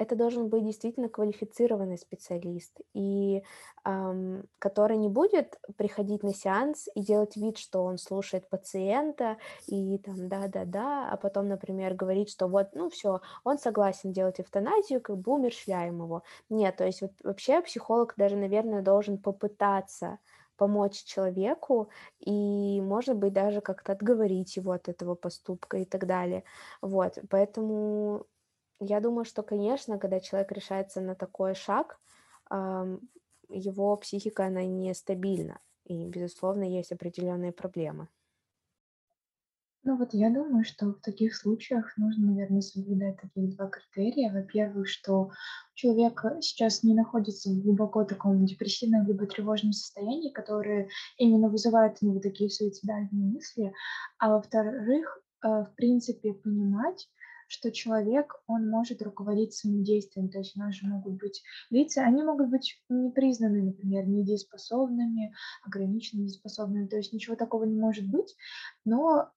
это 0.00 0.16
должен 0.16 0.48
быть 0.48 0.64
действительно 0.64 1.10
квалифицированный 1.10 1.98
специалист, 1.98 2.80
и 2.94 3.42
ам, 3.84 4.44
который 4.58 4.96
не 4.96 5.10
будет 5.10 5.58
приходить 5.76 6.22
на 6.22 6.32
сеанс 6.32 6.88
и 6.94 7.02
делать 7.02 7.36
вид, 7.36 7.58
что 7.58 7.84
он 7.84 7.98
слушает 7.98 8.48
пациента 8.48 9.36
и 9.66 9.98
там 9.98 10.26
да-да-да, 10.28 11.10
а 11.12 11.16
потом, 11.18 11.48
например, 11.48 11.92
говорить, 11.94 12.30
что 12.30 12.48
вот, 12.48 12.68
ну 12.74 12.88
все, 12.88 13.20
он 13.44 13.58
согласен 13.58 14.12
делать 14.12 14.40
эвтаназию, 14.40 15.02
как 15.02 15.18
бы 15.18 15.32
умерщвляем 15.34 16.02
его. 16.02 16.22
Нет, 16.48 16.76
то 16.76 16.86
есть 16.86 17.02
вообще 17.22 17.60
психолог 17.60 18.14
даже, 18.16 18.36
наверное, 18.36 18.80
должен 18.80 19.18
попытаться 19.18 20.18
помочь 20.56 21.04
человеку 21.04 21.90
и, 22.20 22.80
может 22.82 23.16
быть, 23.16 23.32
даже 23.34 23.60
как-то 23.60 23.92
отговорить 23.92 24.56
его 24.56 24.72
от 24.72 24.88
этого 24.88 25.14
поступка 25.14 25.76
и 25.78 25.84
так 25.84 26.06
далее. 26.06 26.44
Вот, 26.82 27.18
поэтому 27.28 28.26
я 28.80 29.00
думаю, 29.00 29.24
что, 29.24 29.42
конечно, 29.42 29.98
когда 29.98 30.20
человек 30.20 30.52
решается 30.52 31.00
на 31.00 31.14
такой 31.14 31.54
шаг, 31.54 32.00
его 33.48 33.96
психика, 33.96 34.46
она 34.46 34.64
нестабильна, 34.64 35.60
и, 35.84 36.06
безусловно, 36.06 36.64
есть 36.64 36.92
определенные 36.92 37.52
проблемы. 37.52 38.08
Ну 39.82 39.96
вот 39.96 40.12
я 40.12 40.28
думаю, 40.28 40.62
что 40.64 40.88
в 40.88 41.00
таких 41.00 41.34
случаях 41.34 41.96
нужно, 41.96 42.26
наверное, 42.32 42.60
соблюдать 42.60 43.16
таких 43.20 43.56
два 43.56 43.66
критерия. 43.68 44.30
Во-первых, 44.30 44.86
что 44.86 45.30
человек 45.74 46.22
сейчас 46.42 46.82
не 46.82 46.92
находится 46.94 47.48
в 47.48 47.62
глубоко 47.62 48.04
таком 48.04 48.44
депрессивном 48.44 49.06
либо 49.06 49.26
тревожном 49.26 49.72
состоянии, 49.72 50.32
которые 50.32 50.90
именно 51.16 51.48
вызывают 51.48 51.96
у 52.02 52.06
него 52.06 52.20
такие 52.20 52.50
суицидальные 52.50 53.32
мысли. 53.32 53.72
А 54.18 54.34
во-вторых, 54.34 55.22
э, 55.42 55.48
в 55.48 55.72
принципе, 55.76 56.34
понимать, 56.34 57.08
что 57.50 57.72
человек, 57.72 58.40
он 58.46 58.68
может 58.68 59.02
руководить 59.02 59.54
своим 59.54 59.82
действием. 59.82 60.28
То 60.28 60.38
есть 60.38 60.56
у 60.56 60.60
нас 60.60 60.72
же 60.76 60.86
могут 60.86 61.14
быть 61.14 61.42
лица, 61.68 62.02
они 62.02 62.22
могут 62.22 62.48
быть 62.48 62.80
не 62.88 63.10
признаны, 63.10 63.62
например, 63.62 64.06
недееспособными, 64.06 65.34
ограниченно 65.66 66.22
дееспособными. 66.22 66.86
То 66.86 66.96
есть 66.96 67.12
ничего 67.12 67.34
такого 67.34 67.64
не 67.64 67.76
может 67.76 68.06
быть, 68.06 68.36
но 68.84 69.30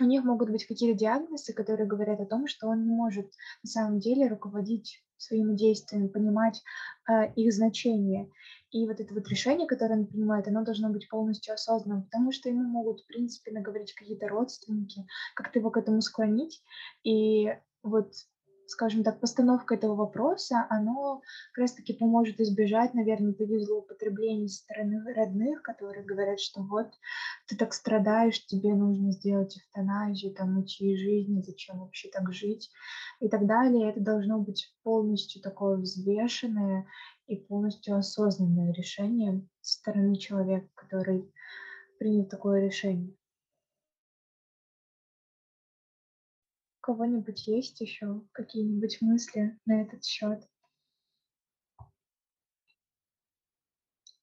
у 0.00 0.04
них 0.04 0.24
могут 0.24 0.50
быть 0.50 0.66
какие-то 0.66 0.98
диагнозы, 0.98 1.52
которые 1.52 1.86
говорят 1.86 2.20
о 2.20 2.26
том, 2.26 2.46
что 2.46 2.68
он 2.68 2.86
не 2.86 2.94
может 2.94 3.30
на 3.62 3.68
самом 3.68 3.98
деле 3.98 4.28
руководить 4.28 5.02
своими 5.18 5.56
действиями, 5.56 6.08
понимать 6.08 6.62
э, 7.08 7.32
их 7.34 7.52
значение. 7.52 8.30
И 8.70 8.86
вот 8.86 9.00
это 9.00 9.14
вот 9.14 9.28
решение, 9.28 9.66
которое 9.66 10.00
он 10.00 10.06
принимает, 10.06 10.48
оно 10.48 10.64
должно 10.64 10.90
быть 10.90 11.08
полностью 11.08 11.54
осознанным, 11.54 12.04
потому 12.04 12.32
что 12.32 12.48
ему 12.48 12.62
могут, 12.64 13.00
в 13.00 13.06
принципе, 13.06 13.52
наговорить 13.52 13.94
какие-то 13.94 14.28
родственники, 14.28 15.06
как-то 15.34 15.58
его 15.58 15.70
к 15.70 15.78
этому 15.78 16.02
склонить. 16.02 16.62
И 17.02 17.56
вот 17.82 18.12
скажем 18.66 19.02
так, 19.04 19.20
постановка 19.20 19.74
этого 19.74 19.94
вопроса, 19.94 20.66
оно 20.70 21.22
как 21.52 21.62
раз-таки 21.62 21.92
поможет 21.92 22.40
избежать, 22.40 22.94
наверное, 22.94 23.32
таких 23.32 23.60
злоупотреблений 23.60 24.48
со 24.48 24.62
стороны 24.62 25.02
родных, 25.14 25.62
которые 25.62 26.04
говорят, 26.04 26.40
что 26.40 26.62
вот 26.62 26.88
ты 27.46 27.56
так 27.56 27.72
страдаешь, 27.72 28.44
тебе 28.46 28.74
нужно 28.74 29.12
сделать 29.12 29.56
эвтаназию, 29.56 30.34
там, 30.34 30.60
из 30.62 30.98
жизни, 30.98 31.42
зачем 31.42 31.80
вообще 31.80 32.08
так 32.08 32.32
жить 32.32 32.70
и 33.20 33.28
так 33.28 33.46
далее. 33.46 33.90
Это 33.90 34.00
должно 34.00 34.38
быть 34.38 34.74
полностью 34.82 35.42
такое 35.42 35.76
взвешенное 35.76 36.86
и 37.26 37.36
полностью 37.36 37.96
осознанное 37.96 38.72
решение 38.72 39.46
со 39.60 39.78
стороны 39.78 40.16
человека, 40.16 40.68
который 40.74 41.30
принял 41.98 42.24
такое 42.24 42.60
решение. 42.60 43.14
Кого-нибудь 46.86 47.48
есть 47.48 47.80
еще 47.80 48.22
какие-нибудь 48.32 48.98
мысли 49.02 49.58
на 49.66 49.82
этот 49.82 50.04
счет? 50.04 50.48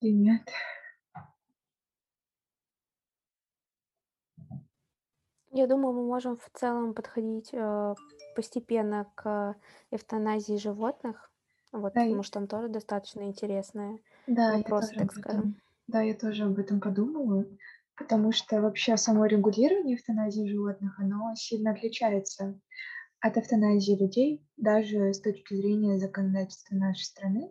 Или 0.02 0.12
нет? 0.14 0.44
Я 5.52 5.68
думаю, 5.68 5.94
мы 5.94 6.06
можем 6.06 6.36
в 6.38 6.50
целом 6.54 6.94
подходить 6.94 7.50
э, 7.54 7.96
постепенно 8.36 9.10
к 9.16 9.56
эвтаназии 9.92 10.58
животных, 10.58 11.32
вот, 11.72 11.94
Да, 11.94 12.02
потому 12.02 12.24
что 12.24 12.34
там 12.40 12.48
тоже 12.48 12.68
достаточно 12.70 13.22
интересные 13.22 14.00
да, 14.28 14.50
вопросы, 14.50 14.94
так 14.96 15.14
скажем. 15.14 15.44
этом. 15.44 15.62
Да, 15.88 16.02
я 16.02 16.14
тоже 16.14 16.44
об 16.46 16.60
этом 16.60 16.80
подумала, 16.82 17.46
потому 18.04 18.34
что 18.34 18.62
вообще 18.62 18.98
само 18.98 19.26
регулирование 19.26 19.96
эвтаназии 19.96 20.46
животных, 20.46 21.00
оно 21.00 21.34
сильно 21.36 21.72
отличается 21.72 22.60
от 23.22 23.38
эвтаназии 23.38 23.98
людей, 23.98 24.46
даже 24.58 25.14
с 25.14 25.22
точки 25.22 25.54
зрения 25.54 25.98
законодательства 25.98 26.76
нашей 26.76 27.06
страны, 27.06 27.50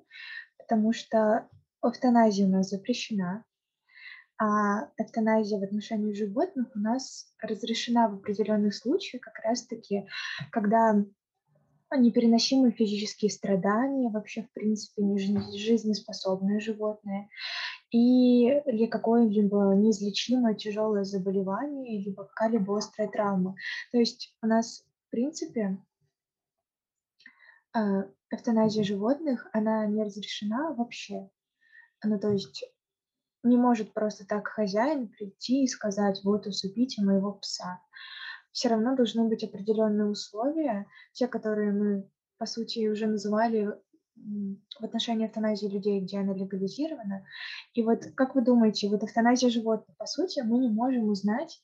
потому 0.58 0.92
что 0.92 1.48
эвтаназия 1.82 2.46
у 2.46 2.50
нас 2.50 2.68
запрещена, 2.68 3.44
а 4.38 4.90
эвтаназия 4.98 5.58
в 5.58 5.62
отношении 5.62 6.12
животных 6.12 6.68
у 6.74 6.78
нас 6.78 7.32
разрешена 7.40 8.08
в 8.08 8.16
определенных 8.16 8.74
случаях, 8.74 9.22
как 9.22 9.38
раз-таки, 9.42 10.06
когда 10.50 11.02
непереносимые 11.96 12.72
физические 12.72 13.30
страдания, 13.30 14.10
вообще, 14.10 14.42
в 14.42 14.52
принципе, 14.52 15.02
не 15.02 15.18
жизнь- 15.18 15.56
жизнеспособное 15.56 16.60
животное, 16.60 17.28
и 17.92 18.48
или 18.48 18.86
какое-либо 18.86 19.74
неизлечимое 19.74 20.54
тяжелое 20.54 21.04
заболевание, 21.04 22.02
либо 22.02 22.24
какая-либо 22.24 22.78
острая 22.78 23.08
травма. 23.08 23.54
То 23.92 23.98
есть 23.98 24.34
у 24.42 24.46
нас, 24.46 24.84
в 25.06 25.10
принципе, 25.10 25.78
а, 27.74 28.06
эвтаназия 28.30 28.82
животных, 28.82 29.46
она 29.52 29.86
не 29.86 30.02
разрешена 30.02 30.72
вообще. 30.72 31.28
Ну, 32.02 32.18
то 32.18 32.30
есть 32.30 32.64
не 33.42 33.58
может 33.58 33.92
просто 33.92 34.26
так 34.26 34.48
хозяин 34.48 35.08
прийти 35.08 35.64
и 35.64 35.68
сказать, 35.68 36.22
вот 36.24 36.46
усыпите 36.46 37.02
моего 37.02 37.32
пса. 37.34 37.80
Все 38.52 38.68
равно 38.68 38.96
должны 38.96 39.28
быть 39.28 39.44
определенные 39.44 40.08
условия, 40.08 40.86
те, 41.12 41.28
которые 41.28 41.72
мы, 41.72 42.10
по 42.38 42.46
сути, 42.46 42.88
уже 42.88 43.06
называли 43.06 43.70
в 44.16 44.84
отношении 44.84 45.26
эвтаназии 45.26 45.66
людей, 45.66 46.00
где 46.00 46.18
она 46.18 46.34
легализирована. 46.34 47.26
И 47.74 47.82
вот 47.82 48.04
как 48.14 48.34
вы 48.34 48.42
думаете, 48.42 48.88
вот 48.88 49.02
эвтаназия 49.02 49.50
животных, 49.50 49.96
по 49.96 50.06
сути, 50.06 50.40
мы 50.40 50.58
не 50.58 50.68
можем 50.68 51.08
узнать, 51.08 51.62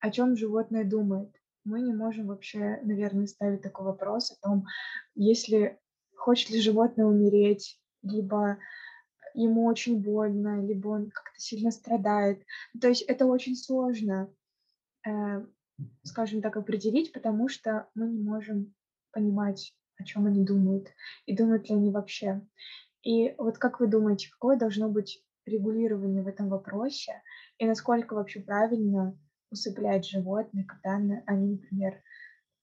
о 0.00 0.10
чем 0.10 0.36
животное 0.36 0.84
думает. 0.84 1.34
Мы 1.64 1.80
не 1.80 1.94
можем 1.94 2.26
вообще, 2.26 2.78
наверное, 2.82 3.26
ставить 3.26 3.62
такой 3.62 3.86
вопрос 3.86 4.32
о 4.32 4.46
том, 4.46 4.66
если 5.14 5.78
хочет 6.14 6.50
ли 6.50 6.60
животное 6.60 7.06
умереть, 7.06 7.80
либо 8.02 8.58
ему 9.34 9.64
очень 9.64 10.00
больно, 10.00 10.64
либо 10.64 10.88
он 10.88 11.10
как-то 11.10 11.40
сильно 11.40 11.70
страдает. 11.70 12.42
То 12.80 12.88
есть 12.88 13.02
это 13.02 13.26
очень 13.26 13.56
сложно, 13.56 14.30
э, 15.06 15.46
скажем 16.02 16.42
так, 16.42 16.56
определить, 16.56 17.12
потому 17.12 17.48
что 17.48 17.88
мы 17.94 18.08
не 18.08 18.22
можем 18.22 18.74
понимать, 19.10 19.74
о 19.98 20.04
чем 20.04 20.26
они 20.26 20.44
думают 20.44 20.88
и 21.26 21.36
думают 21.36 21.68
ли 21.68 21.74
они 21.74 21.90
вообще. 21.90 22.40
И 23.02 23.34
вот 23.38 23.58
как 23.58 23.80
вы 23.80 23.86
думаете, 23.86 24.30
какое 24.30 24.58
должно 24.58 24.88
быть 24.88 25.22
регулирование 25.46 26.22
в 26.22 26.28
этом 26.28 26.48
вопросе 26.48 27.22
и 27.58 27.66
насколько 27.66 28.14
вообще 28.14 28.40
правильно 28.40 29.18
усыплять 29.50 30.06
животных, 30.06 30.66
когда 30.66 30.96
они, 31.26 31.52
например, 31.52 31.94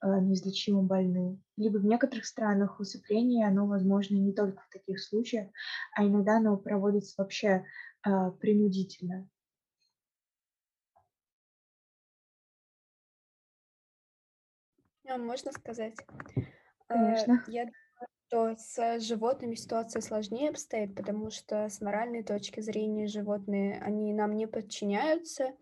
э, 0.03 0.19
неизлечимо 0.19 0.81
больны. 0.81 1.39
Либо 1.57 1.77
в 1.77 1.85
некоторых 1.85 2.25
странах 2.25 2.79
усыпление, 2.79 3.47
оно 3.47 3.67
возможно 3.67 4.15
не 4.15 4.33
только 4.33 4.61
в 4.63 4.69
таких 4.69 4.99
случаях, 4.99 5.47
а 5.95 6.03
иногда 6.05 6.37
оно 6.37 6.57
проводится 6.57 7.13
вообще 7.17 7.65
э, 8.05 8.31
принудительно. 8.39 9.29
А, 15.07 15.17
можно 15.17 15.51
сказать? 15.51 15.95
Э, 16.91 16.93
Конечно. 16.93 17.43
Я 17.47 17.65
думаю, 18.29 18.55
что 18.55 18.55
с 18.57 18.99
животными 19.01 19.55
ситуация 19.55 20.01
сложнее 20.01 20.49
обстоит, 20.49 20.95
потому 20.95 21.31
что 21.31 21.69
с 21.69 21.81
моральной 21.81 22.23
точки 22.23 22.59
зрения 22.61 23.07
животные, 23.07 23.79
они 23.81 24.13
нам 24.13 24.35
не 24.35 24.47
подчиняются, 24.47 25.53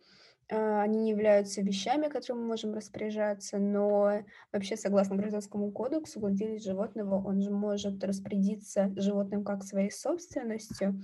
а, 0.52 0.82
они 0.82 1.00
не 1.00 1.12
являются 1.12 1.62
вещами, 1.62 2.08
которыми 2.08 2.42
мы 2.42 2.48
можем 2.48 2.74
распоряжаться, 2.74 3.60
но 3.60 4.24
вообще, 4.52 4.76
согласно 4.78 5.16
Гражданскому 5.16 5.72
кодексу, 5.72 6.20
владелец 6.20 6.64
животного, 6.64 7.24
он 7.24 7.42
же 7.42 7.52
может 7.52 8.04
распорядиться 8.04 8.92
животным 8.96 9.44
как 9.44 9.64
своей 9.64 9.92
собственностью, 9.92 11.02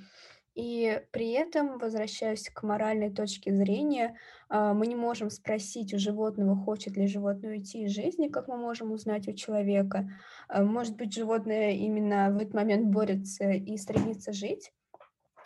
и 0.56 1.02
при 1.12 1.32
этом, 1.32 1.78
возвращаясь 1.78 2.50
к 2.50 2.64
моральной 2.64 3.12
точке 3.12 3.54
зрения, 3.54 4.18
а, 4.48 4.74
мы 4.74 4.88
не 4.88 4.96
можем 4.96 5.30
спросить 5.30 5.94
у 5.94 6.00
животного, 6.00 6.56
хочет 6.56 6.96
ли 6.96 7.08
животное 7.08 7.52
уйти 7.52 7.84
из 7.84 7.92
жизни, 7.92 8.30
как 8.30 8.48
мы 8.48 8.58
можем 8.58 8.92
узнать 8.92 9.28
у 9.28 9.34
человека. 9.34 10.10
А, 10.48 10.64
может 10.64 10.96
быть, 10.96 11.14
животное 11.14 11.72
именно 11.72 12.32
в 12.32 12.38
этот 12.38 12.54
момент 12.54 12.88
борется 12.88 13.52
и 13.52 13.78
стремится 13.78 14.32
жить, 14.32 14.72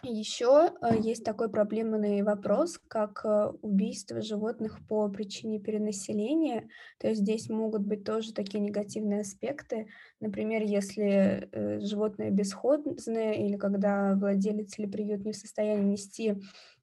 еще 0.04 0.72
э, 0.82 0.97
есть 1.00 1.24
такой 1.24 1.50
проблемный 1.50 2.22
вопрос, 2.22 2.80
как 2.88 3.22
э, 3.26 3.52
убийство 3.62 4.22
животных 4.22 4.80
по 4.88 5.10
причине 5.10 5.60
перенаселения. 5.60 6.70
То 7.00 7.08
есть 7.10 7.22
здесь 7.22 7.50
могут 7.50 7.82
быть 7.82 8.04
тоже 8.04 8.34
такие 8.34 8.60
негативные 8.60 9.22
аспекты. 9.22 9.88
Например, 10.20 10.62
если 10.64 11.50
э, 11.52 11.80
животное 11.82 12.30
бесхозное 12.30 13.34
или 13.34 13.58
когда 13.58 14.16
владелец 14.16 14.80
или 14.80 14.88
приют 14.88 15.26
не 15.26 15.34
в 15.34 15.38
состоянии 15.38 15.91
нести 15.91 16.36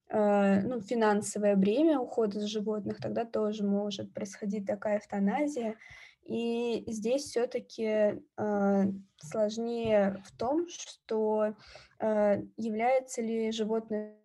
ну, 0.09 0.81
финансовое 0.83 1.57
бремя 1.57 1.99
ухода 1.99 2.39
за 2.39 2.47
животных, 2.47 2.99
тогда 2.99 3.25
тоже 3.25 3.65
может 3.65 4.15
происходить 4.15 4.65
такая 4.65 4.99
эвтаназия. 4.99 5.75
И 6.27 6.83
здесь 6.89 7.23
все-таки 7.25 8.21
э, 8.37 8.85
сложнее 9.19 10.23
в 10.27 10.37
том, 10.37 10.67
что 10.69 11.55
э, 12.01 12.43
является 12.57 13.23
ли 13.23 13.53
животное 13.53 14.17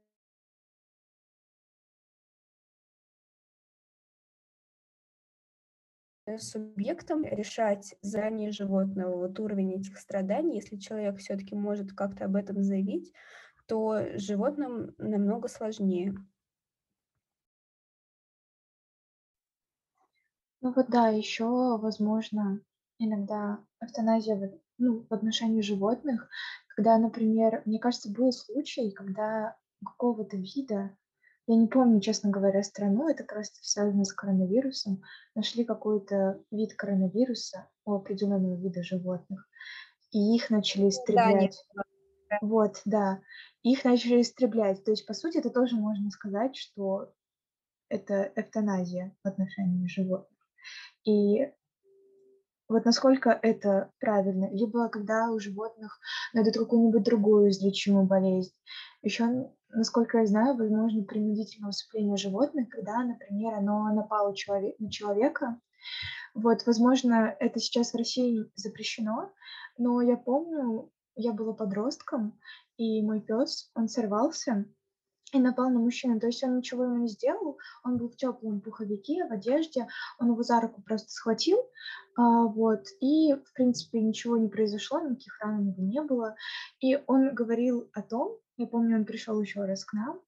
субъектом 6.37 7.23
решать 7.23 7.95
заранее 8.01 8.51
животного 8.51 9.27
вот 9.27 9.39
уровень 9.39 9.73
этих 9.73 9.97
страданий, 9.97 10.55
если 10.55 10.77
человек 10.77 11.17
все-таки 11.17 11.55
может 11.55 11.93
как-то 11.93 12.25
об 12.25 12.35
этом 12.35 12.63
заявить, 12.63 13.11
то 13.67 14.17
животным 14.17 14.95
намного 14.97 15.47
сложнее. 15.47 16.15
Ну 20.61 20.71
вот 20.75 20.87
да, 20.89 21.07
еще, 21.09 21.77
возможно, 21.79 22.61
иногда 22.99 23.59
эвтаназия 23.81 24.35
в, 24.35 24.59
ну, 24.77 25.05
в 25.09 25.13
отношении 25.13 25.61
животных, 25.61 26.29
когда, 26.75 26.97
например, 26.99 27.63
мне 27.65 27.79
кажется, 27.79 28.11
был 28.11 28.31
случай, 28.31 28.91
когда 28.91 29.57
какого-то 29.83 30.37
вида, 30.37 30.95
я 31.47 31.55
не 31.55 31.67
помню, 31.67 31.99
честно 31.99 32.29
говоря, 32.29 32.61
страну, 32.61 33.09
это 33.09 33.23
как 33.23 33.37
раз 33.39 33.49
связано 33.61 34.05
с 34.05 34.13
коронавирусом, 34.13 35.01
нашли 35.33 35.65
какой-то 35.65 36.43
вид 36.51 36.75
коронавируса 36.75 37.69
у 37.83 37.93
определенного 37.93 38.55
вида 38.61 38.83
животных, 38.83 39.47
и 40.11 40.35
их 40.35 40.49
начали 40.51 40.89
истреблять. 40.89 41.65
Да, 42.29 42.39
вот, 42.47 42.81
да. 42.85 43.21
Их 43.63 43.85
начали 43.85 44.21
истреблять. 44.21 44.83
То 44.83 44.91
есть, 44.91 45.07
по 45.07 45.13
сути, 45.13 45.37
это 45.39 45.49
тоже 45.51 45.75
можно 45.77 46.11
сказать, 46.11 46.55
что 46.57 47.13
это 47.89 48.31
эвтаназия 48.35 49.15
в 49.23 49.27
отношении 49.27 49.87
животных. 49.87 50.40
И 51.05 51.47
вот 52.71 52.85
насколько 52.85 53.37
это 53.41 53.91
правильно, 53.99 54.49
либо 54.51 54.87
когда 54.87 55.29
у 55.29 55.39
животных 55.39 55.99
найдут 56.33 56.55
какую-нибудь 56.55 57.03
другую 57.03 57.49
излечимую 57.49 58.05
болезнь. 58.05 58.53
Еще, 59.01 59.51
насколько 59.69 60.19
я 60.19 60.25
знаю, 60.25 60.55
возможно 60.55 61.03
принудительное 61.03 61.71
усыпление 61.71 62.15
животных, 62.15 62.69
когда, 62.69 63.03
например, 63.03 63.55
оно 63.55 63.93
напало 63.93 64.33
на 64.79 64.89
человека. 64.89 65.59
Вот, 66.33 66.65
возможно, 66.65 67.35
это 67.39 67.59
сейчас 67.59 67.91
в 67.91 67.97
России 67.97 68.49
запрещено, 68.55 69.33
но 69.77 70.01
я 70.01 70.15
помню, 70.15 70.89
я 71.15 71.33
была 71.33 71.53
подростком, 71.53 72.39
и 72.77 73.01
мой 73.01 73.19
пес, 73.19 73.69
он 73.75 73.89
сорвался, 73.89 74.65
и 75.31 75.39
напал 75.39 75.69
на 75.69 75.79
мужчину. 75.79 76.19
То 76.19 76.27
есть 76.27 76.43
он 76.43 76.57
ничего 76.57 76.83
ему 76.83 76.97
не 76.97 77.07
сделал, 77.07 77.57
он 77.83 77.97
был 77.97 78.09
в 78.09 78.15
теплом 78.15 78.61
пуховике, 78.61 79.25
в 79.25 79.31
одежде, 79.31 79.87
он 80.19 80.31
его 80.31 80.43
за 80.43 80.59
руку 80.59 80.81
просто 80.81 81.09
схватил, 81.09 81.57
а, 82.17 82.45
вот, 82.45 82.85
и, 82.99 83.33
в 83.33 83.53
принципе, 83.53 84.01
ничего 84.01 84.37
не 84.37 84.49
произошло, 84.49 84.99
никаких 84.99 85.39
ран 85.39 85.59
у 85.59 85.63
него 85.63 85.83
не 85.83 86.01
было. 86.01 86.35
И 86.79 87.01
он 87.07 87.33
говорил 87.33 87.89
о 87.93 88.01
том, 88.01 88.37
я 88.57 88.67
помню, 88.67 88.97
он 88.97 89.05
пришел 89.05 89.41
еще 89.41 89.63
раз 89.65 89.85
к 89.85 89.93
нам, 89.93 90.19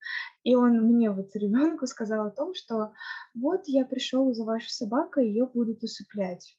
и 0.44 0.56
он 0.56 0.82
мне, 0.82 1.12
вот 1.12 1.36
ребенку, 1.36 1.86
сказал 1.86 2.28
о 2.28 2.32
том, 2.32 2.54
что 2.56 2.94
вот 3.36 3.64
я 3.68 3.86
пришел 3.86 4.34
за 4.34 4.44
вашей 4.44 4.70
собакой, 4.70 5.28
ее 5.28 5.46
будут 5.46 5.84
усыплять. 5.84 6.58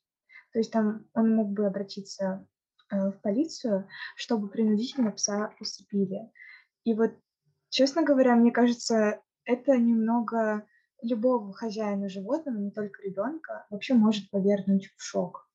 То 0.52 0.60
есть 0.60 0.70
там 0.70 1.06
он 1.14 1.34
мог 1.34 1.50
бы 1.50 1.66
обратиться 1.66 2.46
э, 2.90 3.10
в 3.10 3.20
полицию, 3.22 3.88
чтобы 4.14 4.48
принудительно 4.48 5.10
пса 5.10 5.52
усыпили. 5.58 6.30
И 6.84 6.94
вот 6.94 7.12
Честно 7.74 8.04
говоря, 8.04 8.36
мне 8.36 8.52
кажется, 8.52 9.20
это 9.44 9.76
немного 9.76 10.64
любого 11.02 11.52
хозяина 11.52 12.08
животного, 12.08 12.56
не 12.56 12.70
только 12.70 13.02
ребенка, 13.02 13.66
вообще 13.68 13.94
может 13.94 14.30
повергнуть 14.30 14.94
в 14.96 15.02
шок. 15.02 15.50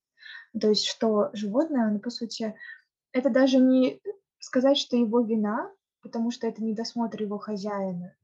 То 0.60 0.68
есть, 0.68 0.84
что 0.84 1.30
животное, 1.32 1.86
оно, 1.86 1.98
по 1.98 2.10
сути, 2.10 2.54
это 3.12 3.30
даже 3.30 3.56
не 3.56 4.02
сказать, 4.38 4.76
что 4.76 4.98
его 4.98 5.22
вина, 5.22 5.72
потому 6.02 6.30
что 6.30 6.46
это 6.46 6.62
недосмотр 6.62 7.22
его 7.22 7.38
хозяина, 7.38 8.14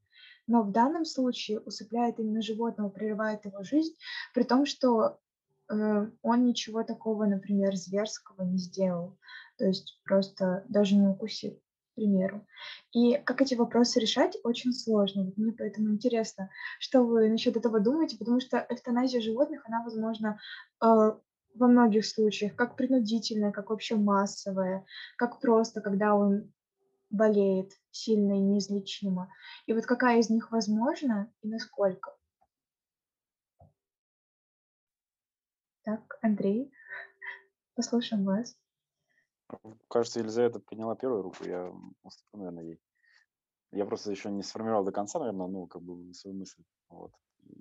но 0.45 0.61
в 0.61 0.71
данном 0.71 1.03
случае 1.03 1.59
усыпляет 1.61 2.19
именно 2.19 2.43
животного, 2.43 2.89
прерывает 2.89 3.45
его 3.45 3.63
жизнь, 3.63 3.95
при 4.31 4.43
том, 4.43 4.67
что 4.67 5.17
э, 5.71 6.11
он 6.21 6.45
ничего 6.45 6.83
такого, 6.83 7.25
например, 7.25 7.75
зверского 7.75 8.43
не 8.43 8.59
сделал, 8.59 9.17
то 9.57 9.65
есть 9.65 9.99
просто 10.05 10.63
даже 10.67 10.95
не 10.95 11.07
укусил 11.07 11.59
примеру. 11.97 12.45
И 12.93 13.17
как 13.17 13.41
эти 13.41 13.55
вопросы 13.55 13.99
решать, 13.99 14.37
очень 14.43 14.71
сложно. 14.71 15.33
Мне 15.35 15.51
поэтому 15.51 15.89
интересно, 15.89 16.49
что 16.79 17.03
вы 17.03 17.29
насчет 17.29 17.57
этого 17.57 17.79
думаете, 17.79 18.17
потому 18.17 18.39
что 18.39 18.65
эвтаназия 18.69 19.19
животных, 19.19 19.63
она, 19.65 19.83
возможно, 19.83 20.39
э, 20.81 20.85
во 20.85 21.67
многих 21.67 22.05
случаях, 22.05 22.55
как 22.55 22.77
принудительная, 22.77 23.51
как 23.51 23.71
вообще 23.71 23.95
массовая, 23.95 24.85
как 25.17 25.41
просто, 25.41 25.81
когда 25.81 26.15
он 26.15 26.53
болеет 27.09 27.71
сильно 27.89 28.33
и 28.33 28.41
неизлечимо. 28.41 29.29
И 29.65 29.73
вот 29.73 29.85
какая 29.85 30.19
из 30.19 30.29
них 30.29 30.51
возможна 30.51 31.31
и 31.41 31.47
насколько? 31.47 32.15
Так, 35.83 36.19
Андрей, 36.21 36.71
послушаем 37.75 38.23
вас. 38.23 38.55
Кажется, 39.89 40.19
Елизавета 40.19 40.59
подняла 40.59 40.95
первую 40.95 41.21
руку, 41.21 41.43
я 41.45 41.71
уступлю, 42.03 42.39
наверное, 42.39 42.63
ей. 42.63 42.81
Я 43.71 43.85
просто 43.85 44.11
еще 44.11 44.29
не 44.31 44.43
сформировал 44.43 44.83
до 44.83 44.91
конца, 44.91 45.19
наверное, 45.19 45.47
ну, 45.47 45.67
как 45.67 45.81
бы 45.81 46.13
свою 46.13 46.37
мысль. 46.37 46.63
Вот. 46.89 47.13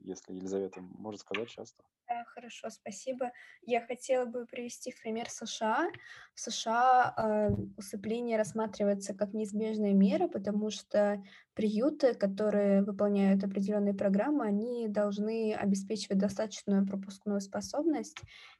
Если 0.02 0.34
Елизавета 0.34 0.80
может 0.80 1.20
сказать 1.20 1.48
сейчас, 1.48 1.72
то 1.72 1.84
хорошо, 2.36 2.70
спасибо. 2.70 3.32
Я 3.62 3.80
хотела 3.80 4.26
бы 4.26 4.46
привести 4.46 4.94
пример 5.02 5.30
США. 5.30 5.88
В 6.34 6.40
США 6.40 7.14
э, 7.16 7.50
усыпление 7.76 8.36
рассматривается 8.36 9.14
как 9.14 9.32
неизбежная 9.32 9.94
мера, 9.94 10.28
потому 10.28 10.70
что 10.70 11.22
приюты, 11.56 12.14
которые 12.14 12.82
выполняют 12.82 13.42
определенные 13.42 13.94
программы, 13.94 14.44
они 14.44 14.88
должны 14.88 15.54
обеспечивать 15.54 16.18
достаточную 16.18 16.86
пропускную 16.86 17.40
способность, 17.40 18.18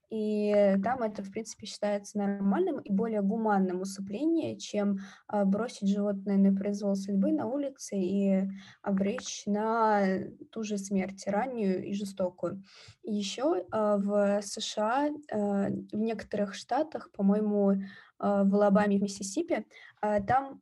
и 0.08 0.76
там 0.84 1.02
это, 1.02 1.22
в 1.22 1.30
принципе, 1.32 1.66
считается 1.66 2.18
нормальным 2.18 2.78
и 2.78 2.92
более 2.92 3.22
гуманным 3.22 3.80
усыпление, 3.80 4.56
чем 4.56 5.00
а, 5.26 5.44
бросить 5.44 5.88
животное 5.88 6.36
на 6.36 6.56
произвол 6.56 6.94
судьбы 6.94 7.32
на 7.32 7.46
улице 7.46 7.96
и 7.96 8.48
обречь 8.82 9.42
на 9.46 10.20
ту 10.52 10.62
же 10.62 10.78
смерть, 10.78 11.24
раннюю 11.26 11.84
и 11.84 11.92
жестокую. 11.92 12.62
Еще 13.02 13.64
а, 13.72 13.96
в 13.96 14.42
США, 14.42 15.10
а, 15.32 15.68
в 15.70 15.96
некоторых 15.96 16.54
штатах, 16.54 17.10
по-моему, 17.10 17.82
в 18.18 18.54
Алабаме 18.54 18.98
в 18.98 19.02
Миссисипи, 19.02 19.66
там 20.00 20.58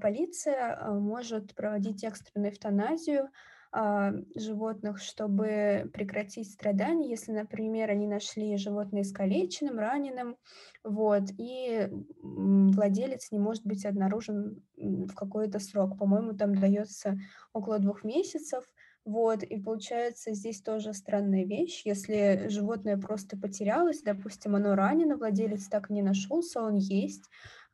полиция 0.00 0.90
может 0.90 1.54
проводить 1.54 2.04
экстренную 2.04 2.52
эвтаназию, 2.52 3.30
а, 3.76 4.12
животных, 4.36 5.02
чтобы 5.02 5.90
прекратить 5.92 6.52
страдания, 6.52 7.10
если, 7.10 7.32
например, 7.32 7.90
они 7.90 8.06
нашли 8.06 8.56
животное 8.56 9.02
искалеченным, 9.02 9.80
раненым, 9.80 10.36
вот, 10.84 11.24
и 11.38 11.88
владелец 12.22 13.32
не 13.32 13.40
может 13.40 13.66
быть 13.66 13.84
обнаружен 13.84 14.62
в 14.76 15.12
какой-то 15.14 15.58
срок. 15.58 15.98
По-моему, 15.98 16.34
там 16.34 16.54
дается 16.54 17.18
около 17.52 17.80
двух 17.80 18.04
месяцев, 18.04 18.62
вот, 19.04 19.42
и 19.42 19.60
получается 19.60 20.32
здесь 20.32 20.62
тоже 20.62 20.94
странная 20.94 21.44
вещь, 21.44 21.82
если 21.84 22.48
животное 22.48 22.96
просто 22.96 23.36
потерялось, 23.36 24.02
допустим, 24.02 24.56
оно 24.56 24.74
ранено, 24.74 25.16
владелец 25.16 25.68
так 25.68 25.90
и 25.90 25.94
не 25.94 26.02
нашелся, 26.02 26.62
он 26.62 26.76
есть, 26.76 27.24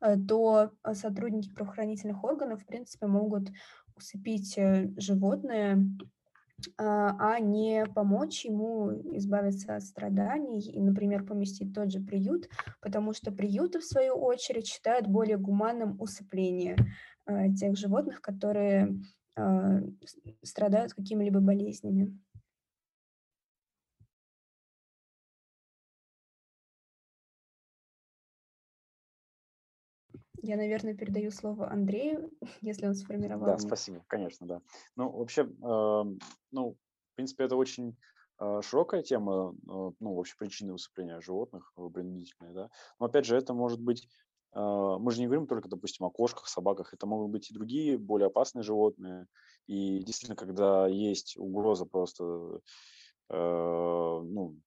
э, 0.01 0.17
то 0.17 0.71
сотрудники 0.93 1.53
правоохранительных 1.53 2.23
органов, 2.23 2.63
в 2.63 2.65
принципе, 2.65 3.07
могут 3.07 3.49
усыпить 3.95 4.57
э, 4.57 4.91
животное, 4.97 5.85
а, 6.77 7.35
а 7.35 7.39
не 7.39 7.85
помочь 7.85 8.45
ему 8.45 8.91
избавиться 9.17 9.75
от 9.75 9.83
страданий 9.83 10.59
и, 10.59 10.79
например, 10.81 11.25
поместить 11.25 11.73
тот 11.73 11.91
же 11.91 12.01
приют, 12.01 12.49
потому 12.81 13.13
что 13.13 13.31
приюты, 13.31 13.79
в 13.79 13.85
свою 13.85 14.15
очередь, 14.15 14.67
считают 14.67 15.07
более 15.07 15.37
гуманным 15.37 15.99
усыпление 15.99 16.75
э, 17.25 17.53
тех 17.53 17.77
животных, 17.77 18.21
которые 18.21 18.99
страдают 20.43 20.93
какими-либо 20.93 21.39
болезнями. 21.39 22.17
Я, 30.43 30.57
наверное, 30.57 30.95
передаю 30.95 31.29
слово 31.31 31.69
Андрею, 31.69 32.31
если 32.61 32.87
он 32.87 32.95
сформировал. 32.95 33.45
Да, 33.45 33.57
спасибо, 33.59 34.03
конечно, 34.07 34.47
да. 34.47 34.61
Ну, 34.95 35.09
вообще, 35.09 35.43
э, 35.43 36.03
ну, 36.51 36.71
в 36.71 37.15
принципе, 37.15 37.43
это 37.43 37.55
очень 37.55 37.95
э, 38.39 38.61
широкая 38.63 39.03
тема, 39.03 39.55
ну, 39.65 40.15
вообще 40.15 40.35
причины 40.37 40.73
усыпления 40.73 41.21
животных 41.21 41.73
принудительные, 41.93 42.53
да. 42.53 42.69
Но, 42.99 43.05
опять 43.05 43.25
же, 43.25 43.37
это 43.37 43.53
может 43.53 43.79
быть, 43.79 44.07
мы 44.53 45.11
же 45.11 45.19
не 45.19 45.27
говорим 45.27 45.47
только, 45.47 45.69
допустим, 45.69 46.05
о 46.05 46.09
кошках, 46.09 46.47
собаках, 46.47 46.93
это 46.93 47.05
могут 47.05 47.31
быть 47.31 47.49
и 47.49 47.53
другие 47.53 47.97
более 47.97 48.27
опасные 48.27 48.63
животные. 48.63 49.27
И 49.67 49.99
действительно, 49.99 50.35
когда 50.35 50.87
есть 50.87 51.37
угроза 51.37 51.85
просто, 51.85 52.59
э, 53.29 54.21
ну, 54.23 54.57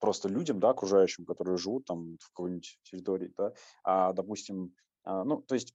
просто 0.00 0.28
людям, 0.28 0.58
да, 0.58 0.70
окружающим, 0.70 1.24
которые 1.24 1.56
живут 1.56 1.84
там 1.84 2.16
в 2.18 2.28
какой-нибудь 2.30 2.80
территории, 2.82 3.32
да, 3.36 3.52
а, 3.84 4.12
допустим, 4.12 4.74
а, 5.04 5.22
ну, 5.22 5.40
то 5.42 5.54
есть 5.54 5.72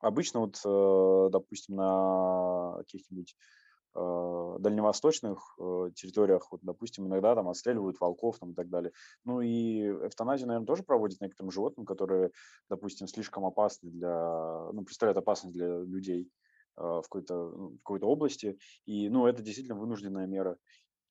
обычно 0.00 0.40
вот, 0.40 0.60
допустим, 1.30 1.76
на 1.76 2.74
каких-нибудь 2.78 3.36
дальневосточных 3.94 5.56
э, 5.58 5.90
территориях, 5.94 6.48
вот, 6.50 6.60
допустим, 6.62 7.06
иногда 7.06 7.34
там 7.34 7.48
отстреливают 7.48 7.98
волков 8.00 8.38
там, 8.38 8.52
и 8.52 8.54
так 8.54 8.68
далее. 8.68 8.92
Ну 9.24 9.40
и 9.40 9.88
эвтаназию, 10.06 10.48
наверное, 10.48 10.66
тоже 10.66 10.82
проводят 10.82 11.20
некоторым 11.20 11.50
животным, 11.50 11.86
которые, 11.86 12.30
допустим, 12.68 13.06
слишком 13.08 13.44
опасны 13.44 13.90
для, 13.90 14.70
ну, 14.72 14.84
представляют 14.84 15.18
опасность 15.18 15.54
для 15.54 15.80
людей 15.80 16.30
в 16.76 17.02
какой-то, 17.02 17.34
ну, 17.34 17.68
в 17.70 17.78
какой-то 17.78 18.06
области. 18.06 18.58
И, 18.86 19.08
ну, 19.08 19.26
это 19.26 19.42
действительно 19.42 19.78
вынужденная 19.78 20.26
мера. 20.26 20.56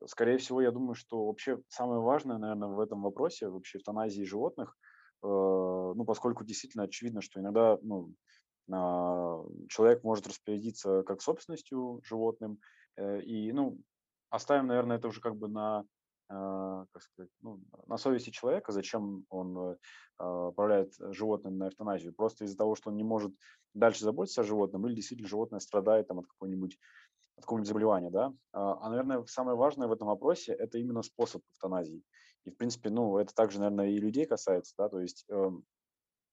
Скорее 0.06 0.38
всего, 0.38 0.62
я 0.62 0.72
думаю, 0.72 0.96
что 0.96 1.26
вообще 1.26 1.60
самое 1.68 2.00
важное, 2.00 2.38
наверное, 2.38 2.70
в 2.70 2.80
этом 2.80 3.02
вопросе, 3.02 3.50
вообще 3.50 3.80
эвтаназии 3.80 4.24
животных– 4.24 4.78
Э, 5.24 5.28
ну, 5.96 6.06
поскольку 6.06 6.44
действительно 6.44 6.84
очевидно, 6.84 7.22
что 7.22 7.40
иногда 7.40 7.78
ну, 7.82 8.14
человек 8.70 10.04
может 10.04 10.28
распорядиться 10.28 11.04
как 11.04 11.22
собственностью 11.22 12.02
животным, 12.04 12.60
э, 12.98 13.22
и, 13.22 13.52
ну, 13.52 13.80
оставим, 14.30 14.68
наверное, 14.68 14.98
это 14.98 15.08
уже 15.08 15.22
как 15.22 15.36
бы 15.36 15.48
на, 15.48 15.86
а, 16.30 16.86
как 16.92 17.02
сказать, 17.02 17.32
ну, 17.42 17.62
на 17.86 17.98
совести 17.98 18.30
человека, 18.30 18.72
зачем 18.72 19.26
он 19.30 19.78
а, 20.18 20.48
отправляет 20.50 20.94
животным 21.00 21.58
на 21.58 21.70
эвтаназию, 21.70 22.14
просто 22.14 22.44
из-за 22.46 22.58
того, 22.58 22.76
что 22.76 22.90
он 22.90 22.98
не 22.98 23.04
может 23.04 23.34
дальше 23.74 24.04
заботиться 24.04 24.42
о 24.42 24.44
животном, 24.44 24.86
или 24.88 24.96
действительно 24.96 25.30
животное 25.30 25.60
страдает 25.60 26.08
там, 26.08 26.20
от 26.20 26.28
какого-нибудь 26.28 26.78
от 27.38 27.44
какого-нибудь 27.44 27.68
заболевания, 27.68 28.10
да. 28.10 28.34
А, 28.52 28.90
наверное, 28.90 29.24
самое 29.28 29.56
важное 29.56 29.88
в 29.88 29.92
этом 29.92 30.08
вопросе– 30.08 30.54
это 30.60 30.80
именно 30.80 31.04
способ 31.04 31.44
эвтаназии. 31.54 32.02
И, 32.46 32.50
в 32.50 32.58
принципе, 32.58 32.90
ну, 32.90 33.18
это 33.18 33.34
также, 33.34 33.60
наверное, 33.60 33.90
и 33.90 34.00
людей 34.00 34.26
касается, 34.26 34.74
да, 34.78 34.90
то 34.90 35.00
есть, 35.00 35.26
э, 35.30 35.52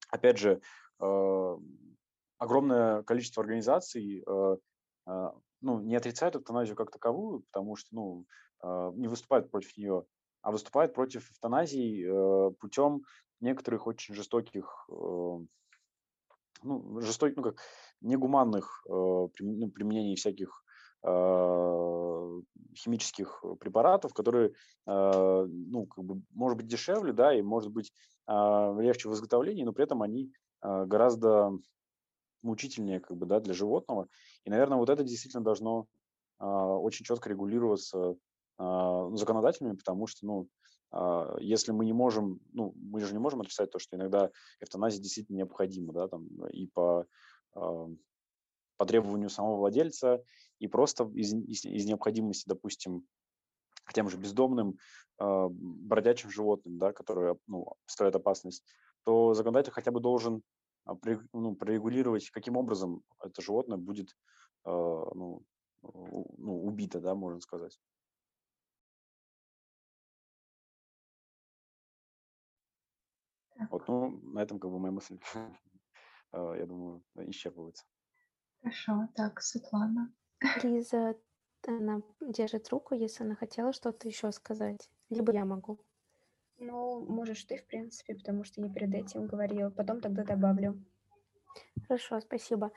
опять 0.09 0.37
же, 0.39 0.61
огромное 2.37 3.03
количество 3.03 3.41
организаций, 3.41 4.23
э, 4.25 4.57
э, 5.07 5.31
ну, 5.61 5.79
не 5.79 5.95
отрицают 5.95 6.35
эвтаназию 6.35 6.75
как 6.75 6.91
таковую, 6.91 7.41
потому 7.51 7.75
что, 7.75 7.87
ну, 7.91 8.25
э, 8.63 8.91
не 8.95 9.07
выступают 9.07 9.49
против 9.51 9.77
нее, 9.77 10.05
а 10.41 10.51
выступают 10.51 10.93
против 10.93 11.29
эвтаназии 11.31 12.51
путем 12.59 13.01
некоторых 13.41 13.87
очень 13.87 14.13
жестоких, 14.13 14.87
ну, 14.87 15.47
жестоких, 17.01 17.37
ну, 17.37 17.43
как 17.43 17.57
негуманных 18.01 18.85
э, 18.87 18.91
применений 19.33 20.15
всяких 20.15 20.61
химических 22.75 23.43
препаратов, 23.59 24.15
которые, 24.15 24.53
ну, 24.87 25.85
как 25.85 26.03
бы, 26.03 26.23
может 26.31 26.57
быть, 26.57 26.65
дешевле, 26.65 27.13
да, 27.13 27.31
и 27.31 27.43
может 27.43 27.71
быть 27.71 27.93
легче 28.27 29.07
в 29.07 29.13
изготовлении, 29.13 29.63
но 29.63 29.71
при 29.71 29.83
этом 29.83 30.01
они 30.01 30.33
гораздо 30.63 31.51
мучительнее, 32.45 32.99
как 32.99 33.17
бы, 33.17 33.25
да, 33.25 33.39
для 33.39 33.53
животного. 33.53 34.07
И, 34.43 34.49
наверное, 34.49 34.77
вот 34.77 34.89
это 34.89 35.03
действительно 35.03 35.43
должно 35.43 35.87
очень 36.37 37.05
четко 37.05 37.29
регулироваться 37.29 38.15
ну, 38.57 39.15
законодателями, 39.15 39.77
потому 39.77 40.05
что, 40.05 40.25
ну, 40.25 40.49
если 41.39 41.71
мы 41.71 41.85
не 41.85 41.93
можем, 41.93 42.41
ну, 42.51 42.73
мы 42.75 42.99
же 42.99 43.13
не 43.13 43.19
можем 43.19 43.39
отрицать 43.39 43.71
то, 43.71 43.79
что 43.79 43.95
иногда 43.95 44.31
эвтаназия 44.59 45.01
действительно 45.01 45.37
необходима, 45.37 45.93
да, 45.93 46.09
там, 46.09 46.27
и 46.47 46.67
по 46.67 47.07
по 48.77 48.85
требованию 48.85 49.29
самого 49.29 49.57
владельца 49.57 50.23
и 50.59 50.67
просто 50.67 51.09
из, 51.13 51.33
из, 51.33 51.65
из 51.65 51.85
необходимости, 51.85 52.47
допустим, 52.47 53.05
к 53.83 53.93
тем 53.93 54.09
же 54.09 54.17
бездомным, 54.17 54.77
э, 55.19 55.47
бродячим 55.49 56.29
животным, 56.29 56.77
да, 56.77 56.91
которые 56.91 57.37
ну, 57.47 57.73
представляют 57.85 58.15
опасность, 58.15 58.63
то 59.03 59.33
законодатель 59.33 59.71
хотя 59.71 59.91
бы 59.91 59.99
должен 59.99 60.37
э, 60.37 60.41
ну, 61.33 61.55
прорегулировать, 61.55 62.29
каким 62.29 62.57
образом 62.57 63.03
это 63.23 63.41
животное 63.41 63.77
будет 63.77 64.15
э, 64.65 64.69
ну, 64.69 65.43
ну, 66.37 66.63
убито, 66.65 66.99
да, 66.99 67.15
можно 67.15 67.39
сказать. 67.41 67.79
Вот, 73.69 73.87
ну, 73.87 74.19
на 74.33 74.39
этом 74.39 74.59
как 74.59 74.71
бы 74.71 74.79
моя 74.79 74.91
мысль, 74.91 75.17
э, 76.33 76.55
я 76.59 76.65
думаю, 76.65 77.03
исчерпывается. 77.15 77.83
Хорошо. 78.61 79.09
Так, 79.15 79.41
Светлана. 79.41 80.13
Лиза, 80.63 81.15
она 81.67 82.01
держит 82.21 82.69
руку, 82.69 82.95
если 82.95 83.23
она 83.23 83.35
хотела 83.35 83.73
что-то 83.73 84.07
еще 84.07 84.31
сказать. 84.31 84.89
Либо 85.09 85.31
я 85.33 85.45
могу. 85.45 85.79
Ну, 86.57 87.05
можешь 87.07 87.43
ты, 87.43 87.57
в 87.57 87.65
принципе, 87.65 88.15
потому 88.15 88.43
что 88.43 88.61
я 88.61 88.69
перед 88.69 88.93
этим 88.93 89.27
говорила. 89.27 89.69
Потом 89.69 90.01
тогда 90.01 90.23
добавлю. 90.23 90.81
Хорошо, 91.87 92.19
спасибо. 92.21 92.71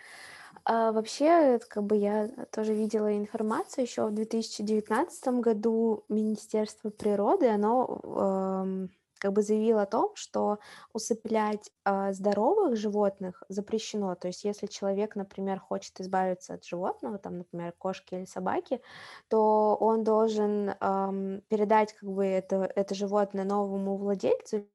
А, 0.65 0.93
вообще, 0.93 1.61
как 1.69 1.85
бы 1.85 1.97
я 1.97 2.29
тоже 2.53 2.75
видела 2.75 3.17
информацию 3.17 3.85
еще 3.85 4.07
в 4.07 4.15
2019 4.15 5.41
году 5.41 6.05
Министерство 6.09 6.91
природы, 6.91 7.49
оно 7.49 8.01
эм, 8.05 8.91
как 9.19 9.33
бы 9.33 9.43
заявил 9.43 9.79
о 9.79 9.87
том, 9.87 10.13
что 10.15 10.59
усыплять 10.93 11.71
э, 11.85 12.13
здоровых 12.13 12.77
животных 12.77 13.43
запрещено. 13.49 14.15
То 14.15 14.29
есть 14.29 14.45
если 14.45 14.67
человек, 14.67 15.17
например, 15.17 15.61
хочет 15.61 16.01
избавиться 16.01 16.55
от 16.55 16.65
животного, 16.65 17.19
там, 17.19 17.39
например, 17.39 17.73
кошки 17.79 18.15
или 18.15 18.25
собаки, 18.25 18.81
то 19.29 19.77
он 19.81 20.05
должен 20.05 20.71
эм, 20.81 21.43
передать 21.49 21.93
как 21.95 22.09
бы 22.11 22.25
это, 22.27 22.71
это 22.75 22.95
животное 22.95 23.45
новому 23.45 23.97
владельцу 23.97 24.67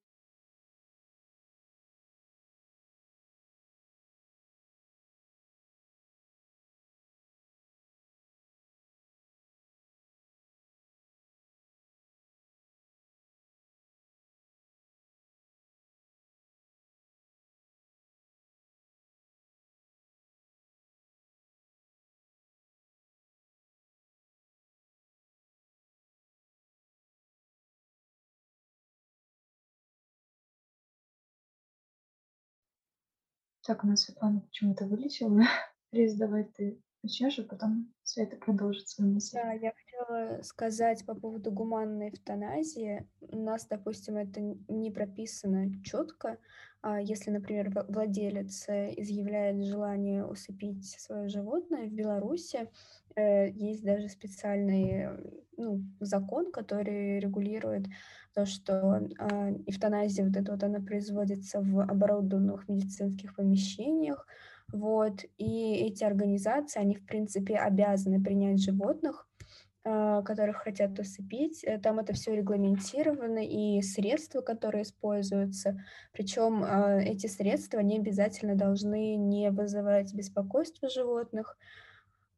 Так, 33.66 33.84
у 33.84 33.88
нас 33.88 34.02
Светлана 34.02 34.42
почему-то 34.42 34.86
вылетела. 34.86 35.42
Лиз, 35.94 36.16
давай 36.16 36.44
ты 36.44 36.82
начнешь, 37.02 37.40
а 37.40 37.44
потом 37.44 37.94
Света 38.04 38.36
продолжит 38.36 38.90
свою 38.90 39.14
мысль. 39.14 39.38
Да, 39.42 39.54
я 39.54 39.72
хотела 39.72 40.42
сказать 40.42 41.06
по 41.06 41.16
поводу 41.16 41.50
гуманной 41.52 42.10
эвтаназии. 42.10 43.08
У 43.22 43.38
нас, 43.38 43.66
допустим, 43.66 44.18
это 44.18 44.42
не 44.42 44.92
прописано 44.92 45.82
четко. 45.84 46.40
А 46.82 47.00
если, 47.00 47.32
например, 47.32 47.72
владелец 47.88 48.68
э, 48.68 48.94
изъявляет 48.98 49.64
желание 49.64 50.26
усыпить 50.26 51.00
свое 51.00 51.30
животное 51.30 51.88
в 51.88 51.94
Беларуси, 51.94 52.70
э, 53.16 53.50
есть 53.52 53.86
даже 53.86 54.10
специальный 54.10 55.08
ну, 55.56 55.82
закон, 56.02 56.52
который 56.52 57.20
регулирует 57.20 57.86
то, 58.34 58.46
что 58.46 59.00
э, 59.20 59.54
эвтаназия 59.68 60.26
вот 60.26 60.36
эта 60.36 60.52
вот, 60.52 60.64
она 60.64 60.80
производится 60.80 61.62
в 61.62 61.80
оборудованных 61.82 62.68
медицинских 62.68 63.36
помещениях, 63.36 64.28
вот, 64.72 65.24
и 65.38 65.76
эти 65.76 66.04
организации, 66.04 66.80
они, 66.80 66.96
в 66.96 67.06
принципе, 67.06 67.58
обязаны 67.58 68.24
принять 68.24 68.62
животных, 68.62 69.28
э, 69.86 70.22
которых 70.26 70.58
хотят 70.58 70.98
усыпить. 70.98 71.64
Э, 71.64 71.78
там 71.78 72.00
это 72.00 72.14
все 72.14 72.36
регламентировано, 72.36 73.46
и 73.46 73.82
средства, 73.82 74.42
которые 74.42 74.84
используются, 74.84 75.80
причем 76.12 76.64
э, 76.64 77.04
эти 77.06 77.28
средства 77.28 77.80
не 77.82 77.98
обязательно 77.98 78.56
должны 78.56 79.16
не 79.16 79.52
вызывать 79.52 80.14
беспокойство 80.14 80.90
животных, 80.90 81.58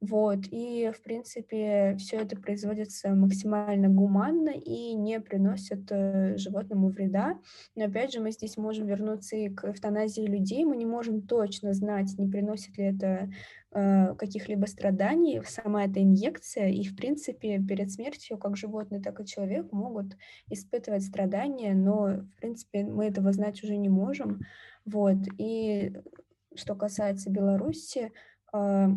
вот, 0.05 0.39
и, 0.51 0.91
в 0.93 1.01
принципе, 1.01 1.95
все 1.97 2.17
это 2.17 2.35
производится 2.35 3.09
максимально 3.15 3.89
гуманно 3.89 4.51
и 4.51 4.93
не 4.93 5.19
приносит 5.19 5.91
э, 5.91 6.37
животному 6.37 6.89
вреда. 6.89 7.39
Но, 7.75 7.85
опять 7.85 8.13
же, 8.13 8.19
мы 8.19 8.31
здесь 8.31 8.55
можем 8.57 8.85
вернуться 8.85 9.35
и 9.35 9.49
к 9.49 9.63
эвтаназии 9.65 10.21
людей. 10.21 10.63
Мы 10.63 10.75
не 10.77 10.85
можем 10.85 11.23
точно 11.23 11.73
знать, 11.73 12.13
не 12.19 12.27
приносит 12.27 12.77
ли 12.77 12.85
это 12.85 13.31
э, 13.73 14.13
каких-либо 14.15 14.67
страданий 14.67 15.41
сама 15.47 15.85
эта 15.85 16.03
инъекция. 16.03 16.69
И, 16.69 16.83
в 16.83 16.95
принципе, 16.95 17.59
перед 17.59 17.91
смертью 17.91 18.37
как 18.37 18.57
животные, 18.57 19.01
так 19.01 19.19
и 19.19 19.25
человек 19.25 19.71
могут 19.71 20.17
испытывать 20.51 21.03
страдания, 21.03 21.73
но, 21.73 22.17
в 22.17 22.39
принципе, 22.39 22.83
мы 22.83 23.05
этого 23.05 23.31
знать 23.31 23.63
уже 23.63 23.75
не 23.75 23.89
можем. 23.89 24.41
Вот, 24.85 25.17
и 25.39 25.93
что 26.53 26.75
касается 26.75 27.31
Беларуси, 27.31 28.11
э, 28.53 28.87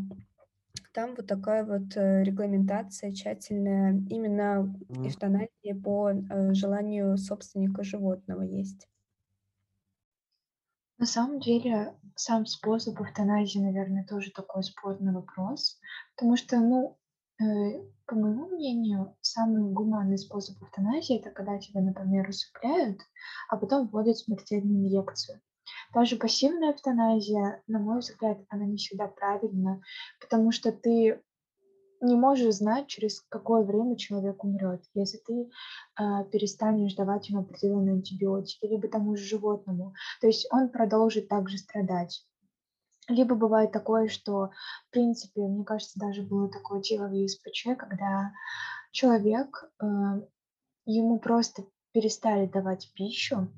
там 0.93 1.15
вот 1.15 1.27
такая 1.27 1.65
вот 1.65 1.97
э, 1.97 2.25
регламентация 2.25 3.13
тщательная, 3.13 3.93
именно 4.11 4.75
эвтаназии 4.89 5.73
по 5.73 6.11
э, 6.11 6.55
желанию 6.55 7.17
собственника 7.17 7.85
животного 7.85 8.43
есть. 8.43 8.89
На 10.99 11.07
самом 11.07 11.39
деле, 11.39 11.95
сам 12.17 12.47
способ 12.47 13.01
эвтаназии, 13.01 13.61
наверное, 13.61 14.05
тоже 14.05 14.33
такой 14.33 14.65
спорный 14.65 15.13
вопрос, 15.13 15.79
потому 16.17 16.37
что, 16.37 16.59
ну, 16.59 16.99
э, 17.41 17.45
по 18.07 18.17
моему 18.17 18.49
мнению, 18.49 19.15
самый 19.21 19.63
гуманный 19.73 20.19
способ 20.19 20.61
эвтаназии– 20.61 21.21
это 21.21 21.31
когда 21.31 21.59
тебя, 21.59 21.81
например, 21.81 22.29
усыпляют, 22.29 23.01
а 23.49 23.57
потом 23.57 23.87
вводят 23.87 24.19
смертельную 24.19 24.81
инъекцию. 24.81 25.41
Даже 25.95 26.17
пассивная 26.17 26.73
эвтаназия, 26.73 27.63
на 27.67 27.79
мой 27.79 28.01
взгляд, 28.01 28.39
она 28.49 28.65
не 28.65 28.77
всегда 28.77 29.07
правильна, 29.09 29.83
потому 30.21 30.53
что 30.53 30.73
ты 30.73 31.21
не 32.01 32.17
можешь 32.17 32.55
знать, 32.55 32.87
через 32.87 33.21
какое 33.29 33.65
время 33.65 33.97
человек 33.97 34.45
умрет. 34.45 34.83
Если 34.95 35.19
ты 35.19 35.51
э, 35.99 36.25
перестанешь 36.31 36.95
давать 36.95 37.29
ему 37.29 37.41
определенные 37.41 37.95
антибиотики, 37.95 38.67
либо 38.67 38.89
тому 38.89 39.17
же 39.17 39.25
животному, 39.25 39.95
то 40.21 40.27
есть 40.27 40.47
он 40.53 40.69
продолжит 40.69 41.29
также 41.29 41.59
страдать. 41.59 42.25
Либо 43.09 43.35
бывает 43.35 43.73
такое, 43.73 44.09
что, 44.09 44.51
в 44.89 44.91
принципе, 44.91 45.41
мне 45.41 45.65
кажется, 45.65 45.99
даже 45.99 46.23
было 46.23 46.51
такое 46.51 46.81
дело 46.81 47.09
в 47.09 47.13
ЕСПЧ, 47.13 47.77
когда 47.79 48.33
человек, 48.93 49.65
э, 49.81 49.87
ему 50.85 51.19
просто 51.19 51.65
перестали 51.93 52.47
давать 52.47 52.93
пищу, 52.95 53.49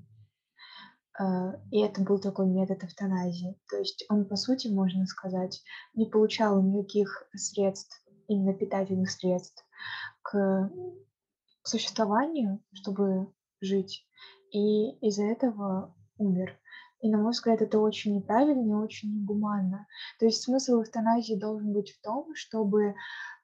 и 1.70 1.80
это 1.80 2.02
был 2.02 2.18
такой 2.18 2.46
метод 2.46 2.84
эвтаназии. 2.84 3.58
То 3.68 3.78
есть 3.78 4.04
он, 4.08 4.24
по 4.24 4.36
сути, 4.36 4.68
можно 4.68 5.04
сказать, 5.06 5.62
не 5.94 6.06
получал 6.06 6.62
никаких 6.62 7.28
средств, 7.34 8.02
именно 8.26 8.54
питательных 8.54 9.10
средств 9.10 9.64
к 10.22 10.70
существованию, 11.62 12.62
чтобы 12.72 13.32
жить, 13.60 14.06
и 14.50 14.90
из-за 15.06 15.24
этого 15.24 15.94
умер. 16.16 16.56
И, 17.00 17.10
на 17.10 17.18
мой 17.18 17.32
взгляд, 17.32 17.62
это 17.62 17.78
очень 17.78 18.16
неправильно 18.16 18.70
и 18.70 18.84
очень 18.84 19.20
негуманно. 19.20 19.86
То 20.18 20.26
есть 20.26 20.42
смысл 20.42 20.82
эвтаназии 20.82 21.34
должен 21.34 21.72
быть 21.72 21.90
в 21.92 22.00
том, 22.02 22.34
чтобы 22.34 22.94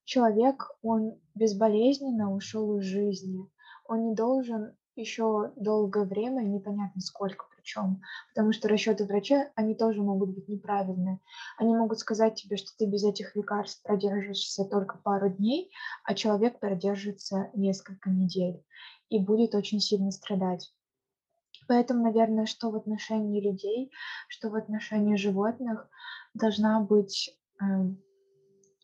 человек, 0.04 0.70
он 0.82 1.18
безболезненно 1.34 2.32
ушел 2.32 2.78
из 2.78 2.84
жизни. 2.84 3.48
Он 3.86 4.08
не 4.08 4.14
должен 4.14 4.76
еще 4.94 5.52
долгое 5.56 6.04
время, 6.04 6.42
непонятно 6.42 7.00
сколько 7.00 7.46
причем, 7.66 8.00
потому 8.28 8.52
что 8.52 8.68
расчеты 8.68 9.04
врача, 9.04 9.50
они 9.56 9.74
тоже 9.74 10.00
могут 10.00 10.30
быть 10.30 10.48
неправильные. 10.48 11.18
Они 11.58 11.74
могут 11.74 11.98
сказать 11.98 12.40
тебе, 12.40 12.56
что 12.56 12.70
ты 12.78 12.86
без 12.86 13.02
этих 13.02 13.34
лекарств 13.34 13.82
продержишься 13.82 14.64
только 14.64 14.98
пару 14.98 15.30
дней, 15.30 15.72
а 16.04 16.14
человек 16.14 16.60
продержится 16.60 17.50
несколько 17.54 18.08
недель 18.08 18.62
и 19.08 19.18
будет 19.18 19.54
очень 19.56 19.80
сильно 19.80 20.12
страдать. 20.12 20.72
Поэтому, 21.66 22.04
наверное, 22.04 22.46
что 22.46 22.70
в 22.70 22.76
отношении 22.76 23.40
людей, 23.40 23.90
что 24.28 24.48
в 24.50 24.54
отношении 24.54 25.16
животных 25.16 25.88
должна 26.34 26.80
быть 26.80 27.36
э, 27.60 27.64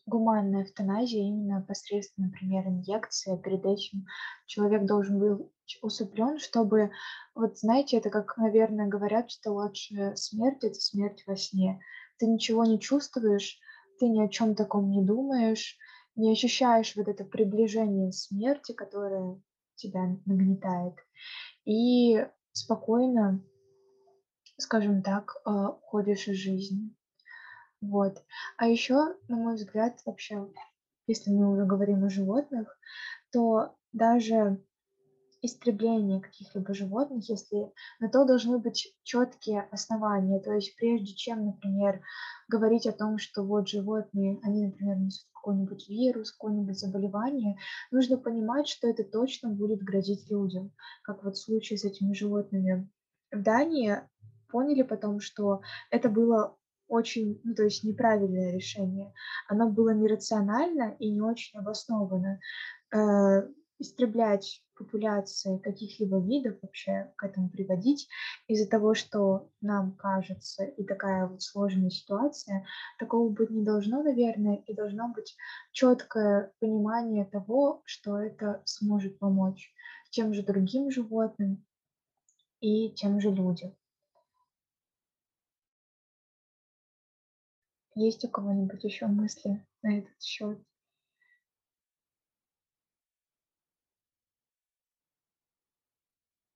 гуманная 0.05 0.63
эвтаназия 0.63 1.21
именно 1.21 1.61
посредством, 1.61 2.25
например, 2.25 2.67
инъекции. 2.67 3.37
Перед 3.37 3.65
этим 3.65 4.05
человек 4.45 4.85
должен 4.85 5.19
был 5.19 5.51
усыплен, 5.81 6.39
чтобы, 6.39 6.91
вот 7.35 7.57
знаете, 7.57 7.97
это 7.97 8.09
как, 8.09 8.37
наверное, 8.37 8.87
говорят, 8.87 9.31
что 9.31 9.51
лучшая 9.51 10.15
смерть– 10.15 10.59
это 10.63 10.75
смерть 10.75 11.23
во 11.25 11.35
сне. 11.35 11.79
Ты 12.17 12.27
ничего 12.27 12.65
не 12.65 12.79
чувствуешь, 12.79 13.59
ты 13.99 14.09
ни 14.09 14.21
о 14.21 14.27
чем 14.27 14.55
таком 14.55 14.91
не 14.91 15.03
думаешь, 15.03 15.77
не 16.15 16.31
ощущаешь 16.31 16.95
вот 16.95 17.07
это 17.07 17.23
приближение 17.23 18.11
смерти, 18.11 18.73
которое 18.73 19.41
тебя 19.75 20.17
нагнетает. 20.25 20.95
И 21.65 22.25
спокойно, 22.51 23.43
скажем 24.57 25.01
так, 25.01 25.35
э, 25.45 25.49
уходишь 25.49 26.27
из 26.27 26.35
жизни. 26.35 26.93
Вот. 27.83 28.23
А 28.57 28.67
еще, 28.67 29.15
на 29.27 29.35
мой 29.35 29.55
взгляд, 29.55 29.99
вообще, 30.05 30.47
если 31.05 31.31
мы 31.31 31.51
уже 31.51 31.65
говорим 31.65 32.05
о 32.05 32.09
животных, 32.09 32.77
то 33.29 33.75
даже 33.91 34.63
истребление 35.41 36.21
каких-либо 36.21 36.73
животных, 36.73 37.27
если 37.27 37.73
на 37.99 38.07
то 38.09 38.23
должны 38.23 38.57
быть 38.57 38.95
четкие 39.03 39.63
основания. 39.63 40.39
То 40.39 40.53
есть 40.53 40.77
прежде 40.77 41.13
чем, 41.13 41.45
например, 41.45 42.01
говорить 42.47 42.87
о 42.87 42.93
том, 42.93 43.17
что 43.17 43.43
вот 43.43 43.67
животные, 43.67 44.39
они, 44.43 44.67
например, 44.67 44.97
несут 44.99 45.27
какой-нибудь 45.33 45.89
вирус, 45.89 46.31
какое-нибудь 46.31 46.79
заболевание, 46.79 47.57
нужно 47.91 48.17
понимать, 48.17 48.69
что 48.69 48.87
это 48.87 49.03
точно 49.03 49.49
будет 49.49 49.79
грозить 49.79 50.31
людям, 50.31 50.71
как 51.03 51.25
вот 51.25 51.35
в 51.35 51.43
случае 51.43 51.77
с 51.77 51.83
этими 51.83 52.13
животными. 52.13 52.89
В 53.29 53.41
Дании 53.41 53.97
поняли 54.49 54.83
потом, 54.83 55.19
что 55.19 55.59
это 55.91 56.07
было 56.07 56.55
очень, 56.93 57.41
ну, 57.43 57.55
то 57.55 57.63
есть 57.63 57.83
неправильное 57.83 58.51
решение. 58.53 59.13
Оно 59.47 59.69
было 59.69 59.93
нерационально 59.93 60.95
и 60.99 61.09
не 61.09 61.21
очень 61.21 61.59
обосновано. 61.59 62.39
Э, 62.93 63.47
истреблять 63.79 64.63
популяции 64.75 65.57
каких-либо 65.57 66.19
видов, 66.19 66.57
вообще 66.61 67.11
к 67.17 67.23
этому 67.25 67.49
приводить, 67.49 68.07
из-за 68.47 68.69
того, 68.69 68.93
что 68.93 69.49
нам 69.61 69.95
кажется, 69.95 70.63
и 70.63 70.83
такая 70.83 71.27
вот 71.27 71.41
сложная 71.41 71.89
ситуация, 71.89 72.65
такого 72.99 73.29
быть 73.29 73.49
не 73.49 73.63
должно, 73.63 74.03
наверное, 74.03 74.63
и 74.67 74.73
должно 74.73 75.09
быть 75.13 75.35
четкое 75.71 76.51
понимание 76.59 77.25
того, 77.25 77.81
что 77.85 78.17
это 78.17 78.61
сможет 78.65 79.19
помочь 79.19 79.73
тем 80.11 80.33
же 80.33 80.43
другим 80.43 80.91
животным 80.91 81.65
и 82.61 82.91
тем 82.91 83.19
же 83.19 83.31
людям. 83.31 83.75
Есть 87.95 88.25
у 88.25 88.29
кого-нибудь 88.29 88.83
еще 88.83 89.05
мысли 89.07 89.65
на 89.83 89.99
этот 89.99 90.21
счет? 90.21 90.59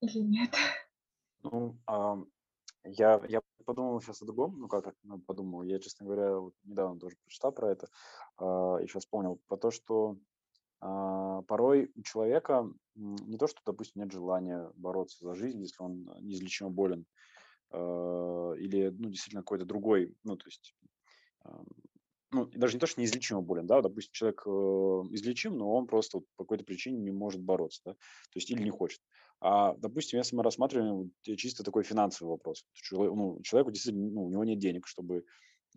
Или 0.02 0.20
нет? 0.20 0.56
Ну, 1.44 1.78
а, 1.86 2.18
я, 2.84 3.22
я 3.28 3.42
подумал 3.66 4.02
сейчас 4.02 4.22
о 4.22 4.26
другом, 4.26 4.60
ну 4.60 4.68
как 4.68 4.96
ну, 5.04 5.20
подумал, 5.20 5.64
я, 5.64 5.80
честно 5.80 6.06
говоря, 6.06 6.40
вот 6.40 6.54
недавно 6.64 7.00
тоже 7.00 7.16
прочитал 7.24 7.52
про 7.52 7.72
это, 7.72 7.88
а, 8.38 8.78
и 8.78 8.88
сейчас 8.88 9.04
вспомнил, 9.04 9.40
про 9.48 9.58
то, 9.58 9.72
что 9.72 10.18
а, 10.80 11.42
порой 11.44 11.92
у 11.96 12.02
человека 12.02 12.72
не 12.96 13.38
то, 13.38 13.48
что, 13.48 13.62
допустим, 13.66 14.02
нет 14.02 14.12
желания 14.12 14.72
бороться 14.76 15.24
за 15.24 15.36
жизнь, 15.36 15.62
если 15.62 15.82
он 15.84 16.10
неизлечимо 16.22 16.70
болен, 16.70 17.06
а, 17.72 18.54
или, 18.54 18.90
ну, 18.90 19.10
действительно 19.10 19.42
какой-то 19.42 19.66
другой, 19.66 20.16
ну, 20.24 20.36
то 20.36 20.48
есть, 20.48 20.76
а, 20.82 20.88
ну, 22.32 22.46
даже 22.48 22.74
не 22.74 22.80
то, 22.80 22.88
что 22.88 23.00
неизлечимо 23.00 23.42
болен, 23.42 23.68
да, 23.68 23.82
допустим, 23.82 24.12
человек 24.12 24.44
э, 24.46 24.50
излечим, 25.16 25.58
но 25.58 25.74
он 25.74 25.88
просто 25.88 26.20
по 26.36 26.44
какой-то 26.44 26.66
причине 26.66 26.98
не 27.00 27.12
может 27.12 27.42
бороться, 27.42 27.82
да, 27.86 27.94
то 27.94 28.36
есть 28.36 28.50
или 28.52 28.62
не 28.62 28.70
хочет. 28.70 29.02
А, 29.40 29.76
допустим, 29.78 30.20
если 30.20 30.36
мы 30.36 30.44
рассматриваем 30.44 31.12
чисто 31.22 31.64
такой 31.64 31.84
финансовый 31.84 32.30
вопрос, 32.30 32.66
ну, 32.92 33.40
человеку 33.44 33.72
действительно, 33.72 34.10
ну, 34.10 34.26
у 34.26 34.30
него 34.30 34.44
нет 34.44 34.60
денег, 34.60 34.88
чтобы 34.88 35.24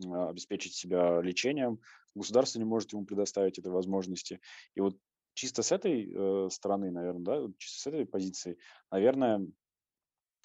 обеспечить 0.04 0.74
себя 0.74 1.20
лечением, 1.20 1.80
государство 2.14 2.58
не 2.58 2.64
может 2.64 2.92
ему 2.92 3.04
предоставить 3.04 3.58
этой 3.58 3.70
возможности. 3.70 4.40
И 4.74 4.80
вот 4.80 4.96
чисто 5.34 5.62
с 5.62 5.72
этой 5.72 6.12
э, 6.12 6.48
стороны, 6.50 6.90
наверное, 6.90 7.22
да, 7.22 7.52
чисто 7.58 7.80
с 7.80 7.86
этой 7.86 8.06
позиции, 8.06 8.58
наверное, 8.90 9.46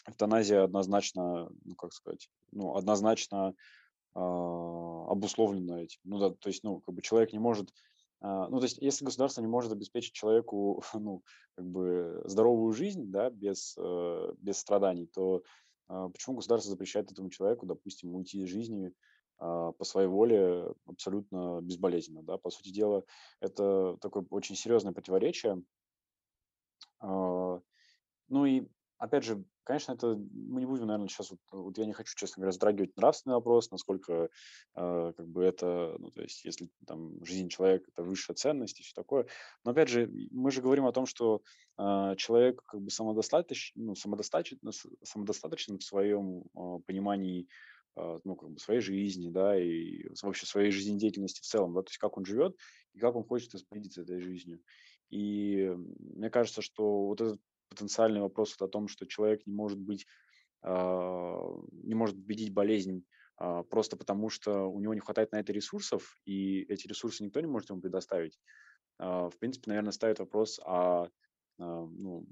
эвтаназия 0.08 0.64
однозначно, 0.64 1.50
ну, 1.64 1.76
как 1.76 1.94
сказать, 1.94 2.30
ну, 2.52 2.76
однозначно 2.76 3.56
э, 4.16 4.20
обусловлена 4.20 5.82
этим. 5.84 6.00
Ну, 6.04 6.20
да, 6.20 6.30
то 6.32 6.50
есть, 6.50 6.64
ну, 6.64 6.80
как 6.82 6.96
бы 6.96 7.02
человек 7.02 7.34
не 7.34 7.40
может 7.40 7.72
а, 8.22 8.48
ну, 8.48 8.58
то 8.58 8.66
есть, 8.66 8.80
если 8.80 9.06
государство 9.06 9.42
не 9.42 9.48
может 9.48 9.72
обеспечить 9.72 10.14
человеку, 10.14 10.84
ну, 10.94 11.24
как 11.56 11.66
бы 11.66 12.22
здоровую 12.26 12.74
жизнь, 12.74 13.12
да, 13.12 13.30
без, 13.30 13.76
э, 13.78 14.34
без 14.40 14.58
страданий, 14.58 15.06
то 15.06 15.44
а, 15.88 16.10
почему 16.10 16.38
государство 16.38 16.72
запрещает 16.72 17.12
этому 17.12 17.30
человеку, 17.30 17.68
допустим, 17.68 18.16
уйти 18.16 18.42
из 18.42 18.50
жизни 18.50 18.94
а, 19.38 19.74
по 19.74 19.84
своей 19.84 20.08
воле 20.08 20.74
абсолютно 20.88 21.62
безболезненно, 21.62 22.24
да? 22.24 22.38
По 22.38 22.50
сути 22.50 22.70
дела, 22.70 23.04
это 23.42 23.98
такое 24.02 24.26
очень 24.32 24.56
серьезное 24.56 24.94
противоречие. 24.94 25.62
Ну 27.02 28.46
и 28.46 28.68
опять 28.98 29.24
же, 29.24 29.44
конечно, 29.64 29.94
это 29.94 30.16
мы 30.32 30.62
не 30.62 30.66
будем, 30.66 30.88
наверное, 30.88 31.08
сейчас 31.08 31.32
вот, 31.32 31.40
вот 31.52 31.78
я 31.78 31.86
не 31.86 31.94
хочу, 31.94 32.14
честно 32.16 32.42
говоря, 32.42 32.52
затрагивать 32.52 32.96
нравственный 32.96 33.36
вопрос, 33.36 33.72
насколько 33.72 34.30
э, 34.76 35.14
как 35.16 35.28
бы 35.28 35.44
это, 35.44 35.96
ну 36.00 36.12
то 36.12 36.22
есть, 36.22 36.46
если 36.46 36.70
там 36.88 37.24
жизнь 37.26 37.50
человека 37.50 37.90
это 37.92 38.04
высшая 38.04 38.36
ценность 38.36 38.80
и 38.80 38.84
все 38.84 38.94
такое, 38.96 39.28
но 39.64 39.72
опять 39.72 39.90
же, 39.90 40.10
мы 40.32 40.52
же 40.52 40.62
говорим 40.62 40.86
о 40.86 40.92
том, 40.92 41.06
что 41.06 41.42
э, 41.78 42.16
человек 42.18 42.62
как 42.64 42.82
бы 42.82 42.90
самодостаточен, 42.90 43.74
ну 43.76 43.96
самодостаточен, 43.96 44.60
самодостаточен 45.04 45.80
в 45.80 45.84
своем 45.84 46.44
э, 46.56 46.80
понимании 46.86 47.48
э, 47.98 48.20
ну, 48.24 48.36
как 48.36 48.52
бы 48.52 48.60
своей 48.60 48.82
жизни, 48.82 49.30
да, 49.30 49.60
и 49.60 50.06
вообще 50.22 50.46
своей 50.46 50.72
жизнедеятельности 50.72 51.42
в 51.42 51.46
целом, 51.46 51.74
да, 51.74 51.82
то 51.82 51.90
есть 51.90 51.98
как 51.98 52.18
он 52.18 52.26
живет 52.26 52.56
и 52.94 53.00
как 53.00 53.16
он 53.16 53.26
хочет 53.26 53.54
распорядиться 53.54 54.02
этой 54.02 54.20
жизнью. 54.20 54.62
И 55.10 55.72
мне 56.00 56.30
кажется, 56.30 56.62
что 56.62 57.06
вот 57.06 57.22
этот 57.22 57.40
потенциальный 57.70 58.22
вопрос 58.22 58.56
о 58.62 58.68
том, 58.68 58.88
что 58.88 59.06
человек 59.06 59.46
не 59.46 59.54
может 59.54 59.80
быть, 59.80 60.06
а, 60.62 61.40
не 61.72 61.96
может 61.96 62.16
победить 62.16 62.54
болезнь 62.54 63.06
а, 63.38 63.64
просто 63.64 63.98
потому, 63.98 64.30
что 64.30 64.66
у 64.66 64.80
него 64.80 64.94
не 64.94 65.00
хватает 65.00 65.32
на 65.32 65.40
это 65.40 65.54
ресурсов, 65.54 66.20
и 66.26 66.62
эти 66.64 66.88
ресурсы 66.88 67.24
никто 67.24 67.40
не 67.42 67.48
может 67.48 67.70
ему 67.70 67.82
предоставить, 67.82 68.40
а, 68.98 69.30
в 69.30 69.38
принципе, 69.38 69.70
наверное, 69.70 69.92
ставит 69.92 70.20
вопрос 70.20 70.60
о, 70.60 71.10
ну, 71.58 72.28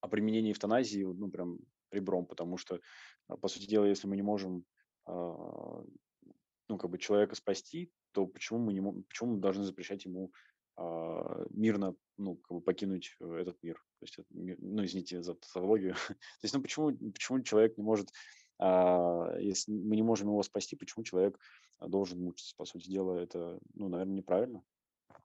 о 0.00 0.08
применении 0.08 0.52
эвтаназии, 0.52 1.02
ну, 1.02 1.30
прям 1.30 1.58
ребром, 1.90 2.26
потому 2.26 2.56
что, 2.56 2.80
по 3.26 3.48
сути 3.48 3.66
дела, 3.66 3.84
если 3.84 4.08
мы 4.08 4.16
не 4.16 4.22
можем 4.22 4.64
ну, 5.06 6.78
как 6.78 6.90
бы 6.90 6.98
человека 6.98 7.34
спасти, 7.34 7.92
то 8.12 8.26
почему 8.26 8.60
мы, 8.60 8.72
не, 8.72 9.02
почему 9.02 9.34
мы 9.34 9.40
должны 9.40 9.64
запрещать 9.64 10.04
ему 10.04 10.32
мирно 10.78 11.94
ну, 12.22 12.36
как 12.36 12.52
бы 12.52 12.60
покинуть 12.60 13.16
э, 13.20 13.36
этот 13.40 13.62
мир. 13.62 13.76
То 13.98 14.04
есть, 14.04 14.18
ну, 14.30 14.84
извините 14.84 15.22
за 15.22 15.34
тавтологию. 15.34 15.94
То 16.08 16.42
есть, 16.42 16.54
ну, 16.54 16.62
почему, 16.62 16.92
почему 17.12 17.40
человек 17.40 17.76
не 17.76 17.84
может, 17.84 18.10
а, 18.58 19.36
если 19.38 19.72
мы 19.72 19.96
не 19.96 20.02
можем 20.02 20.28
его 20.28 20.42
спасти, 20.42 20.76
почему 20.76 21.04
человек 21.04 21.38
должен 21.80 22.20
мучиться? 22.20 22.54
По 22.56 22.64
сути 22.64 22.88
дела, 22.88 23.18
это, 23.18 23.58
ну, 23.74 23.88
наверное, 23.88 24.16
неправильно. 24.16 24.62
А, 25.08 25.18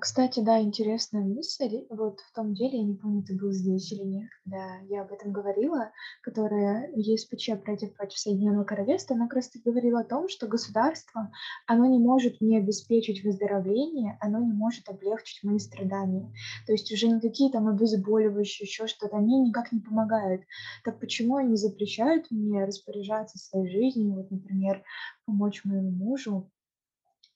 кстати, 0.00 0.40
да, 0.40 0.58
интересная 0.62 1.20
мысль. 1.22 1.84
Вот 1.90 2.20
в 2.20 2.32
том 2.34 2.54
деле, 2.54 2.78
я 2.78 2.84
не 2.84 2.94
помню, 2.94 3.22
ты 3.22 3.36
был 3.36 3.52
здесь 3.52 3.92
или 3.92 4.04
нет, 4.04 4.30
когда 4.42 4.78
я 4.88 5.02
об 5.02 5.12
этом 5.12 5.32
говорила, 5.32 5.90
которая 6.22 6.90
ЕСПЧ 6.94 7.50
против 7.62 7.94
против 7.94 8.18
Соединенного 8.18 8.64
Королевства, 8.64 9.16
она 9.16 9.26
как 9.26 9.36
раз 9.36 9.50
таки 9.50 9.68
говорила 9.68 10.00
о 10.00 10.04
том, 10.04 10.30
что 10.30 10.46
государство, 10.46 11.30
оно 11.66 11.84
не 11.84 11.98
может 11.98 12.40
не 12.40 12.56
обеспечить 12.56 13.22
выздоровление, 13.22 14.16
оно 14.22 14.38
не 14.38 14.52
может 14.54 14.88
облегчить 14.88 15.44
мои 15.44 15.58
страдания. 15.58 16.32
То 16.66 16.72
есть 16.72 16.90
уже 16.90 17.08
никакие 17.08 17.52
там 17.52 17.68
обезболивающие, 17.68 18.64
еще 18.64 18.86
что-то, 18.86 19.18
они 19.18 19.40
никак 19.42 19.72
не 19.72 19.80
помогают. 19.80 20.40
Так 20.84 21.00
почему 21.00 21.36
они 21.36 21.54
запрещают 21.56 22.30
мне 22.30 22.64
распоряжаться 22.64 23.36
своей 23.36 23.68
жизнью, 23.70 24.14
вот, 24.14 24.30
например, 24.30 24.82
помочь 25.26 25.66
моему 25.66 25.90
мужу 25.90 26.50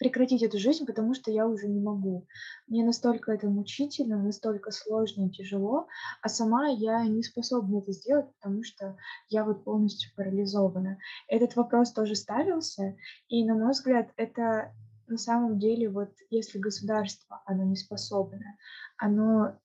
прекратить 0.01 0.43
эту 0.43 0.59
жизнь, 0.59 0.87
потому 0.87 1.13
что 1.13 1.31
я 1.31 1.47
уже 1.47 1.69
не 1.69 1.79
могу. 1.79 2.27
Мне 2.67 2.85
настолько 2.85 3.33
это 3.33 3.49
мучительно, 3.49 4.17
настолько 4.21 4.71
сложно 4.71 5.27
и 5.27 5.31
тяжело, 5.31 5.89
а 6.23 6.29
сама 6.31 6.69
я 6.69 7.05
не 7.05 7.23
способна 7.23 7.81
это 7.81 7.93
сделать, 7.93 8.27
потому 8.41 8.65
что 8.65 8.97
я 9.29 9.45
вот 9.45 9.63
полностью 9.63 10.11
парализована. 10.17 10.97
Этот 11.29 11.55
вопрос 11.55 11.93
тоже 11.93 12.15
ставился, 12.15 12.97
и, 13.29 13.45
на 13.45 13.55
мой 13.55 13.73
взгляд, 13.73 14.09
это 14.17 14.73
на 15.07 15.19
самом 15.19 15.59
деле 15.59 15.91
вот 15.91 16.11
если 16.31 16.59
государство, 16.59 17.43
оно 17.45 17.65
не 17.65 17.77
способно, 17.77 18.57
оно 18.97 19.59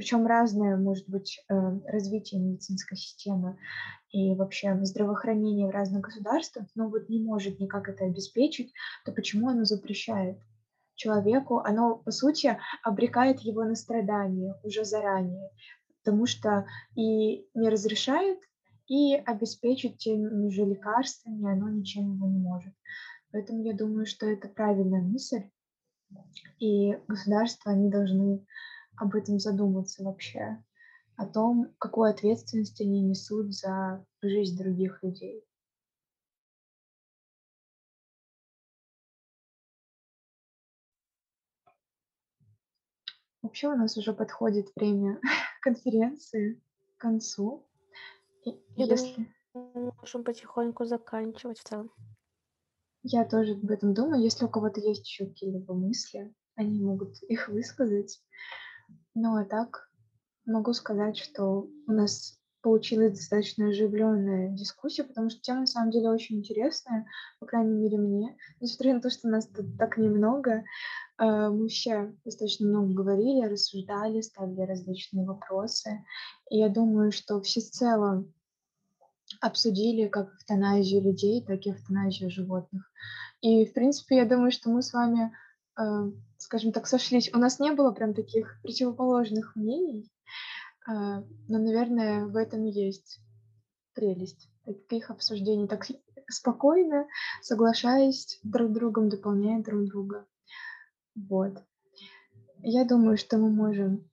причем 0.00 0.26
разное 0.26 0.78
может 0.78 1.06
быть 1.10 1.44
э, 1.50 1.54
развитие 1.84 2.40
медицинской 2.40 2.96
системы 2.96 3.58
и 4.10 4.34
вообще 4.34 4.74
здравоохранение 4.82 5.66
в 5.66 5.72
разных 5.72 6.00
государствах, 6.00 6.66
но 6.74 6.88
вот 6.88 7.10
не 7.10 7.22
может 7.22 7.60
никак 7.60 7.86
это 7.90 8.06
обеспечить, 8.06 8.72
то 9.04 9.12
почему 9.12 9.50
оно 9.50 9.64
запрещает 9.64 10.38
человеку? 10.94 11.58
Оно, 11.58 11.96
по 11.96 12.12
сути, 12.12 12.58
обрекает 12.82 13.40
его 13.40 13.62
на 13.64 13.74
страдания 13.74 14.58
уже 14.62 14.86
заранее, 14.86 15.50
потому 16.02 16.24
что 16.24 16.64
и 16.96 17.46
не 17.52 17.68
разрешает, 17.68 18.38
и 18.86 19.16
обеспечить 19.16 19.98
теми 19.98 20.48
же 20.48 20.64
лекарствами 20.64 21.52
оно 21.52 21.68
ничем 21.68 22.14
его 22.14 22.26
не 22.26 22.38
может. 22.38 22.72
Поэтому 23.32 23.64
я 23.64 23.74
думаю, 23.74 24.06
что 24.06 24.24
это 24.24 24.48
правильная 24.48 25.02
мысль, 25.02 25.42
и 26.58 26.94
государства, 27.06 27.72
они 27.72 27.90
должны 27.90 28.46
об 29.00 29.14
этом 29.14 29.38
задуматься 29.38 30.04
вообще, 30.04 30.62
о 31.16 31.26
том, 31.26 31.74
какую 31.78 32.10
ответственность 32.10 32.80
они 32.82 33.00
несут 33.00 33.54
за 33.54 34.04
жизнь 34.20 34.58
других 34.58 35.02
людей. 35.02 35.42
Вообще 43.40 43.68
у 43.68 43.74
нас 43.74 43.96
уже 43.96 44.12
подходит 44.12 44.70
время 44.76 45.18
конференции 45.62 46.62
к 46.96 47.00
концу. 47.00 47.66
И 48.44 48.50
Я 48.76 48.84
если 48.84 49.26
думаю, 49.54 49.94
можем 49.96 50.24
потихоньку 50.24 50.84
заканчивать 50.84 51.58
в 51.58 51.64
целом. 51.64 51.90
я 53.02 53.24
тоже 53.24 53.52
об 53.52 53.70
этом 53.70 53.94
думаю, 53.94 54.22
если 54.22 54.44
у 54.44 54.50
кого-то 54.50 54.80
есть 54.80 55.06
еще 55.08 55.24
какие-либо 55.24 55.72
мысли, 55.72 56.34
они 56.54 56.82
могут 56.82 57.22
их 57.22 57.48
высказать. 57.48 58.22
Ну 59.22 59.36
а 59.36 59.44
так 59.44 59.90
могу 60.46 60.72
сказать, 60.72 61.18
что 61.18 61.68
у 61.86 61.92
нас 61.92 62.38
получилась 62.62 63.12
достаточно 63.12 63.68
оживленная 63.68 64.48
дискуссия, 64.48 65.04
потому 65.04 65.28
что 65.28 65.42
тема 65.42 65.60
на 65.60 65.66
самом 65.66 65.90
деле 65.90 66.08
очень 66.08 66.38
интересная, 66.38 67.06
по 67.38 67.44
крайней 67.44 67.74
мере 67.74 67.98
мне. 67.98 68.34
Несмотря 68.60 68.94
на 68.94 69.02
то, 69.02 69.10
что 69.10 69.28
нас 69.28 69.46
тут 69.46 69.76
так 69.76 69.98
немного, 69.98 70.64
э, 71.18 71.48
мы 71.50 71.68
все 71.68 72.14
достаточно 72.24 72.66
много 72.66 72.94
говорили, 72.94 73.46
рассуждали, 73.46 74.22
ставили 74.22 74.62
различные 74.62 75.26
вопросы. 75.26 76.02
И 76.48 76.56
я 76.56 76.70
думаю, 76.70 77.12
что 77.12 77.42
всецело 77.42 78.24
обсудили 79.42 80.08
как 80.08 80.32
эвтаназию 80.32 81.02
людей, 81.02 81.44
так 81.44 81.66
и 81.66 81.72
эвтаназию 81.72 82.30
животных. 82.30 82.90
И, 83.42 83.66
в 83.66 83.74
принципе, 83.74 84.16
я 84.16 84.24
думаю, 84.24 84.50
что 84.50 84.70
мы 84.70 84.80
с 84.80 84.94
вами, 84.94 85.30
скажем 86.36 86.72
так, 86.72 86.86
сошлись. 86.86 87.32
У 87.32 87.38
нас 87.38 87.60
не 87.60 87.72
было 87.72 87.92
прям 87.92 88.14
таких 88.14 88.60
противоположных 88.62 89.54
мнений, 89.56 90.10
э, 90.88 90.92
но, 90.92 91.24
наверное, 91.58 92.26
в 92.26 92.36
этом 92.36 92.64
есть 92.64 93.20
прелесть 93.94 94.50
таких 94.64 95.10
обсуждений, 95.10 95.68
так 95.68 95.86
спокойно, 96.28 97.06
соглашаясь 97.42 98.38
друг 98.42 98.70
с 98.70 98.74
другом, 98.74 99.08
дополняя 99.08 99.62
друг 99.62 99.86
друга. 99.86 100.26
Вот. 101.14 101.62
Я 102.58 102.84
думаю, 102.84 103.16
что 103.16 103.38
мы 103.38 103.50
можем 103.50 104.10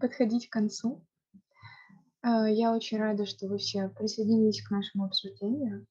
подходить 0.00 0.48
к 0.48 0.52
концу. 0.52 1.04
Э, 2.22 2.46
я 2.50 2.74
очень 2.74 2.98
рада, 2.98 3.26
что 3.26 3.46
вы 3.48 3.58
все 3.58 3.88
присоединились 3.88 4.62
к 4.62 4.70
нашему 4.70 5.04
обсуждению. 5.04 5.86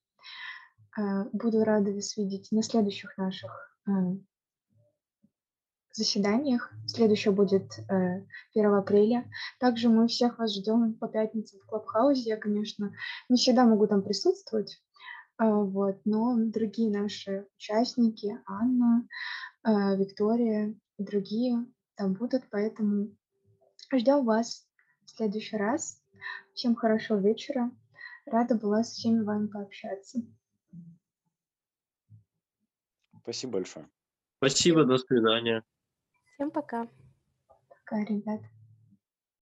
Э, 0.97 1.26
буду 1.31 1.63
рада 1.63 1.91
вас 1.91 2.17
видеть 2.17 2.51
на 2.51 2.63
следующих 2.63 3.17
наших 3.17 3.51
э, 3.51 3.68
заседаниях. 5.91 6.71
Следующее 6.87 7.33
будет 7.33 7.79
1 7.89 8.73
апреля. 8.73 9.29
Также 9.59 9.89
мы 9.89 10.07
всех 10.07 10.39
вас 10.39 10.55
ждем 10.55 10.93
по 10.93 11.07
пятницам 11.07 11.59
в 11.59 11.65
Клабхаусе. 11.65 12.29
Я, 12.29 12.37
конечно, 12.37 12.93
не 13.27 13.37
всегда 13.37 13.65
могу 13.65 13.87
там 13.87 14.01
присутствовать, 14.01 14.81
вот, 15.37 15.99
но 16.05 16.35
другие 16.37 16.89
наши 16.89 17.47
участники, 17.57 18.39
Анна, 18.45 19.07
Виктория 19.65 20.75
и 20.97 21.03
другие 21.03 21.65
там 21.95 22.13
будут, 22.13 22.43
поэтому 22.49 23.09
ждем 23.93 24.23
вас 24.23 24.67
в 25.05 25.09
следующий 25.09 25.57
раз. 25.57 26.01
Всем 26.53 26.75
хорошего 26.75 27.17
вечера. 27.17 27.71
Рада 28.25 28.55
была 28.55 28.83
со 28.83 28.93
всеми 28.93 29.21
вами 29.23 29.47
пообщаться. 29.47 30.19
Спасибо 33.23 33.53
большое. 33.53 33.87
Спасибо, 34.37 34.85
до 34.85 34.97
свидания. 34.97 35.63
Всем 36.33 36.51
пока. 36.51 36.87
Пока, 37.69 38.03
ребят. 38.05 38.41